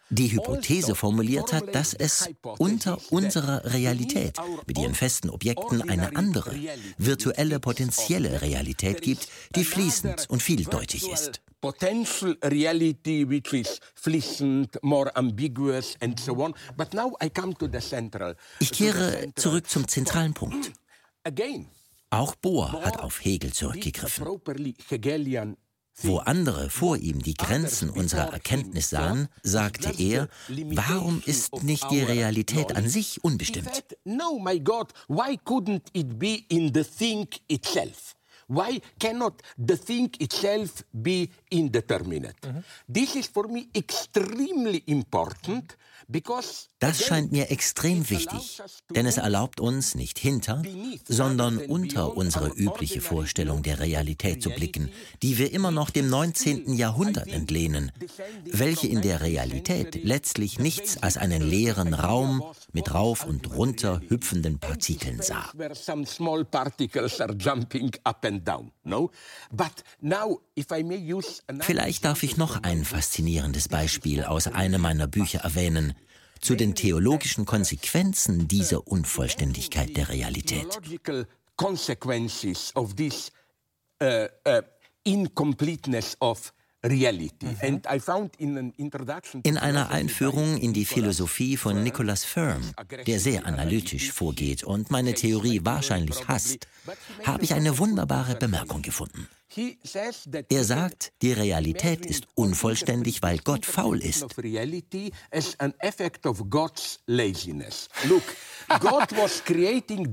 die 0.10 0.32
Hypothese 0.32 0.96
formuliert 0.96 1.54
hat, 1.54 1.74
dass 1.74 1.94
es 1.94 2.30
unter 2.58 3.00
unserer 3.12 3.64
Realität 3.74 4.38
mit 4.68 4.78
ihren 4.78 4.96
festen 4.96 5.30
Objekten 5.30 5.90
eine 5.90 6.16
andere, 6.16 6.56
virtuelle, 6.98 7.60
potenzielle 7.60 8.42
Realität 8.42 9.02
gibt, 9.02 9.28
die 9.56 9.64
fließend 9.64 10.30
und 10.30 10.42
vieldeutig 10.42 11.10
ist. 11.10 11.42
Potential 11.62 12.36
reality 12.44 13.24
which 13.30 13.54
is 13.54 13.80
fließend, 13.94 14.80
more 14.82 15.16
ambiguous 15.16 15.96
and 16.02 16.20
so 16.20 16.34
on. 16.44 16.56
But 16.76 16.94
now 16.96 17.16
I 17.24 17.30
come 17.30 17.54
to 17.60 17.68
the 17.72 17.80
central. 17.80 18.36
Ich 18.60 18.72
kehre 18.72 19.32
zurück 19.36 19.70
zum 19.70 19.88
zentralen 19.88 20.34
Punkt. 20.34 20.72
Again, 21.24 21.68
auch 22.12 22.36
Bohr 22.36 22.74
hat 22.84 23.00
auf 23.00 23.24
Hegel 23.24 23.52
zurückgegriffen. 23.54 24.26
Wo 26.04 26.18
andere 26.18 26.70
vor 26.70 26.98
ihm 26.98 27.22
die 27.22 27.34
Grenzen 27.34 27.90
unserer 27.90 28.32
Erkenntnis 28.32 28.90
sahen, 28.90 29.28
sagte 29.44 29.92
er, 29.98 30.30
warum 30.48 31.22
ist 31.26 31.64
nicht 31.64 31.90
die 31.92 32.02
Realität 32.02 32.76
an 32.76 32.88
sich 32.88 33.24
unbestimmt? 33.24 33.84
No, 34.06 34.40
my 34.40 34.60
God, 34.60 34.94
why 35.08 35.38
couldn't 35.44 35.90
it 35.94 36.18
be 36.18 36.44
in 36.48 36.74
the 36.74 36.84
thing 36.84 37.28
itself? 37.50 38.16
Why 38.48 38.82
cannot 39.00 39.42
the 39.58 39.78
thing 39.78 40.10
itself 40.20 40.84
be 40.92 41.30
indeterminate? 41.50 42.36
Mhm. 42.46 42.64
This 42.92 43.16
is 43.16 43.28
for 43.28 43.48
me 43.48 43.68
extremely 43.74 44.84
important 44.88 45.78
das 46.80 47.04
scheint 47.04 47.32
mir 47.32 47.52
extrem 47.52 48.10
wichtig, 48.10 48.62
denn 48.90 49.06
es 49.06 49.18
erlaubt 49.18 49.60
uns, 49.60 49.96
nicht 49.96 50.20
hinter, 50.20 50.64
sondern 51.08 51.58
unter 51.58 52.18
unsere 52.18 52.50
übliche 52.50 53.02
Vorstellung 53.02 53.64
der 53.64 53.80
Realität 53.80 54.42
zu 54.42 54.50
blicken, 54.50 54.90
die 55.22 55.38
wir 55.38 55.52
immer 55.54 55.72
noch 55.72 55.90
dem 55.90 56.10
19. 56.10 56.74
Jahrhundert 56.74 57.28
entlehnen, 57.28 57.92
welche 58.46 58.88
in 58.88 59.02
der 59.02 59.22
Realität 59.22 60.04
letztlich 60.04 60.60
nichts 60.60 61.02
als 61.02 61.18
einen 61.18 61.42
leeren 61.42 61.94
Raum 61.94 62.44
mit 62.72 62.94
rauf 62.94 63.26
und 63.26 63.56
runter 63.56 64.02
hüpfenden 64.08 64.60
Partikeln 64.60 65.22
sah. 65.22 65.52
Vielleicht 71.62 72.06
darf 72.06 72.24
ich 72.24 72.38
noch 72.38 72.64
ein 72.64 72.86
faszinierendes 72.86 73.68
Beispiel 73.68 74.24
aus 74.24 74.48
einem 74.48 74.82
meiner 74.82 75.08
Bücher 75.08 75.40
erwähnen, 75.40 75.94
zu 76.42 76.56
den 76.56 76.76
theologischen 76.76 77.46
Konsequenzen 77.46 78.48
dieser 78.48 78.88
Unvollständigkeit 78.88 79.96
der 79.96 80.10
Realität. 80.10 80.68
In 89.44 89.58
einer 89.58 89.92
Einführung 89.92 90.58
in 90.58 90.74
die 90.74 90.86
Philosophie 90.86 91.58
von 91.58 91.84
Nicholas 91.84 92.26
Firm, 92.26 92.74
der 93.06 93.20
sehr 93.20 93.46
analytisch 93.46 94.12
vorgeht 94.12 94.64
und 94.64 94.90
meine 94.90 95.14
Theorie 95.14 95.62
wahrscheinlich 95.64 96.28
hasst, 96.28 96.68
habe 97.24 97.44
ich 97.44 97.54
eine 97.54 97.78
wunderbare 97.78 98.36
Bemerkung 98.36 98.82
gefunden. 98.82 99.28
Er 100.50 100.64
sagt, 100.64 101.12
die 101.22 101.34
Realität 101.34 102.06
ist 102.06 102.26
unvollständig, 102.36 103.22
weil 103.22 103.38
Gott 103.40 103.66
faul 103.66 104.02
ist. 104.02 104.26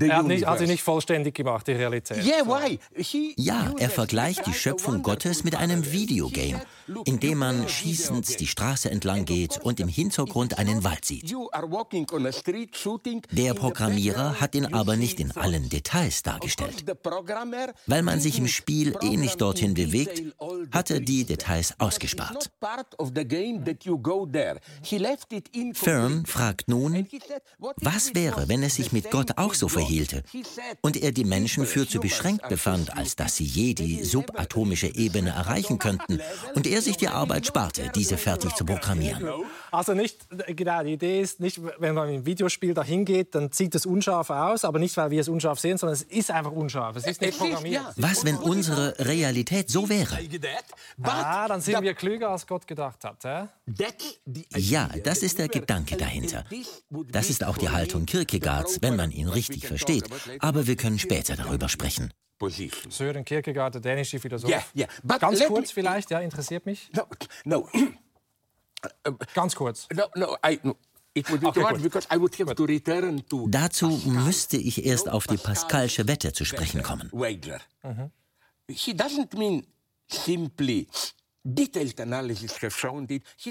Er 0.09 0.17
hat, 0.19 0.27
nicht, 0.27 0.47
hat 0.47 0.59
sie 0.59 0.67
nicht 0.67 0.83
vollständig 0.83 1.35
gemacht, 1.35 1.67
die 1.67 1.73
Realität. 1.73 2.23
Ja, 3.37 3.73
er 3.79 3.91
vergleicht 3.91 4.47
die 4.47 4.53
Schöpfung 4.55 5.03
Gottes 5.03 5.45
mit 5.45 5.55
einem 5.55 5.91
Videogame, 5.93 6.61
in 7.05 7.21
dem 7.21 7.39
man 7.39 7.69
schießend 7.69 8.41
die 8.41 8.47
Straße 8.47 8.91
entlang 8.91 9.25
geht 9.25 9.59
und 9.63 9.81
im 9.81 9.89
Hintergrund 9.89 10.59
einen 10.59 10.85
Wald 10.85 11.05
sieht. 11.05 11.35
Der 13.31 13.55
Programmierer 13.55 14.41
hat 14.41 14.55
ihn 14.55 14.67
aber 14.75 14.97
nicht 14.97 15.21
in 15.21 15.37
allen 15.37 15.69
Details 15.69 16.23
dargestellt. 16.23 16.85
Weil 17.87 18.03
man 18.03 18.21
sich 18.21 18.39
im 18.39 18.49
Spiel 18.49 18.97
eh 19.03 19.17
nicht 19.17 19.41
dorthin 19.41 19.75
bewegt, 19.75 20.23
hat 20.73 20.91
er 20.91 21.01
die 21.01 21.25
Details 21.25 21.75
ausgespart. 21.79 22.51
Fern 25.75 26.27
fragt 26.27 26.69
nun, 26.69 27.07
was 27.77 28.15
wäre, 28.15 28.48
wenn 28.49 28.63
es 28.63 28.77
sich 28.77 28.93
mit 28.93 29.11
Gott 29.11 29.37
auch 29.37 29.55
so 29.55 29.69
verhielte 29.69 30.23
und 30.81 30.97
er 30.97 31.13
die 31.13 31.25
Menschen 31.25 31.67
für 31.67 31.87
zu 31.87 32.01
beschränkt 32.01 32.49
befand, 32.49 32.97
als 32.97 33.17
dass 33.17 33.37
sie 33.37 33.45
je 33.45 33.75
die 33.75 34.03
subatomische 34.05 34.95
Ebene 34.95 35.31
erreichen 35.31 35.79
könnten 35.79 36.21
und 36.55 36.67
er 36.67 36.83
sich 36.83 36.97
die 36.97 37.09
Arbeit 37.09 37.47
sparte, 37.47 37.91
diese 37.95 38.17
fertig 38.17 38.55
zu 38.55 38.65
programmieren. 38.65 39.29
Also 39.71 39.93
nicht, 39.93 40.27
genau, 40.49 40.83
die 40.83 40.95
Idee 40.95 41.21
ist 41.21 41.41
nicht, 41.41 41.61
wenn 41.79 41.95
man 41.95 42.09
im 42.09 42.27
Videospiel 42.27 42.75
dahin 42.75 43.05
geht, 43.05 43.35
dann 43.35 43.53
sieht 43.53 43.75
es 43.75 43.85
unscharf 43.85 44.31
aus, 44.31 44.65
aber 44.65 44.79
nicht, 44.79 44.97
weil 44.97 45.11
wir 45.11 45.21
es 45.21 45.29
unscharf 45.29 45.61
sehen, 45.61 45.77
sondern 45.77 45.95
es 45.95 46.03
ist 46.03 46.31
einfach 46.31 46.53
unscharf. 46.53 46.97
Es 46.97 47.07
ist 47.07 47.21
nicht 47.21 47.39
programmiert. 47.39 47.83
Was, 47.97 48.25
wenn 48.25 48.37
unsere 48.37 48.95
Realität 48.99 49.71
so 49.71 49.89
wäre? 49.89 50.19
Ah, 51.03 51.49
dann 51.49 51.61
sind 51.61 51.83
wir 51.83 51.95
klüger, 51.95 52.31
als 52.31 52.47
Gott 52.47 52.67
gedacht 52.67 53.05
hat. 53.05 53.25
Hä? 53.25 53.49
Ja, 54.57 54.89
das 55.05 55.23
ist 55.23 55.39
der 55.39 55.49
Gedanke 55.49 55.97
dahinter. 55.97 56.45
Das 57.11 57.29
ist 57.31 57.45
auch 57.45 57.59
die 57.59 57.69
Haltung 57.69 58.07
Kierkegaards, 58.41 58.83
wenn 58.83 58.97
man 58.97 59.11
ihn 59.11 59.29
richtig 59.29 59.67
versteht. 59.67 60.05
Aber 60.41 60.67
wir 60.67 60.77
können 60.77 60.99
später 60.99 61.37
darüber 61.37 61.69
sprechen. 61.69 62.13
Sören 62.89 63.25
Kierkegaard, 63.25 63.75
der 63.75 63.81
dänische 63.81 64.21
Philosoph. 64.21 64.51
Yeah, 64.51 64.63
yeah. 64.77 65.19
Ganz 65.19 65.45
kurz 65.45 65.73
vielleicht, 65.73 66.11
ja, 66.11 66.21
interessiert 66.21 66.67
mich. 66.67 66.91
No, 66.95 67.05
no. 67.45 67.69
Ganz 69.35 69.57
kurz. 69.57 69.89
No, 69.93 70.05
no, 70.15 70.37
I, 70.47 70.61
no. 70.63 70.77
Dazu 73.49 73.89
müsste 74.05 74.57
ich 74.57 74.85
erst 74.87 75.09
auf 75.09 75.27
die 75.27 75.37
Pascalsche 75.37 76.07
Wette 76.07 76.33
zu 76.33 76.45
sprechen 76.45 76.85
kommen. 76.85 77.11
Mhm. 77.83 78.13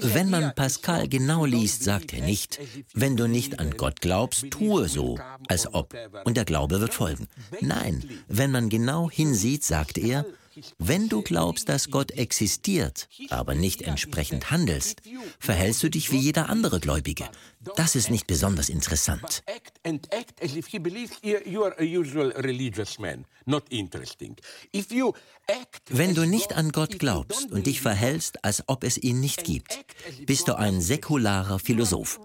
Wenn 0.00 0.30
man 0.30 0.54
Pascal 0.54 1.08
genau 1.08 1.44
liest, 1.44 1.82
sagt 1.82 2.12
er 2.12 2.24
nicht, 2.24 2.60
wenn 2.94 3.16
du 3.16 3.26
nicht 3.26 3.58
an 3.58 3.76
Gott 3.76 4.00
glaubst, 4.00 4.50
tue 4.50 4.88
so, 4.88 5.18
als 5.48 5.72
ob, 5.74 5.94
und 6.24 6.36
der 6.36 6.44
Glaube 6.44 6.80
wird 6.80 6.94
folgen. 6.94 7.28
Nein, 7.60 8.08
wenn 8.28 8.50
man 8.50 8.68
genau 8.68 9.10
hinsieht, 9.10 9.64
sagt 9.64 9.98
er, 9.98 10.24
wenn 10.78 11.08
du 11.08 11.22
glaubst, 11.22 11.68
dass 11.68 11.90
Gott 11.90 12.10
existiert, 12.12 13.08
aber 13.30 13.54
nicht 13.54 13.82
entsprechend 13.82 14.50
handelst, 14.50 15.02
verhältst 15.38 15.82
du 15.82 15.90
dich 15.90 16.10
wie 16.10 16.18
jeder 16.18 16.48
andere 16.48 16.80
Gläubige. 16.80 17.28
Das 17.74 17.96
ist 17.96 18.10
nicht 18.10 18.26
besonders 18.26 18.68
interessant. 18.68 19.42
Wenn 25.90 26.14
du 26.14 26.26
nicht 26.26 26.52
an 26.52 26.72
Gott 26.72 26.98
glaubst 26.98 27.50
und 27.50 27.66
dich 27.66 27.80
verhältst, 27.80 28.44
als 28.44 28.62
ob 28.66 28.84
es 28.84 28.98
ihn 28.98 29.20
nicht 29.20 29.44
gibt, 29.44 29.78
bist 30.26 30.46
du 30.46 30.56
ein 30.56 30.80
säkularer 30.80 31.58
Philosoph. 31.58 32.20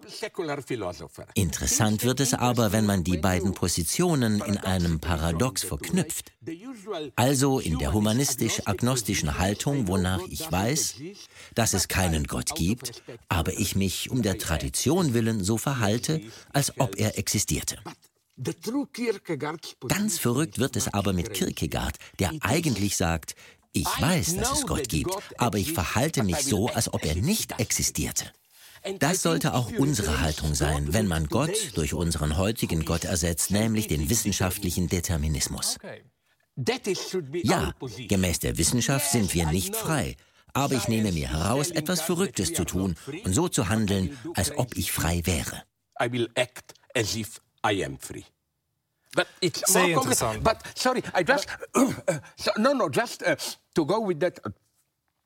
Interessant 1.34 2.04
wird 2.04 2.20
es 2.20 2.34
aber, 2.34 2.72
wenn 2.72 2.86
man 2.86 3.04
die 3.04 3.18
beiden 3.18 3.54
Positionen 3.54 4.42
in 4.42 4.58
einem 4.58 5.00
Paradox 5.00 5.64
verknüpft. 5.64 6.32
Also 7.16 7.60
in 7.60 7.80
der 7.80 7.94
humanistisch-agnostischen 7.94 9.40
Haltung, 9.40 9.88
wonach 9.88 10.22
ich 10.28 10.52
weiß, 10.52 10.96
dass 11.56 11.74
es 11.74 11.88
keinen 11.88 12.26
Gott 12.26 12.54
gibt, 12.56 13.02
aber 13.30 13.54
ich 13.54 13.76
mich 13.76 14.12
um 14.12 14.22
der 14.22 14.38
Tradition 14.38 15.14
willen 15.14 15.23
so 15.44 15.58
verhalte, 15.58 16.22
als 16.52 16.80
ob 16.80 16.98
er 16.98 17.18
existierte. 17.18 17.78
Ganz 19.88 20.20
verrückt 20.20 20.60
wird 20.60 20.76
es 20.76 20.94
aber 20.94 21.14
mit 21.14 21.34
Kierkegaard, 21.34 21.98
der 22.20 22.32
eigentlich 22.42 22.98
sagt, 22.98 23.36
ich 23.74 23.86
weiß, 23.86 24.38
dass 24.38 24.60
es 24.60 24.68
Gott 24.68 24.88
gibt, 24.90 25.16
aber 25.38 25.58
ich 25.58 25.74
verhalte 25.74 26.24
mich 26.24 26.38
so, 26.38 26.68
als 26.68 26.94
ob 26.94 27.06
er 27.06 27.16
nicht 27.16 27.60
existierte. 27.60 28.32
Das 29.00 29.22
sollte 29.22 29.54
auch 29.54 29.72
unsere 29.78 30.20
Haltung 30.20 30.56
sein, 30.56 30.94
wenn 30.94 31.08
man 31.08 31.28
Gott 31.28 31.72
durch 31.76 31.94
unseren 31.94 32.38
heutigen 32.38 32.86
Gott 32.86 33.06
ersetzt, 33.06 33.52
nämlich 33.52 33.88
den 33.88 34.10
wissenschaftlichen 34.10 34.88
Determinismus. 34.88 35.78
Ja, 37.44 37.74
gemäß 38.08 38.40
der 38.40 38.58
Wissenschaft 38.58 39.12
sind 39.12 39.34
wir 39.34 39.48
nicht 39.48 39.76
frei, 39.76 40.16
aber 40.54 40.76
ich 40.76 40.88
nehme 40.88 41.12
mir 41.12 41.30
heraus, 41.30 41.72
etwas 41.72 42.02
Verrücktes 42.02 42.54
zu 42.54 42.64
tun 42.64 42.96
und 43.24 43.34
so 43.34 43.48
zu 43.48 43.70
handeln, 43.70 44.18
als 44.36 44.56
ob 44.58 44.76
ich 44.78 44.92
frei 44.92 45.22
wäre. 45.26 45.64
I 46.02 46.12
will 46.12 46.30
act 46.36 46.74
as 46.96 47.16
if 47.16 47.42
I 47.66 47.84
am 47.84 47.98
free. 47.98 48.24
But 49.16 49.28
it's 49.42 49.72
Sehr 49.72 49.90
interessant. 49.90 50.44
But 50.44 50.58
sorry, 50.76 51.04
I 51.16 51.24
just 51.24 51.48
uh, 51.76 51.92
so, 52.36 52.52
no 52.58 52.74
no 52.74 52.90
just 52.90 53.22
uh, 53.24 53.36
to 53.76 53.86
go 53.86 54.08
with 54.08 54.20
that. 54.20 54.42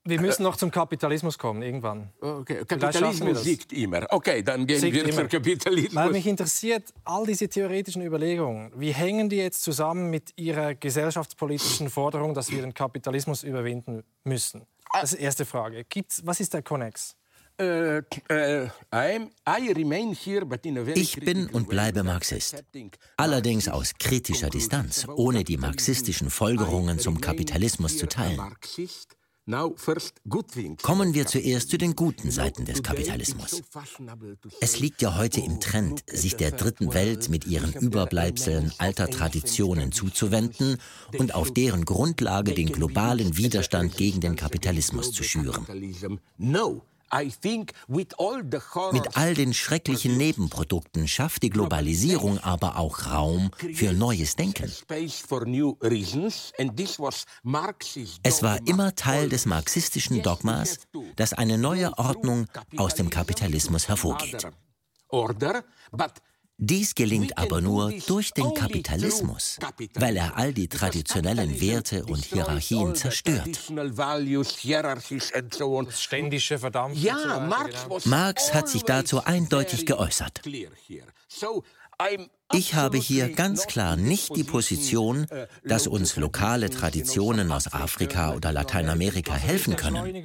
Wir 0.04 0.20
müssen 0.22 0.42
noch 0.42 0.56
zum 0.56 0.70
Kapitalismus 0.70 1.36
kommen, 1.36 1.60
irgendwann. 1.60 2.10
Okay. 2.20 2.64
Kapitalismus 2.64 3.42
siegt 3.42 3.74
immer. 3.74 4.06
Okay, 4.08 4.42
dann 4.42 4.66
gehen 4.66 4.80
siegt 4.80 4.94
wir 4.94 5.04
immer. 5.04 5.12
zum 5.12 5.28
Kapitalismus. 5.28 5.94
Weil 5.94 6.12
mich 6.12 6.26
interessiert, 6.26 6.94
all 7.04 7.26
diese 7.26 7.46
theoretischen 7.46 8.00
Überlegungen, 8.00 8.72
wie 8.74 8.92
hängen 8.92 9.28
die 9.28 9.36
jetzt 9.36 9.62
zusammen 9.62 10.08
mit 10.08 10.32
Ihrer 10.36 10.74
gesellschaftspolitischen 10.74 11.90
Forderung, 11.90 12.32
dass 12.32 12.50
wir 12.50 12.62
den 12.62 12.72
Kapitalismus 12.72 13.42
überwinden 13.42 14.02
müssen? 14.24 14.66
Das 14.92 15.12
ist 15.12 15.18
die 15.18 15.24
erste 15.24 15.44
Frage. 15.44 15.84
Gibt's, 15.84 16.22
was 16.24 16.40
ist 16.40 16.54
der 16.54 16.62
Konnex? 16.62 17.14
Äh, 17.60 17.98
äh, 18.28 18.68
ich 20.94 21.16
bin 21.16 21.48
und 21.50 21.68
bleibe 21.68 22.04
Marxist. 22.04 22.64
Allerdings 23.16 23.68
aus 23.68 23.94
kritischer 23.98 24.48
Distanz, 24.48 25.08
ohne 25.08 25.42
die 25.42 25.56
marxistischen 25.56 26.30
Folgerungen 26.30 27.00
zum 27.00 27.20
Kapitalismus 27.20 27.98
zu 27.98 28.06
teilen. 28.06 28.54
Kommen 30.82 31.14
wir 31.14 31.26
zuerst 31.26 31.70
zu 31.70 31.78
den 31.78 31.96
guten 31.96 32.30
Seiten 32.30 32.66
des 32.66 32.82
Kapitalismus. 32.82 33.62
Es 34.60 34.78
liegt 34.78 35.00
ja 35.00 35.16
heute 35.16 35.40
im 35.40 35.58
Trend, 35.58 36.04
sich 36.06 36.36
der 36.36 36.50
dritten 36.50 36.92
Welt 36.92 37.30
mit 37.30 37.46
ihren 37.46 37.72
Überbleibseln 37.72 38.72
alter 38.76 39.08
Traditionen 39.08 39.90
zuzuwenden 39.92 40.76
und 41.16 41.34
auf 41.34 41.52
deren 41.52 41.86
Grundlage 41.86 42.52
den 42.52 42.70
globalen 42.70 43.38
Widerstand 43.38 43.96
gegen 43.96 44.20
den 44.20 44.36
Kapitalismus 44.36 45.12
zu 45.12 45.22
schüren. 45.22 45.66
Mit 48.92 49.16
all 49.16 49.34
den 49.34 49.54
schrecklichen 49.54 50.16
Nebenprodukten 50.16 51.08
schafft 51.08 51.42
die 51.42 51.50
Globalisierung 51.50 52.38
aber 52.38 52.76
auch 52.76 53.06
Raum 53.06 53.50
für 53.74 53.92
neues 53.92 54.36
Denken. 54.36 54.70
Es 58.22 58.42
war 58.42 58.66
immer 58.66 58.94
Teil 58.94 59.28
des 59.28 59.46
marxistischen 59.46 60.22
Dogmas, 60.22 60.78
dass 61.16 61.32
eine 61.32 61.58
neue 61.58 61.96
Ordnung 61.98 62.46
aus 62.76 62.94
dem 62.94 63.10
Kapitalismus 63.10 63.88
hervorgeht. 63.88 64.46
Dies 66.60 66.96
gelingt 66.96 67.38
aber 67.38 67.60
nur 67.60 67.92
durch 68.08 68.32
den 68.32 68.52
Kapitalismus, 68.52 69.58
weil 69.94 70.16
er 70.16 70.36
all 70.36 70.52
die 70.52 70.66
traditionellen 70.66 71.60
Werte 71.60 72.04
und 72.04 72.24
Hierarchien 72.24 72.96
zerstört. 72.96 73.70
Ständische. 75.92 76.58
Ja, 76.94 77.38
Marx, 77.38 78.06
Marx 78.06 78.54
hat 78.54 78.68
sich 78.68 78.82
dazu 78.82 79.24
eindeutig 79.24 79.86
geäußert. 79.86 80.42
Ich 82.52 82.74
habe 82.74 82.98
hier 82.98 83.32
ganz 83.32 83.66
klar 83.66 83.96
nicht 83.96 84.34
die 84.34 84.44
Position, 84.44 85.26
dass 85.64 85.86
uns 85.86 86.16
lokale 86.16 86.70
Traditionen 86.70 87.52
aus 87.52 87.72
Afrika 87.72 88.34
oder 88.34 88.52
Lateinamerika 88.52 89.34
helfen 89.34 89.76
können. 89.76 90.24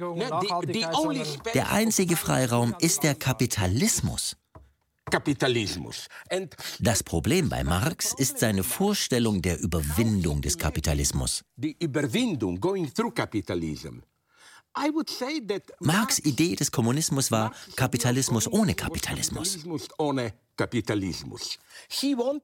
Der 1.54 1.70
einzige 1.70 2.16
Freiraum 2.16 2.74
ist 2.80 3.04
der 3.04 3.14
Kapitalismus. 3.14 4.36
Kapitalismus. 5.10 6.08
Das 6.80 7.02
Problem 7.02 7.48
bei 7.48 7.62
Marx 7.62 8.14
ist 8.16 8.38
seine 8.38 8.64
Vorstellung 8.64 9.42
der 9.42 9.60
Überwindung 9.60 10.40
des 10.40 10.58
Kapitalismus. 10.58 11.44
Die 11.56 11.76
Überwindung, 11.78 12.58
going 12.60 12.92
through 12.92 13.12
capitalism. 13.12 14.00
Marx' 15.80 16.18
Idee 16.18 16.56
des 16.56 16.72
Kommunismus 16.72 17.30
war 17.30 17.54
Kapitalismus 17.76 18.50
ohne 18.50 18.74
Kapitalismus. 18.74 19.58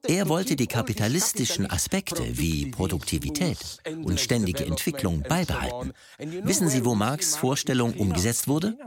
Er 0.07 0.29
wollte 0.29 0.55
die 0.55 0.67
kapitalistischen 0.67 1.69
Aspekte 1.69 2.37
wie 2.37 2.71
Produktivität 2.71 3.57
und 4.03 4.19
ständige 4.19 4.65
Entwicklung 4.65 5.23
beibehalten. 5.23 5.93
Wissen 6.19 6.69
Sie, 6.69 6.85
wo 6.85 6.95
Marx' 6.95 7.35
Vorstellung 7.35 7.93
umgesetzt 7.93 8.47
wurde? 8.47 8.77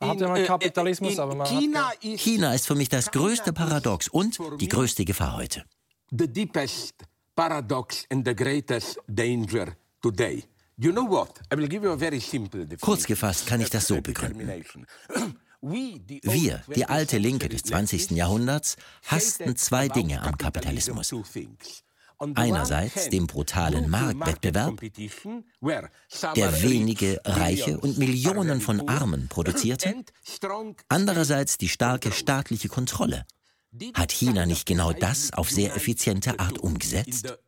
Hat 0.00 0.20
ja 0.20 0.34
äh, 0.34 0.44
Kapitalismus, 0.44 1.18
aber 1.18 1.34
man 1.34 1.46
China, 1.46 1.90
ist 2.00 2.20
China 2.20 2.54
ist 2.54 2.66
für 2.66 2.74
mich 2.74 2.88
das 2.88 3.10
größte 3.10 3.52
Paradox 3.52 4.08
und 4.08 4.38
die 4.58 4.68
größte 4.68 5.04
Gefahr 5.04 5.36
heute. 5.36 5.64
The 6.10 6.26
deepest 6.26 6.94
paradox 7.36 8.06
and 8.10 8.26
the 8.26 8.34
greatest 8.34 8.98
danger 9.06 9.76
today. 10.00 10.44
You 10.78 10.92
know 10.92 11.06
what? 11.06 11.40
I 11.52 11.56
will 11.56 11.68
give 11.68 11.84
you 11.84 11.92
a 11.92 11.96
very 11.96 12.20
simple 12.20 12.66
Kurz 12.80 13.04
gefasst 13.04 13.46
kann 13.46 13.60
ich 13.60 13.68
das 13.68 13.86
so 13.86 14.00
begründen. 14.00 14.48
Wir, 15.62 16.64
die 16.74 16.86
alte 16.86 17.18
Linke 17.18 17.50
des 17.50 17.64
20. 17.64 18.12
Jahrhunderts, 18.12 18.76
hassten 19.06 19.56
zwei 19.56 19.88
Dinge 19.88 20.22
am 20.22 20.38
Kapitalismus. 20.38 21.14
Einerseits 22.34 23.08
dem 23.08 23.26
brutalen 23.26 23.88
Marktwettbewerb, 23.88 24.78
der 26.36 26.62
wenige 26.62 27.20
Reiche 27.24 27.78
und 27.78 27.96
Millionen 27.96 28.60
von 28.60 28.88
Armen 28.88 29.28
produzierte, 29.28 29.94
andererseits 30.88 31.56
die 31.56 31.68
starke 31.70 32.12
staatliche 32.12 32.68
Kontrolle. 32.68 33.24
Hat 33.94 34.12
China 34.12 34.44
nicht 34.44 34.66
genau 34.66 34.92
das 34.92 35.32
auf 35.32 35.50
sehr 35.50 35.74
effiziente 35.74 36.38
Art 36.38 36.58
umgesetzt? 36.58 37.38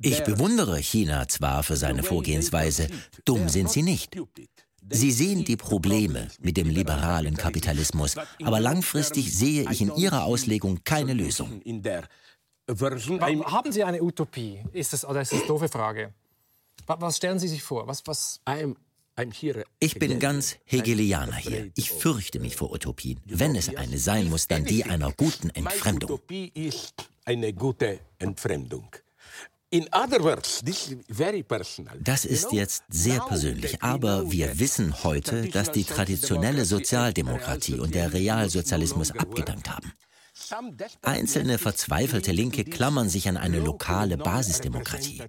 Ich 0.00 0.24
bewundere 0.24 0.78
China 0.78 1.28
zwar 1.28 1.62
für 1.62 1.76
seine 1.76 2.02
Vorgehensweise, 2.02 2.88
dumm 3.26 3.48
sind 3.50 3.70
sie 3.70 3.82
nicht. 3.82 4.16
Sie 4.90 5.12
sehen 5.12 5.44
die 5.44 5.56
Probleme 5.56 6.28
mit 6.40 6.56
dem 6.56 6.68
liberalen 6.68 7.36
Kapitalismus, 7.36 8.16
aber 8.42 8.60
langfristig 8.60 9.36
sehe 9.36 9.70
ich 9.70 9.80
in 9.80 9.94
Ihrer 9.96 10.24
Auslegung 10.24 10.80
keine 10.84 11.14
Lösung. 11.14 11.62
Haben 12.68 13.72
Sie 13.72 13.84
eine 13.84 14.02
Utopie? 14.02 14.60
Ist 14.72 14.92
das, 14.92 15.04
oder 15.04 15.22
ist 15.22 15.32
das 15.32 15.40
eine 15.40 15.48
doofe 15.48 15.68
Frage? 15.68 16.12
Was 16.86 17.16
stellen 17.16 17.38
Sie 17.38 17.48
sich 17.48 17.62
vor? 17.62 17.86
Was, 17.86 18.06
was 18.06 18.40
ich 19.78 19.98
bin 19.98 20.18
ganz 20.18 20.56
Hegelianer 20.64 21.36
hier. 21.36 21.70
Ich 21.76 21.90
fürchte 21.90 22.40
mich 22.40 22.56
vor 22.56 22.72
Utopien. 22.72 23.20
Wenn 23.26 23.54
es 23.56 23.74
eine 23.76 23.98
sein 23.98 24.30
muss, 24.30 24.48
dann 24.48 24.64
die 24.64 24.84
einer 24.84 25.12
guten 25.12 25.50
Entfremdung. 25.50 26.12
Utopie 26.12 26.50
ist 26.54 26.94
eine 27.24 27.52
gute 27.52 28.00
Entfremdung. 28.18 28.88
Das 32.00 32.24
ist 32.26 32.52
jetzt 32.52 32.84
sehr 32.90 33.20
persönlich, 33.20 33.82
aber 33.82 34.30
wir 34.30 34.58
wissen 34.58 35.02
heute, 35.02 35.48
dass 35.48 35.72
die 35.72 35.84
traditionelle 35.84 36.66
Sozialdemokratie 36.66 37.80
und 37.80 37.94
der 37.94 38.12
Realsozialismus 38.12 39.12
abgedankt 39.12 39.70
haben. 39.70 39.92
Einzelne 41.02 41.58
verzweifelte 41.58 42.32
Linke 42.32 42.64
klammern 42.64 43.08
sich 43.08 43.28
an 43.28 43.36
eine 43.36 43.60
lokale 43.60 44.16
Basisdemokratie. 44.16 45.22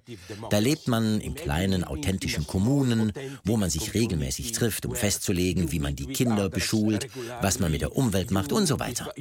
Da 0.49 0.59
lebt 0.59 0.88
man 0.88 1.21
in 1.21 1.36
kleinen, 1.36 1.84
authentischen 1.84 2.45
Kommunen, 2.47 3.13
wo 3.43 3.57
man 3.57 3.69
sich 3.69 3.93
regelmäßig 3.93 4.51
trifft, 4.51 4.86
um 4.86 4.95
festzulegen, 4.95 5.71
wie 5.71 5.80
man 5.80 5.95
die 5.95 6.07
Kinder 6.07 6.49
beschult, 6.49 7.07
was 7.41 7.59
man 7.59 7.71
mit 7.71 7.82
der 7.82 7.95
Umwelt 7.95 8.32
macht 8.32 8.51
und 8.51 8.65
so 8.65 8.80
weiter. 8.80 9.13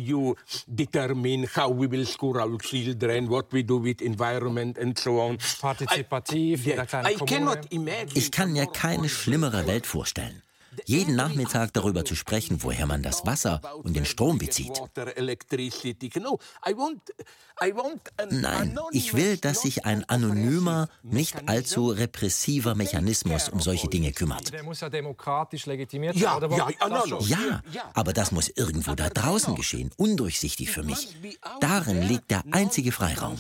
Partizipativ, 5.60 6.66
Ich 8.14 8.30
kann 8.30 8.52
mir 8.52 8.66
keine 8.66 9.08
schlimmere 9.08 9.66
Welt 9.66 9.86
vorstellen 9.86 10.42
jeden 10.84 11.16
Nachmittag 11.16 11.72
darüber 11.72 12.04
zu 12.04 12.14
sprechen, 12.14 12.62
woher 12.62 12.86
man 12.86 13.02
das 13.02 13.26
Wasser 13.26 13.60
und 13.82 13.94
den 13.94 14.04
Strom 14.04 14.38
bezieht. 14.38 14.80
Nein, 18.30 18.78
ich 18.90 19.14
will, 19.14 19.36
dass 19.36 19.62
sich 19.62 19.84
ein 19.84 20.08
anonymer, 20.08 20.88
nicht 21.02 21.48
allzu 21.48 21.90
repressiver 21.90 22.74
Mechanismus 22.74 23.48
um 23.48 23.60
solche 23.60 23.88
Dinge 23.88 24.12
kümmert. 24.12 24.52
Der 24.52 24.62
muss 24.62 24.80
ja 24.80 24.88
demokratisch 24.88 25.66
legitimiert 25.66 26.20
werden. 26.20 26.52
Ja, 26.52 27.62
ja, 27.72 27.90
aber 27.94 28.12
das 28.12 28.32
muss 28.32 28.48
irgendwo 28.48 28.94
da 28.94 29.10
draußen 29.10 29.54
geschehen, 29.54 29.90
undurchsichtig 29.96 30.70
für 30.70 30.82
mich. 30.82 31.16
Darin 31.60 32.02
liegt 32.02 32.30
der 32.30 32.44
einzige 32.50 32.92
Freiraum. 32.92 33.38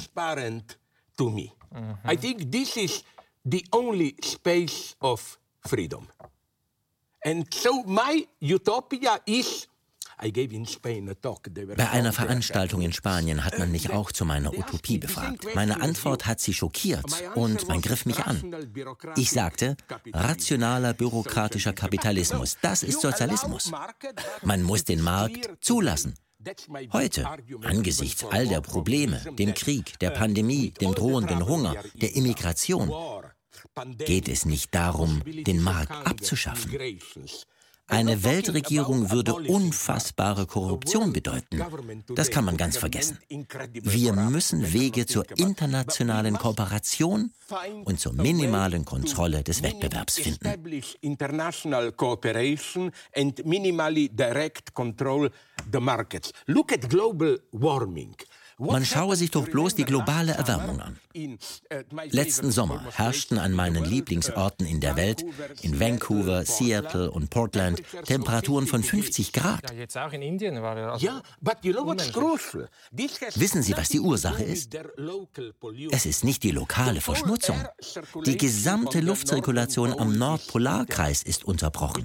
Mhm. 1.72 1.96
I 2.04 2.16
think 2.16 2.52
this 2.52 2.76
is 2.76 3.02
the 3.44 3.64
only 3.72 4.14
space 4.22 4.94
of 5.00 5.38
freedom. 5.66 6.08
And 6.18 6.20
so 6.20 6.20
my 6.20 6.30
utopia 6.30 6.30
is 7.02 7.11
Bei 11.76 11.90
einer 11.90 12.12
Veranstaltung 12.12 12.82
in 12.82 12.92
Spanien 12.92 13.44
hat 13.44 13.58
man 13.58 13.72
mich 13.72 13.90
auch 13.90 14.12
zu 14.12 14.24
meiner 14.24 14.56
Utopie 14.56 14.98
befragt. 14.98 15.46
Meine 15.54 15.80
Antwort 15.80 16.26
hat 16.26 16.38
sie 16.40 16.54
schockiert 16.54 17.04
und 17.34 17.66
man 17.68 17.80
griff 17.80 18.06
mich 18.06 18.20
an. 18.20 18.54
Ich 19.16 19.30
sagte, 19.30 19.76
rationaler 20.12 20.94
bürokratischer 20.94 21.72
Kapitalismus, 21.72 22.56
das 22.60 22.82
ist 22.82 23.00
Sozialismus. 23.00 23.72
Man 24.42 24.62
muss 24.62 24.84
den 24.84 25.00
Markt 25.00 25.50
zulassen. 25.60 26.14
Heute, 26.92 27.28
angesichts 27.62 28.24
all 28.24 28.48
der 28.48 28.60
Probleme, 28.60 29.20
dem 29.38 29.54
Krieg, 29.54 29.98
der 30.00 30.10
Pandemie, 30.10 30.72
dem 30.72 30.94
drohenden 30.94 31.46
Hunger, 31.46 31.76
der 31.94 32.16
Immigration, 32.16 32.92
geht 33.98 34.28
es 34.28 34.44
nicht 34.44 34.74
darum, 34.74 35.22
den 35.24 35.62
Markt 35.62 35.92
abzuschaffen. 36.06 36.70
Eine 37.88 38.24
Weltregierung 38.24 39.10
würde 39.10 39.34
unfassbare 39.34 40.46
Korruption 40.46 41.12
bedeuten. 41.12 41.60
Das 42.14 42.30
kann 42.30 42.44
man 42.44 42.56
ganz 42.56 42.78
vergessen. 42.78 43.18
Wir 43.72 44.12
müssen 44.14 44.72
Wege 44.72 45.04
zur 45.04 45.26
internationalen 45.36 46.38
Kooperation 46.38 47.32
und 47.84 48.00
zur 48.00 48.14
minimalen 48.14 48.84
Kontrolle 48.84 49.42
des 49.42 49.62
Wettbewerbs 49.62 50.18
finden. 50.20 50.46
International 51.02 51.92
cooperation 51.92 52.90
and 53.14 53.44
minimally 53.44 54.08
direct 54.08 54.72
control 54.72 55.30
the 55.70 55.80
markets. 55.80 56.32
Look 56.46 56.72
at 56.72 56.88
global 56.88 57.40
warming. 57.50 58.14
Man 58.58 58.84
schaue 58.84 59.16
sich 59.16 59.30
doch 59.30 59.48
bloß 59.48 59.74
die 59.74 59.84
globale 59.84 60.32
Erwärmung 60.32 60.80
an. 60.80 60.98
Letzten 62.10 62.50
Sommer 62.50 62.84
herrschten 62.92 63.38
an 63.38 63.52
meinen 63.52 63.84
Lieblingsorten 63.84 64.66
in 64.66 64.80
der 64.80 64.96
Welt, 64.96 65.24
in 65.62 65.78
Vancouver, 65.78 66.44
Seattle 66.44 67.10
und 67.10 67.30
Portland, 67.30 67.82
Temperaturen 68.04 68.66
von 68.66 68.82
50 68.82 69.32
Grad. 69.32 69.62
Wissen 73.34 73.62
Sie, 73.62 73.76
was 73.76 73.88
die 73.88 74.00
Ursache 74.00 74.42
ist? 74.42 74.76
Es 75.90 76.06
ist 76.06 76.24
nicht 76.24 76.42
die 76.42 76.50
lokale 76.50 77.00
Verschmutzung. 77.00 77.56
Die 78.24 78.36
gesamte 78.36 79.00
Luftzirkulation 79.00 79.98
am 79.98 80.16
Nordpolarkreis 80.16 81.22
ist 81.22 81.44
unterbrochen. 81.44 82.04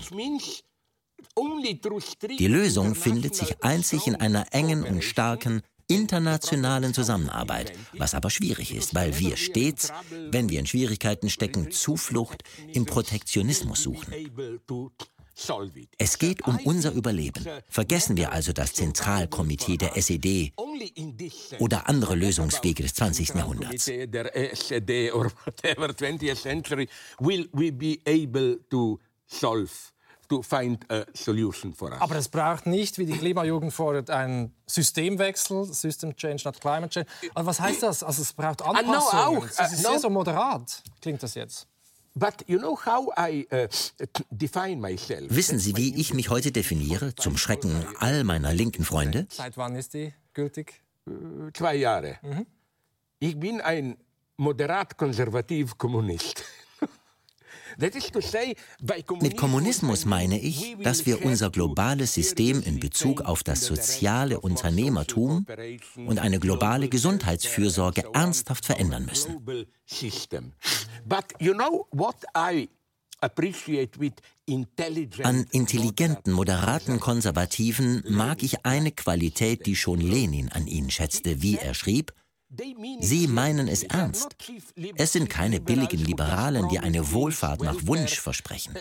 Die 2.40 2.48
Lösung 2.48 2.96
findet 2.96 3.36
sich 3.36 3.64
einzig 3.64 4.08
in 4.08 4.16
einer 4.16 4.46
engen 4.52 4.84
und 4.84 5.04
starken 5.04 5.62
internationalen 5.88 6.94
Zusammenarbeit, 6.94 7.74
was 7.94 8.14
aber 8.14 8.30
schwierig 8.30 8.76
ist, 8.76 8.94
weil 8.94 9.18
wir 9.20 9.38
stets, 9.38 9.92
wenn 10.32 10.50
wir 10.50 10.60
in 10.60 10.66
Schwierigkeiten 10.66 11.30
stecken, 11.30 11.72
Zuflucht 11.72 12.44
im 12.74 12.86
Protektionismus 12.86 13.84
suchen. 13.84 14.14
Es 16.00 16.18
geht 16.18 16.48
um 16.48 16.58
unser 16.66 16.92
Überleben. 16.92 17.46
Vergessen 17.70 18.18
wir 18.18 18.32
also 18.32 18.54
das 18.54 18.74
Zentralkomitee 18.74 19.78
der 19.78 19.96
SED 19.96 20.54
oder 21.60 21.88
andere 21.88 22.16
Lösungswege 22.16 22.82
des 22.84 22.96
20. 22.96 23.36
Jahrhunderts. 23.36 23.88
Aber 30.30 32.16
es 32.16 32.30
braucht 32.30 32.66
nicht, 32.66 32.98
wie 32.98 33.06
die 33.06 33.18
Klimajugend 33.18 33.74
fordert, 33.74 34.10
einen 34.10 34.54
Systemwechsel, 34.66 35.66
System 35.66 36.16
Change, 36.16 36.44
not 36.46 36.60
Climate 36.60 36.90
Change. 36.90 37.08
Aber 37.34 37.46
was 37.46 37.60
heißt 37.60 37.84
das? 37.84 38.04
Also 38.04 38.22
es 38.22 38.34
braucht 38.34 38.62
Anpassungen. 38.62 39.38
Uh, 39.38 39.46
das 39.58 39.74
ist 39.74 39.84
sehr 39.84 40.00
so 40.00 40.10
moderat, 40.10 40.84
klingt 41.02 41.24
das 41.24 41.36
jetzt. 41.36 41.68
You 42.48 42.58
know 42.58 42.80
I, 43.16 43.48
uh, 43.52 43.68
Wissen 45.30 45.60
Sie, 45.60 45.76
wie 45.78 45.96
ich 45.96 46.14
mich 46.16 46.30
heute 46.30 46.52
definiere, 46.52 47.14
zum 47.16 47.38
Schrecken 47.38 47.86
all 48.00 48.24
meiner 48.24 48.54
linken 48.54 48.84
Freunde? 48.84 49.28
Seit 49.30 49.56
wann 49.56 49.76
ist 49.76 49.94
die 49.94 50.14
gültig? 50.34 50.82
Uh, 51.08 51.52
zwei 51.54 51.76
Jahre. 51.76 52.18
Mhm. 52.24 52.48
Ich 53.20 53.40
bin 53.40 53.62
ein 53.62 53.98
moderat-konservativ 54.38 55.78
Kommunist. 55.78 56.44
Mit 59.22 59.38
Kommunismus 59.38 60.06
meine 60.06 60.40
ich, 60.40 60.76
dass 60.82 61.06
wir 61.06 61.24
unser 61.24 61.52
globales 61.52 62.14
System 62.14 62.62
in 62.64 62.80
Bezug 62.80 63.22
auf 63.22 63.44
das 63.44 63.62
soziale 63.62 64.40
Unternehmertum 64.40 65.46
und 65.96 66.20
eine 66.20 66.40
globale 66.40 66.90
Gesundheitsfürsorge 66.90 68.04
ernsthaft 68.14 68.66
verändern 68.66 69.06
müssen. 69.06 69.46
An 75.24 75.46
intelligenten, 75.52 76.32
moderaten 76.34 77.00
Konservativen 77.00 78.04
mag 78.08 78.44
ich 78.44 78.66
eine 78.66 78.92
Qualität, 78.92 79.66
die 79.66 79.76
schon 79.76 80.00
Lenin 80.00 80.50
an 80.52 80.68
ihnen 80.68 80.92
schätzte, 80.92 81.42
wie 81.42 81.58
er 81.58 81.74
schrieb, 81.74 82.14
Sie 83.02 83.28
meinen 83.28 83.68
es 83.68 83.84
ernst. 83.84 84.36
Es 84.96 85.12
sind 85.12 85.30
keine 85.30 85.60
billigen 85.60 86.00
Liberalen, 86.00 86.70
die 86.70 86.80
eine 86.80 87.12
Wohlfahrt 87.12 87.62
nach 87.62 87.76
Wunsch 87.86 88.20
versprechen. 88.20 88.78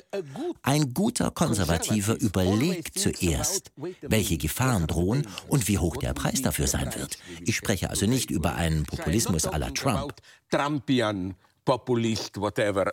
Ein 0.63 0.95
guter 0.95 1.33
Konservativer 1.33 2.15
überlegt 2.21 2.99
zuerst, 2.99 3.73
welche 4.03 4.39
Gefahren 4.39 4.87
drohen 4.87 5.27
und 5.49 5.67
wie 5.67 5.79
hoch 5.79 5.97
der 5.97 6.15
Preis 6.15 6.43
dafür 6.43 6.69
sein 6.69 6.95
wird. 6.95 7.19
Ich 7.45 7.57
spreche 7.57 7.91
also 7.91 8.07
nicht 8.07 8.31
über 8.31 8.55
einen 8.55 8.85
Populismus 8.85 9.49
à 9.49 9.59
la 9.59 9.71
Trump. 9.71 10.15
Trumpian, 10.49 11.35
Populist, 11.65 12.41
whatever. 12.41 12.93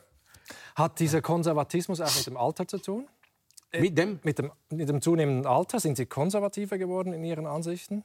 Hat 0.75 0.99
dieser 0.99 1.21
Konservatismus 1.21 2.01
auch 2.01 2.15
mit 2.15 2.25
dem 2.25 2.37
Alter 2.37 2.67
zu 2.67 2.79
tun? 2.79 3.07
Mit 3.77 3.97
dem? 3.97 4.19
Mit 4.23 4.39
dem, 4.39 4.51
mit 4.69 4.89
dem 4.89 5.01
zunehmenden 5.01 5.45
Alter 5.45 5.79
sind 5.79 5.97
Sie 5.97 6.07
konservativer 6.07 6.77
geworden 6.77 7.13
in 7.13 7.23
Ihren 7.23 7.45
Ansichten? 7.45 8.03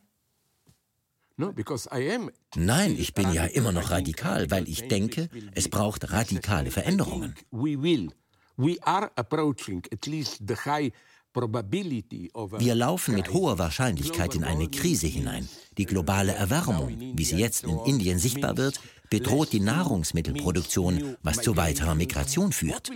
Nein, 2.57 2.97
ich 2.99 3.15
bin 3.15 3.33
ja 3.33 3.45
immer 3.45 3.73
noch 3.73 3.91
radikal, 3.91 4.51
weil 4.51 4.69
ich 4.69 4.89
denke, 4.89 5.29
es 5.55 5.69
braucht 5.69 6.11
radikale 6.11 6.71
Veränderungen. 6.71 7.35
Wir 12.59 12.75
laufen 12.75 13.15
mit 13.15 13.33
hoher 13.33 13.59
Wahrscheinlichkeit 13.59 14.35
in 14.35 14.45
eine 14.45 14.69
Krise 14.69 15.07
hinein. 15.07 15.49
Die 15.77 15.85
globale 15.85 16.33
Erwärmung, 16.33 16.99
wie 17.17 17.25
sie 17.25 17.37
jetzt 17.37 17.63
in 17.65 17.79
Indien 17.87 18.19
sichtbar 18.19 18.57
wird, 18.57 18.81
bedroht 19.09 19.53
die 19.53 19.61
Nahrungsmittelproduktion, 19.61 21.17
was 21.23 21.41
zu 21.41 21.57
weiterer 21.57 21.95
Migration 21.95 22.53
führt. 22.53 22.91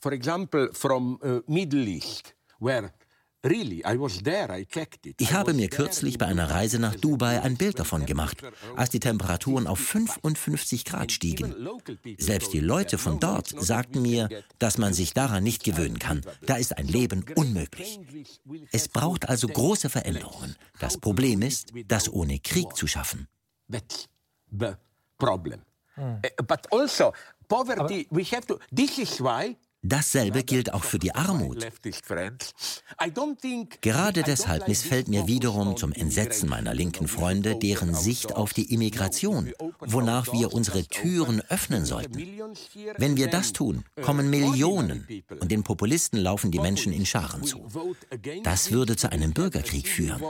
For 0.00 0.12
example, 0.12 0.70
from 0.72 1.18
uh, 1.24 1.40
Middle 1.48 1.84
East, 1.88 2.34
where 2.60 2.92
ich 3.42 5.32
habe 5.32 5.54
mir 5.54 5.68
kürzlich 5.68 6.18
bei 6.18 6.26
einer 6.26 6.50
Reise 6.50 6.80
nach 6.80 6.96
Dubai 6.96 7.40
ein 7.40 7.56
Bild 7.56 7.78
davon 7.78 8.04
gemacht, 8.04 8.42
als 8.74 8.90
die 8.90 8.98
Temperaturen 8.98 9.68
auf 9.68 9.78
55 9.78 10.84
Grad 10.84 11.12
stiegen. 11.12 11.54
Selbst 12.18 12.52
die 12.52 12.60
Leute 12.60 12.98
von 12.98 13.20
dort 13.20 13.48
sagten 13.48 14.02
mir, 14.02 14.28
dass 14.58 14.76
man 14.76 14.92
sich 14.92 15.14
daran 15.14 15.44
nicht 15.44 15.62
gewöhnen 15.62 16.00
kann. 16.00 16.22
Da 16.46 16.56
ist 16.56 16.76
ein 16.76 16.88
Leben 16.88 17.24
unmöglich. 17.36 18.00
Es 18.72 18.88
braucht 18.88 19.28
also 19.28 19.46
große 19.46 19.88
Veränderungen. 19.88 20.56
Das 20.80 20.98
Problem 20.98 21.42
ist, 21.42 21.72
das 21.86 22.12
ohne 22.12 22.40
Krieg 22.40 22.74
zu 22.74 22.88
schaffen. 22.88 23.28
That's 23.70 24.08
the 24.50 24.72
problem. 25.16 25.62
Hm. 25.94 26.22
But 26.46 26.72
also, 26.72 27.12
poverty, 27.48 28.08
we 28.10 28.24
have 28.24 28.46
to, 28.46 28.58
this 28.74 28.98
is 28.98 29.20
why 29.20 29.56
Dasselbe 29.82 30.42
gilt 30.42 30.74
auch 30.74 30.82
für 30.82 30.98
die 30.98 31.14
Armut. 31.14 31.64
Gerade 33.80 34.22
deshalb 34.24 34.66
missfällt 34.66 35.06
mir 35.06 35.28
wiederum 35.28 35.76
zum 35.76 35.92
Entsetzen 35.92 36.48
meiner 36.48 36.74
linken 36.74 37.06
Freunde 37.06 37.54
deren 37.56 37.94
Sicht 37.94 38.34
auf 38.34 38.52
die 38.52 38.74
Immigration, 38.74 39.52
wonach 39.78 40.32
wir 40.32 40.52
unsere 40.52 40.84
Türen 40.84 41.40
öffnen 41.48 41.84
sollten. 41.84 42.18
Wenn 42.96 43.16
wir 43.16 43.28
das 43.28 43.52
tun, 43.52 43.84
kommen 44.02 44.30
Millionen 44.30 45.06
und 45.40 45.50
den 45.52 45.62
Populisten 45.62 46.18
laufen 46.18 46.50
die 46.50 46.58
Menschen 46.58 46.92
in 46.92 47.06
Scharen 47.06 47.44
zu. 47.44 47.66
Das 48.42 48.72
würde 48.72 48.96
zu 48.96 49.12
einem 49.12 49.32
Bürgerkrieg 49.32 49.86
führen. 49.86 50.20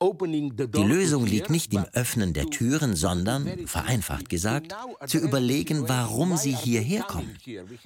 Die 0.00 0.82
Lösung 0.82 1.24
liegt 1.24 1.50
nicht 1.50 1.72
im 1.72 1.84
Öffnen 1.92 2.32
der 2.32 2.46
Türen, 2.46 2.96
sondern, 2.96 3.66
vereinfacht 3.66 4.28
gesagt, 4.28 4.74
zu 5.06 5.18
überlegen, 5.18 5.88
warum 5.88 6.36
sie 6.36 6.54
hierher 6.54 7.02
kommen. 7.02 7.38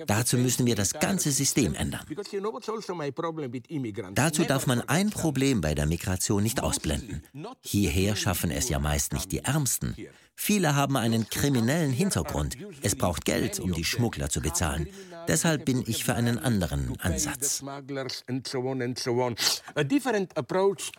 Dazu 0.06 0.36
müssen 0.38 0.66
wir 0.66 0.74
das 0.74 0.94
ganze 0.94 1.30
System 1.30 1.74
ändern. 1.74 2.04
Dazu 4.14 4.44
darf 4.44 4.66
man 4.66 4.80
ein 4.82 5.11
Problem 5.11 5.61
bei 5.61 5.74
der 5.74 5.86
Migration 5.86 6.42
nicht 6.42 6.62
ausblenden. 6.62 7.22
Hierher 7.62 8.16
schaffen 8.16 8.50
es 8.50 8.68
ja 8.68 8.78
meist 8.78 9.12
nicht 9.12 9.30
die 9.30 9.40
Ärmsten. 9.40 9.94
Viele 10.34 10.76
haben 10.76 10.96
einen 10.96 11.28
kriminellen 11.28 11.92
Hintergrund. 11.92 12.56
Es 12.82 12.94
braucht 12.94 13.24
Geld, 13.24 13.59
um 13.59 13.72
die 13.72 13.84
Schmuggler 13.84 14.30
zu 14.30 14.40
bezahlen. 14.40 14.88
Deshalb 15.29 15.64
bin 15.66 15.85
ich 15.87 16.05
für 16.05 16.14
einen 16.14 16.39
anderen 16.39 16.99
Ansatz. 17.01 17.62
Da 17.62 17.83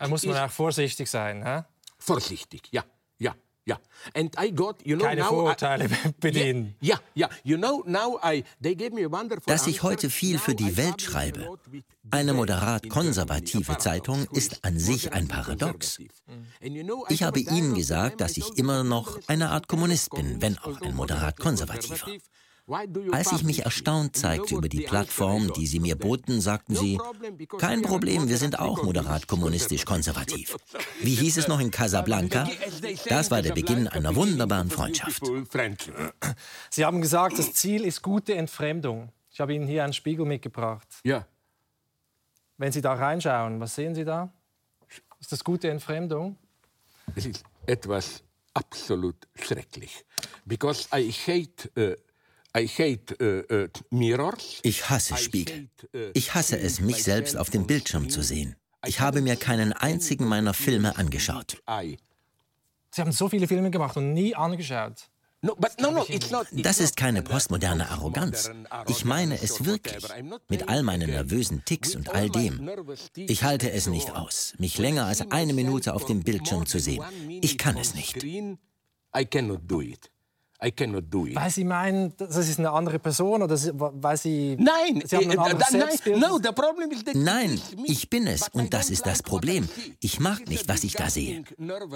muss 0.08 0.24
man 0.24 0.36
auch 0.36 0.50
vorsichtig 0.50 1.10
sein. 1.10 1.44
Hä? 1.44 1.62
Vorsichtig, 1.98 2.62
ja. 2.70 2.84
Ja. 3.18 3.34
Yeah. 3.74 3.80
And 4.14 4.34
I 4.40 4.50
got, 4.50 4.84
you 4.86 4.96
know, 4.96 5.04
Keine 5.04 5.24
Vorurteile 5.24 5.88
bedienen. 6.20 6.74
Ja, 6.80 6.98
ja. 7.14 7.28
You 7.44 7.58
know, 7.58 7.82
now 7.86 8.18
I, 8.24 8.42
they 8.62 8.74
gave 8.74 8.92
me 8.94 9.04
a 9.04 9.10
wonderful 9.10 9.52
Dass 9.52 9.66
ich 9.66 9.82
heute 9.82 10.08
viel 10.08 10.38
für 10.38 10.54
die 10.54 10.76
Welt 10.78 11.02
schreibe, 11.02 11.58
eine 12.10 12.32
moderat 12.32 12.88
konservative 12.88 13.76
Zeitung, 13.78 14.26
ist 14.32 14.64
an 14.64 14.78
sich 14.78 15.12
ein 15.12 15.28
Paradox. 15.28 15.98
Ich 17.10 17.22
habe 17.22 17.40
Ihnen 17.40 17.74
gesagt, 17.74 18.20
dass 18.22 18.36
ich 18.38 18.56
immer 18.56 18.82
noch 18.82 19.18
eine 19.26 19.50
Art 19.50 19.68
Kommunist 19.68 20.10
bin, 20.10 20.40
wenn 20.40 20.56
auch 20.58 20.80
ein 20.80 20.94
moderat 20.94 21.38
konservativer. 21.38 22.06
Als 23.12 23.32
ich 23.32 23.42
mich 23.42 23.64
erstaunt 23.64 24.16
zeigte 24.16 24.54
über 24.54 24.68
die 24.68 24.82
Plattform, 24.82 25.52
die 25.54 25.66
Sie 25.66 25.80
mir 25.80 25.96
boten, 25.96 26.40
sagten 26.40 26.76
Sie, 26.76 27.00
kein 27.58 27.82
Problem, 27.82 28.28
wir 28.28 28.38
sind 28.38 28.58
auch 28.58 28.82
moderat 28.82 29.26
kommunistisch 29.26 29.84
konservativ. 29.84 30.56
Wie 31.00 31.14
hieß 31.14 31.38
es 31.38 31.48
noch 31.48 31.60
in 31.60 31.70
Casablanca? 31.70 32.48
Das 33.08 33.30
war 33.30 33.42
der 33.42 33.54
Beginn 33.54 33.88
einer 33.88 34.14
wunderbaren 34.14 34.70
Freundschaft. 34.70 35.22
Sie 36.70 36.84
haben 36.84 37.00
gesagt, 37.00 37.38
das 37.38 37.52
Ziel 37.54 37.84
ist 37.84 38.02
gute 38.02 38.34
Entfremdung. 38.34 39.10
Ich 39.32 39.40
habe 39.40 39.54
Ihnen 39.54 39.66
hier 39.66 39.84
einen 39.84 39.92
Spiegel 39.92 40.26
mitgebracht. 40.26 40.86
Ja. 41.04 41.26
Wenn 42.56 42.72
Sie 42.72 42.80
da 42.80 42.94
reinschauen, 42.94 43.58
was 43.58 43.74
sehen 43.74 43.94
Sie 43.94 44.04
da? 44.04 44.32
Ist 45.18 45.32
das 45.32 45.42
gute 45.42 45.70
Entfremdung? 45.70 46.36
Es 47.14 47.26
ist 47.26 47.42
etwas 47.66 48.22
absolut 48.54 49.16
schrecklich. 49.34 50.04
Because 50.44 50.88
I 50.94 51.10
hate 51.10 51.70
uh, 51.76 51.94
Hate, 52.54 53.16
uh, 53.20 53.54
uh, 53.54 53.68
mirrors. 53.90 54.60
Ich 54.62 54.90
hasse 54.90 55.16
Spiegel. 55.16 55.68
Ich 56.14 56.34
hasse 56.34 56.58
es, 56.58 56.80
mich 56.80 57.02
selbst 57.04 57.36
auf 57.36 57.50
dem 57.50 57.66
Bildschirm 57.66 58.10
zu 58.10 58.22
sehen. 58.22 58.56
Ich 58.86 59.00
habe 59.00 59.20
mir 59.20 59.36
keinen 59.36 59.72
einzigen 59.72 60.26
meiner 60.26 60.54
Filme 60.54 60.96
angeschaut. 60.96 61.62
Sie 62.90 63.00
haben 63.00 63.12
so 63.12 63.28
viele 63.28 63.46
Filme 63.46 63.70
gemacht 63.70 63.96
und 63.96 64.14
nie 64.14 64.34
angeschaut. 64.34 65.10
Das 66.52 66.80
ist 66.80 66.96
keine 66.96 67.22
postmoderne 67.22 67.88
Arroganz. 67.88 68.50
Ich 68.88 69.04
meine 69.04 69.40
es 69.40 69.64
wirklich. 69.64 70.04
Mit 70.48 70.68
all 70.68 70.82
meinen 70.82 71.08
nervösen 71.08 71.64
Ticks 71.64 71.94
und 71.94 72.10
all 72.10 72.28
dem. 72.28 72.68
Ich 73.14 73.42
halte 73.42 73.70
es 73.70 73.86
nicht 73.86 74.10
aus, 74.10 74.54
mich 74.58 74.76
länger 74.76 75.06
als 75.06 75.30
eine 75.30 75.54
Minute 75.54 75.94
auf 75.94 76.04
dem 76.04 76.22
Bildschirm 76.22 76.66
zu 76.66 76.78
sehen. 76.78 77.02
Ich 77.40 77.56
kann 77.56 77.78
es 77.78 77.94
nicht. 77.94 78.22
I 78.22 79.24
cannot 79.24 79.60
do 79.66 79.80
it. 79.80 80.10
I 80.62 80.70
cannot 80.70 81.04
do 81.10 81.26
it. 81.26 81.34
Weil 81.36 81.50
Sie 81.50 81.64
meinen, 81.64 82.14
das 82.18 82.36
ist 82.36 82.58
eine 82.58 82.70
andere 82.70 82.98
Person 82.98 83.42
oder 83.42 83.56
weil 83.56 84.16
Sie. 84.16 84.56
Nein, 84.58 85.02
Sie 85.06 85.16
haben 85.16 85.30
ein 85.30 85.38
anderes 85.38 85.72
nein, 85.72 86.20
no, 86.20 86.38
the 86.42 86.52
problem 86.52 86.90
is 86.90 87.02
that 87.04 87.14
nein, 87.14 87.60
ich 87.84 88.10
bin 88.10 88.26
es 88.26 88.48
und 88.48 88.74
das 88.74 88.90
ist 88.90 89.06
das 89.06 89.22
Problem. 89.22 89.68
Ich 90.00 90.20
mag 90.20 90.46
nicht, 90.48 90.68
was 90.68 90.84
ich 90.84 90.92
da 90.92 91.08
sehe. 91.08 91.44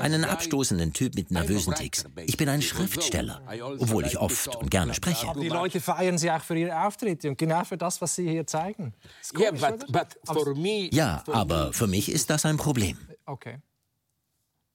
Einen 0.00 0.24
abstoßenden 0.24 0.94
Typ 0.94 1.14
mit 1.14 1.30
nervösen 1.30 1.74
Ticks. 1.74 2.04
Ich 2.24 2.36
bin 2.36 2.48
ein 2.48 2.62
Schriftsteller, 2.62 3.42
obwohl 3.78 4.06
ich 4.06 4.18
oft 4.18 4.56
und 4.56 4.70
gerne 4.70 4.94
spreche. 4.94 5.28
Aber 5.28 5.40
die 5.40 5.48
Leute 5.48 5.80
feiern 5.80 6.16
Sie 6.16 6.30
auch 6.30 6.42
für 6.42 6.56
Ihre 6.56 6.86
Auftritte 6.86 7.28
und 7.28 7.36
genau 7.36 7.64
für 7.64 7.76
das, 7.76 8.00
was 8.00 8.14
Sie 8.14 8.28
hier 8.28 8.46
zeigen. 8.46 8.94
Komisch, 9.34 9.60
yeah, 9.60 9.70
but, 9.72 9.92
but 9.92 10.06
for 10.24 10.54
me, 10.54 10.88
ja, 10.90 11.22
aber 11.26 11.72
für 11.72 11.86
mich 11.86 12.10
ist 12.10 12.30
das 12.30 12.46
ein 12.46 12.56
Problem. 12.56 12.96
Okay. 13.26 13.58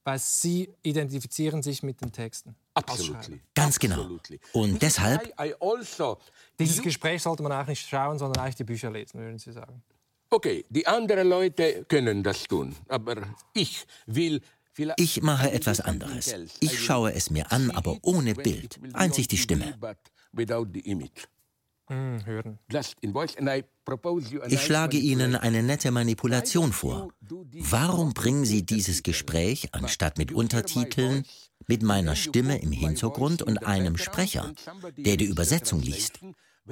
Weil 0.04 0.18
Sie 0.18 0.72
identifizieren 0.82 1.62
sich 1.62 1.82
mit 1.82 2.00
den 2.00 2.12
Texten. 2.12 2.54
Absolut. 2.74 3.16
Ganz 3.54 3.78
genau. 3.78 4.18
Und 4.52 4.80
deshalb. 4.80 5.32
Also 5.36 6.18
Dieses 6.58 6.80
Gespräch 6.80 7.22
sollte 7.22 7.42
man 7.42 7.52
auch 7.52 7.66
nicht 7.66 7.88
schauen, 7.88 8.18
sondern 8.18 8.44
eigentlich 8.44 8.56
die 8.56 8.64
Bücher 8.64 8.90
lesen, 8.90 9.18
würden 9.20 9.38
Sie 9.38 9.52
sagen. 9.52 9.82
Okay, 10.30 10.64
die 10.68 10.86
anderen 10.86 11.28
Leute 11.28 11.84
können 11.88 12.22
das 12.22 12.44
tun, 12.44 12.76
aber 12.88 13.16
ich 13.52 13.84
will. 14.06 14.40
Ich 14.96 15.20
mache 15.20 15.50
etwas 15.50 15.80
anderes. 15.80 16.32
Ich 16.60 16.78
schaue 16.82 17.12
es 17.12 17.30
mir 17.30 17.50
an, 17.50 17.70
aber 17.72 17.98
ohne 18.02 18.34
Bild. 18.34 18.78
Einzig 18.92 19.28
die 19.28 19.36
Stimme. 19.36 19.76
Hm. 21.90 22.58
Ich 24.48 24.62
schlage 24.62 24.96
Ihnen 24.96 25.34
eine 25.34 25.62
nette 25.64 25.90
Manipulation 25.90 26.72
vor. 26.72 27.08
Warum 27.52 28.14
bringen 28.14 28.44
Sie 28.44 28.64
dieses 28.64 29.02
Gespräch, 29.02 29.70
anstatt 29.72 30.16
mit 30.16 30.30
Untertiteln, 30.30 31.24
mit 31.66 31.82
meiner 31.82 32.14
Stimme 32.14 32.60
im 32.62 32.70
Hintergrund 32.70 33.42
und 33.42 33.66
einem 33.66 33.96
Sprecher, 33.96 34.52
der 34.96 35.16
die 35.16 35.24
Übersetzung 35.24 35.82
liest? 35.82 36.20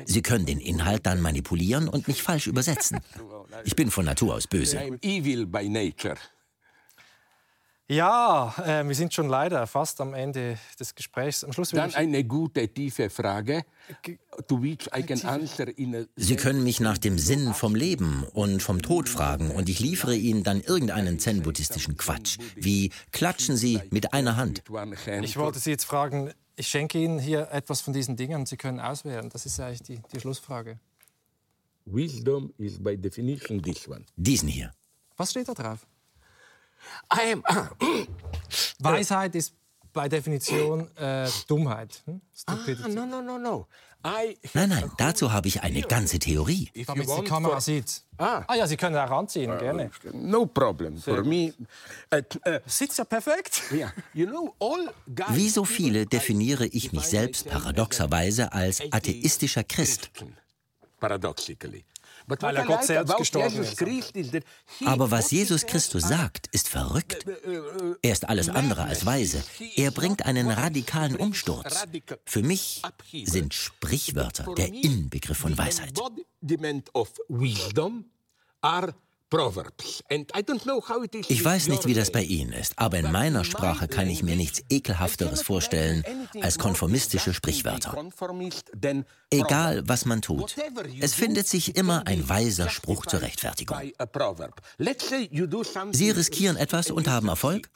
Sie 0.04 0.22
können 0.22 0.46
den 0.46 0.60
Inhalt 0.60 1.06
dann 1.06 1.20
manipulieren 1.20 1.88
und 1.88 2.06
mich 2.06 2.22
falsch 2.22 2.46
übersetzen. 2.46 3.00
Ich 3.64 3.74
bin 3.74 3.90
von 3.90 4.04
Natur 4.04 4.34
aus 4.34 4.46
böse. 4.46 4.78
Ja, 7.91 8.55
äh, 8.59 8.86
wir 8.86 8.95
sind 8.95 9.14
schon 9.14 9.30
leider 9.30 9.66
fast 9.66 10.03
am 10.03 10.12
Ende 10.12 10.59
des 10.78 10.95
Gesprächs. 10.95 11.43
Am 11.43 11.55
Schluss 11.55 11.70
Dann 11.70 11.95
eine 11.95 12.22
gute, 12.22 12.68
tiefe 12.68 13.09
Frage, 13.09 13.64
to 14.47 14.61
which 14.61 14.91
I 14.95 15.03
can 15.03 15.22
answer 15.22 15.66
in 15.78 15.97
a 15.97 16.05
Sie 16.14 16.36
können 16.36 16.62
mich 16.64 16.80
nach 16.80 16.99
dem 16.99 17.18
Sinn 17.18 17.55
vom 17.55 17.74
Leben 17.74 18.24
und 18.34 18.62
vom 18.62 18.82
Tod 18.82 19.09
fragen 19.09 19.51
und 19.51 19.70
ich 19.70 19.80
liefere 19.80 20.14
Ihnen 20.14 20.45
dann 20.45 20.61
irgendeinen 20.61 21.18
zen-buddhistischen 21.18 21.97
Quatsch, 21.97 22.36
wie 22.57 22.93
klatschen 23.11 23.57
Sie 23.57 23.80
mit 23.89 24.12
einer 24.12 24.36
Hand. 24.36 24.62
Ich 25.22 25.39
wollte 25.39 25.59
Sie 25.59 25.70
jetzt 25.70 25.84
fragen, 25.84 26.34
ich 26.57 26.68
schenke 26.68 26.99
Ihnen 26.99 27.18
hier 27.18 27.49
etwas 27.53 27.80
von 27.80 27.95
diesen 27.95 28.16
Dingen 28.16 28.41
und 28.41 28.49
Sie 28.49 28.59
können 28.59 28.80
auswählen. 28.80 29.30
Das 29.30 29.47
ist 29.47 29.59
eigentlich 29.61 29.82
die, 29.82 30.03
die 30.12 30.20
Schlussfrage. 30.20 30.78
Wisdom 31.86 32.53
is 32.59 32.78
by 32.78 32.99
definition 32.99 33.62
this 33.62 33.89
one. 33.89 34.05
Diesen 34.14 34.51
hier. 34.51 34.72
Was 35.16 35.30
steht 35.30 35.49
da 35.49 35.55
drauf? 35.55 35.86
Am, 37.09 37.43
Weisheit 38.78 39.34
ist 39.34 39.55
bei 39.93 40.09
Definition 40.09 40.89
äh, 40.97 41.28
Dummheit. 41.47 42.03
Hm? 42.05 42.20
Ah, 42.47 42.57
no, 42.89 43.07
no, 43.07 43.20
no, 43.20 43.39
no. 43.39 43.66
I, 44.07 44.39
Nein, 44.55 44.68
nein, 44.68 44.93
dazu 44.97 45.32
habe 45.32 45.49
ich 45.49 45.61
eine 45.62 45.82
ganze 45.82 46.20
Theorie. 46.20 46.70
Damit 46.86 47.09
die 47.09 47.24
Kamera 47.24 47.55
for... 47.55 47.61
sieht. 47.61 48.03
Ah. 48.16 48.45
ah 48.47 48.55
ja, 48.55 48.66
Sie 48.66 48.76
können 48.76 48.97
auch 48.97 49.11
anziehen, 49.11 49.51
uh, 49.51 49.59
gerne. 49.59 49.91
No 50.12 50.47
problem. 50.47 50.99
For 50.99 51.24
me, 51.24 51.53
uh, 52.14 52.18
uh, 52.18 52.59
Sitzt 52.64 52.99
ja 52.99 53.05
perfekt. 53.05 53.62
Yeah. 53.72 53.93
You 54.14 54.26
know, 54.26 54.55
all 54.61 54.89
Wie 55.34 55.49
so 55.49 55.64
viele 55.64 56.07
definiere 56.07 56.66
ich 56.66 56.93
mich 56.93 57.07
selbst 57.07 57.49
paradoxerweise 57.49 58.53
als 58.53 58.80
atheistischer 58.93 59.64
Christ. 59.64 60.11
Paradoxically. 61.01 61.84
Weil 62.29 62.57
er 62.57 62.64
Gott 62.64 62.85
selbst 62.85 63.16
gestorben 63.16 63.62
ist. 63.62 63.83
Aber 64.85 65.11
was 65.11 65.31
Jesus 65.31 65.66
Christus 65.66 66.03
sagt, 66.03 66.49
ist 66.49 66.68
verrückt. 66.68 67.26
Er 68.03 68.12
ist 68.12 68.29
alles 68.29 68.49
andere 68.49 68.85
als 68.85 69.07
weise. 69.07 69.43
Er 69.76 69.91
bringt 69.91 70.26
einen 70.26 70.51
radikalen 70.51 71.16
Umsturz. 71.16 71.87
Für 72.24 72.43
mich 72.43 72.83
sind 73.24 73.55
Sprichwörter 73.55 74.55
der 74.55 74.72
Inbegriff 74.72 75.39
von 75.39 75.57
Weisheit. 75.57 75.99
Ich 81.29 81.45
weiß 81.45 81.68
nicht, 81.68 81.87
wie 81.87 81.95
das 81.95 82.11
bei 82.11 82.22
Ihnen 82.22 82.53
ist, 82.53 82.79
aber 82.79 82.99
in 82.99 83.12
meiner 83.12 83.45
Sprache 83.45 83.87
kann 83.87 84.09
ich 84.09 84.22
mir 84.22 84.37
nichts 84.37 84.62
Ekelhafteres 84.70 85.43
vorstellen 85.43 86.03
als 86.41 86.59
konformistische 86.59 87.35
Sprichwörter. 87.35 87.95
Egal, 89.31 89.83
was 89.87 90.07
man 90.07 90.22
tut, 90.22 90.57
es 91.01 91.14
findet 91.14 91.47
sich 91.47 91.76
immer 91.76 92.07
ein 92.07 92.26
weiser 92.29 92.70
Spruch 92.70 93.05
zur 93.05 93.20
Rechtfertigung. 93.20 93.79
Sie 95.93 96.11
riskieren 96.11 96.57
etwas 96.57 96.91
und 96.91 97.09
haben 97.09 97.29
Erfolg? 97.29 97.68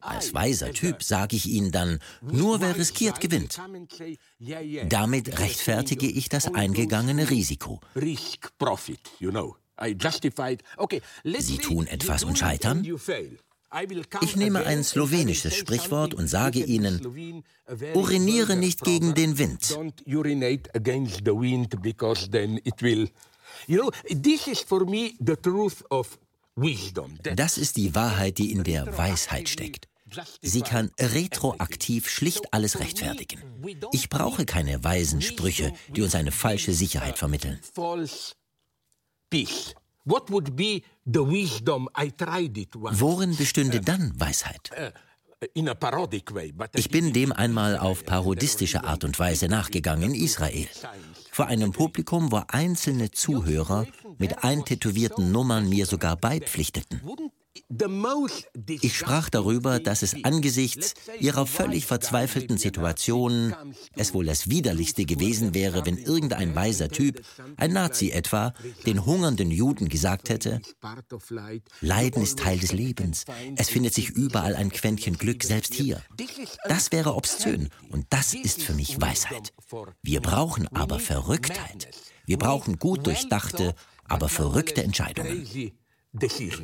Als 0.00 0.32
weiser 0.32 0.72
Typ 0.72 1.02
sage 1.02 1.36
ich 1.36 1.46
Ihnen 1.46 1.70
dann, 1.70 1.98
nur 2.22 2.60
wer 2.60 2.76
riskiert, 2.76 3.20
gewinnt. 3.20 3.60
Damit 4.88 5.38
rechtfertige 5.38 6.06
ich 6.06 6.28
das 6.30 6.52
eingegangene 6.54 7.28
Risiko. 7.28 7.80
Sie 11.38 11.58
tun 11.58 11.86
etwas 11.86 12.24
und 12.24 12.38
scheitern? 12.38 12.86
Ich 14.22 14.36
nehme 14.36 14.64
ein 14.64 14.82
slowenisches 14.82 15.54
Sprichwort 15.54 16.14
und 16.14 16.26
sage 16.26 16.60
Ihnen, 16.60 17.00
uriniere 17.94 18.56
nicht 18.56 18.82
gegen 18.82 19.14
den 19.14 19.36
Wind. 19.38 19.78
Das 27.36 27.58
ist 27.58 27.76
die 27.76 27.94
Wahrheit, 27.94 28.38
die 28.38 28.52
in 28.52 28.64
der 28.64 28.98
Weisheit 28.98 29.48
steckt. 29.48 29.88
Sie 30.40 30.62
kann 30.62 30.90
retroaktiv 30.98 32.08
schlicht 32.08 32.54
alles 32.54 32.80
rechtfertigen. 32.80 33.42
Ich 33.92 34.08
brauche 34.08 34.46
keine 34.46 34.82
weisen 34.82 35.20
Sprüche, 35.20 35.72
die 35.94 36.02
uns 36.02 36.14
eine 36.14 36.32
falsche 36.32 36.72
Sicherheit 36.72 37.18
vermitteln. 37.18 37.60
Worin 42.98 43.36
bestünde 43.36 43.80
dann 43.80 44.12
Weisheit? 44.18 44.70
Ich 46.74 46.88
bin 46.90 47.12
dem 47.12 47.32
einmal 47.32 47.78
auf 47.78 48.04
parodistische 48.04 48.82
Art 48.84 49.04
und 49.04 49.18
Weise 49.18 49.46
nachgegangen 49.46 50.14
in 50.14 50.24
Israel. 50.24 50.66
Vor 51.30 51.46
einem 51.46 51.72
Publikum, 51.72 52.32
wo 52.32 52.42
einzelne 52.48 53.12
Zuhörer 53.12 53.86
mit 54.18 54.42
eintätowierten 54.42 55.30
Nummern 55.30 55.68
mir 55.68 55.86
sogar 55.86 56.16
beipflichteten. 56.16 57.00
Ich 58.80 58.96
sprach 58.96 59.30
darüber, 59.30 59.80
dass 59.80 60.02
es 60.02 60.24
angesichts 60.24 60.94
ihrer 61.20 61.46
völlig 61.46 61.86
verzweifelten 61.86 62.58
Situation 62.58 63.54
es 63.94 64.14
wohl 64.14 64.26
das 64.26 64.48
Widerlichste 64.50 65.04
gewesen 65.04 65.54
wäre, 65.54 65.86
wenn 65.86 65.98
irgendein 65.98 66.54
weiser 66.54 66.88
Typ, 66.88 67.22
ein 67.56 67.72
Nazi 67.72 68.10
etwa, 68.10 68.54
den 68.86 69.04
hungernden 69.04 69.50
Juden 69.50 69.88
gesagt 69.88 70.28
hätte, 70.28 70.60
Leiden 71.80 72.22
ist 72.22 72.38
Teil 72.38 72.58
des 72.58 72.72
Lebens, 72.72 73.24
es 73.56 73.68
findet 73.68 73.94
sich 73.94 74.10
überall 74.10 74.56
ein 74.56 74.70
Quäntchen 74.70 75.16
Glück, 75.16 75.44
selbst 75.44 75.74
hier. 75.74 76.02
Das 76.68 76.92
wäre 76.92 77.14
obszön 77.14 77.68
und 77.90 78.06
das 78.10 78.34
ist 78.34 78.62
für 78.62 78.74
mich 78.74 79.00
Weisheit. 79.00 79.52
Wir 80.02 80.20
brauchen 80.20 80.68
aber 80.74 80.98
Verrücktheit. 80.98 81.88
Wir 82.26 82.38
brauchen 82.38 82.78
gut 82.78 83.06
durchdachte, 83.06 83.74
aber 84.04 84.28
verrückte 84.28 84.82
Entscheidungen. 84.82 85.46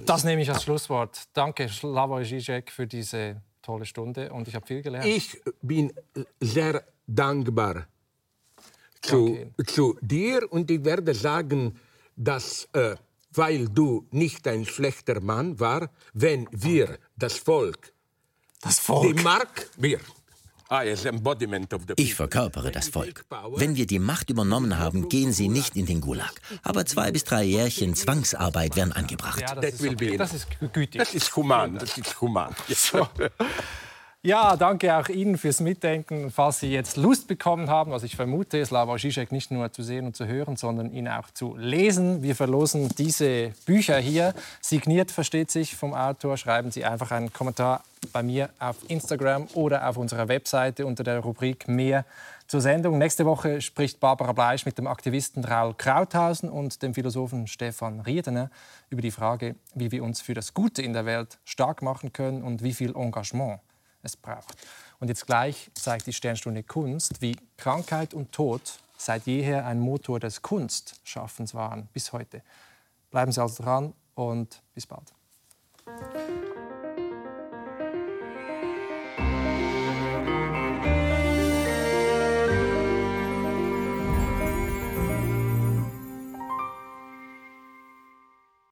Das 0.07 0.25
nehme 0.25 0.43
ich 0.43 0.51
als 0.51 0.63
Schlusswort. 0.63 1.25
Danke, 1.33 1.69
Slavoj 1.69 2.25
Žižek, 2.25 2.71
für 2.71 2.87
diese 2.87 3.43
tolle 3.63 3.87
Stunde 3.87 4.33
und 4.33 4.49
ich 4.49 4.55
habe 4.55 4.67
viel 4.67 4.83
gelernt. 4.83 5.07
Ich 5.07 5.41
bin 5.63 5.93
sehr 6.41 6.85
dankbar 7.07 7.87
zu, 9.01 9.53
zu, 9.67 9.99
dir 10.01 10.51
und 10.51 10.71
ich 10.71 10.85
werde 10.85 11.15
sagen, 11.15 11.79
dass, 12.17 12.69
äh, 12.73 12.97
weil 13.33 13.69
du 13.69 14.07
nicht 14.11 14.47
ein 14.49 14.65
schlechter 14.65 15.21
Mann 15.21 15.59
war, 15.61 15.91
wenn 16.13 16.49
wir, 16.51 16.99
das 17.17 17.35
Volk, 17.39 17.93
das 18.61 18.79
Volk. 18.79 19.17
die 19.17 19.23
Mark, 19.23 19.71
wir, 19.77 20.01
ich 21.97 22.15
verkörpere 22.15 22.71
das 22.71 22.89
Volk. 22.89 23.25
Wenn 23.57 23.77
wir 23.77 23.87
die 23.87 23.99
Macht 23.99 24.31
übernommen 24.31 24.79
haben, 24.79 25.09
gehen 25.09 25.33
Sie 25.33 25.49
nicht 25.49 25.77
in 25.77 25.87
den 25.87 26.01
Gulag. 26.01 26.33
Aber 26.63 26.87
zwei 26.87 27.13
bis 27.13 27.25
drei 27.25 27.45
Jährchen 27.45 27.95
Zwangsarbeit 27.95 28.77
werden 28.77 28.93
angebracht. 28.93 29.41
Ja, 29.41 29.55
das, 29.55 29.81
ist, 29.81 29.89
okay. 29.89 30.17
das 30.17 30.35
ist 30.35 30.49
gütig. 30.73 30.99
Das 30.99 31.15
ist 31.15 31.35
human. 31.37 31.79
Das 31.79 31.97
ist 31.99 32.21
human. 32.21 32.55
So. 32.75 33.09
Ja, 34.27 34.57
danke 34.57 34.97
auch 34.97 35.11
Ihnen 35.11 35.37
fürs 35.37 35.61
Mitdenken. 35.61 36.31
Falls 36.31 36.61
Sie 36.61 36.73
jetzt 36.73 36.97
Lust 36.97 37.29
bekommen 37.29 37.69
haben, 37.69 37.91
was 37.91 38.05
ich 38.05 38.17
vermute, 38.17 38.65
Slava 38.65 38.95
Žižek 38.95 39.33
nicht 39.33 39.51
nur 39.51 39.71
zu 39.71 39.83
sehen 39.83 40.07
und 40.07 40.17
zu 40.17 40.27
hören, 40.27 40.57
sondern 40.57 40.95
ihn 40.95 41.09
auch 41.09 41.31
zu 41.35 41.55
lesen. 41.59 42.23
Wir 42.23 42.35
verlosen 42.35 42.89
diese 42.97 43.53
Bücher 43.67 43.99
hier. 43.99 44.33
Signiert, 44.63 45.11
versteht 45.11 45.51
sich, 45.51 45.77
vom 45.77 45.93
Autor. 45.93 46.39
Schreiben 46.39 46.71
Sie 46.71 46.87
einfach 46.87 47.11
einen 47.11 47.35
Kommentar 47.35 47.85
bei 48.15 48.23
mir 48.23 48.49
auf 48.59 48.77
Instagram 48.89 49.47
oder 49.53 49.87
auf 49.87 49.99
unserer 49.99 50.27
Webseite 50.27 50.87
unter 50.87 51.05
der 51.05 51.19
Rubrik 51.19 51.69
Mehr 51.69 52.07
zur 52.47 52.63
Sendung. 52.63 52.97
Nächste 52.97 53.27
Woche 53.27 53.61
spricht 53.61 54.01
Barbara 54.01 54.33
Bleisch 54.33 54.65
mit 54.65 54.79
dem 54.79 54.87
Aktivisten 54.87 55.45
Raul 55.45 55.75
Krauthausen 55.77 56.49
und 56.49 56.83
dem 56.83 56.95
Philosophen 56.95 57.47
Stefan 57.47 58.01
Riedener 58.01 58.51
über 58.89 59.03
die 59.03 59.11
Frage, 59.11 59.57
wie 59.75 59.93
wir 59.93 60.03
uns 60.03 60.23
für 60.23 60.33
das 60.33 60.55
Gute 60.55 60.81
in 60.81 60.95
der 60.95 61.05
Welt 61.05 61.37
stark 61.45 61.83
machen 61.83 62.15
können 62.15 62.43
und 62.43 62.63
wie 62.63 62.73
viel 62.73 62.97
Engagement 62.97 63.61
es 64.05 64.17
braucht. 64.17 64.55
Und 65.01 65.09
jetzt 65.09 65.27
gleich 65.27 65.71
zeigt 65.75 66.07
die 66.07 66.13
Sternstunde 66.13 66.63
Kunst, 66.63 67.21
wie 67.21 67.37
Krankheit 67.57 68.15
und 68.15 68.33
Tod 68.33 68.79
seit 68.97 69.27
jeher 69.27 69.67
ein 69.67 69.81
Motor 69.81 70.21
des 70.21 70.43
Kunstschaffens 70.43 71.55
waren 71.55 71.89
bis 71.93 72.13
heute. 72.13 72.43
Bleiben 73.11 73.33
Sie 73.33 73.41
also 73.41 73.63
dran 73.63 73.93
und 74.15 74.63
bis 74.75 74.87
bald. 74.87 75.13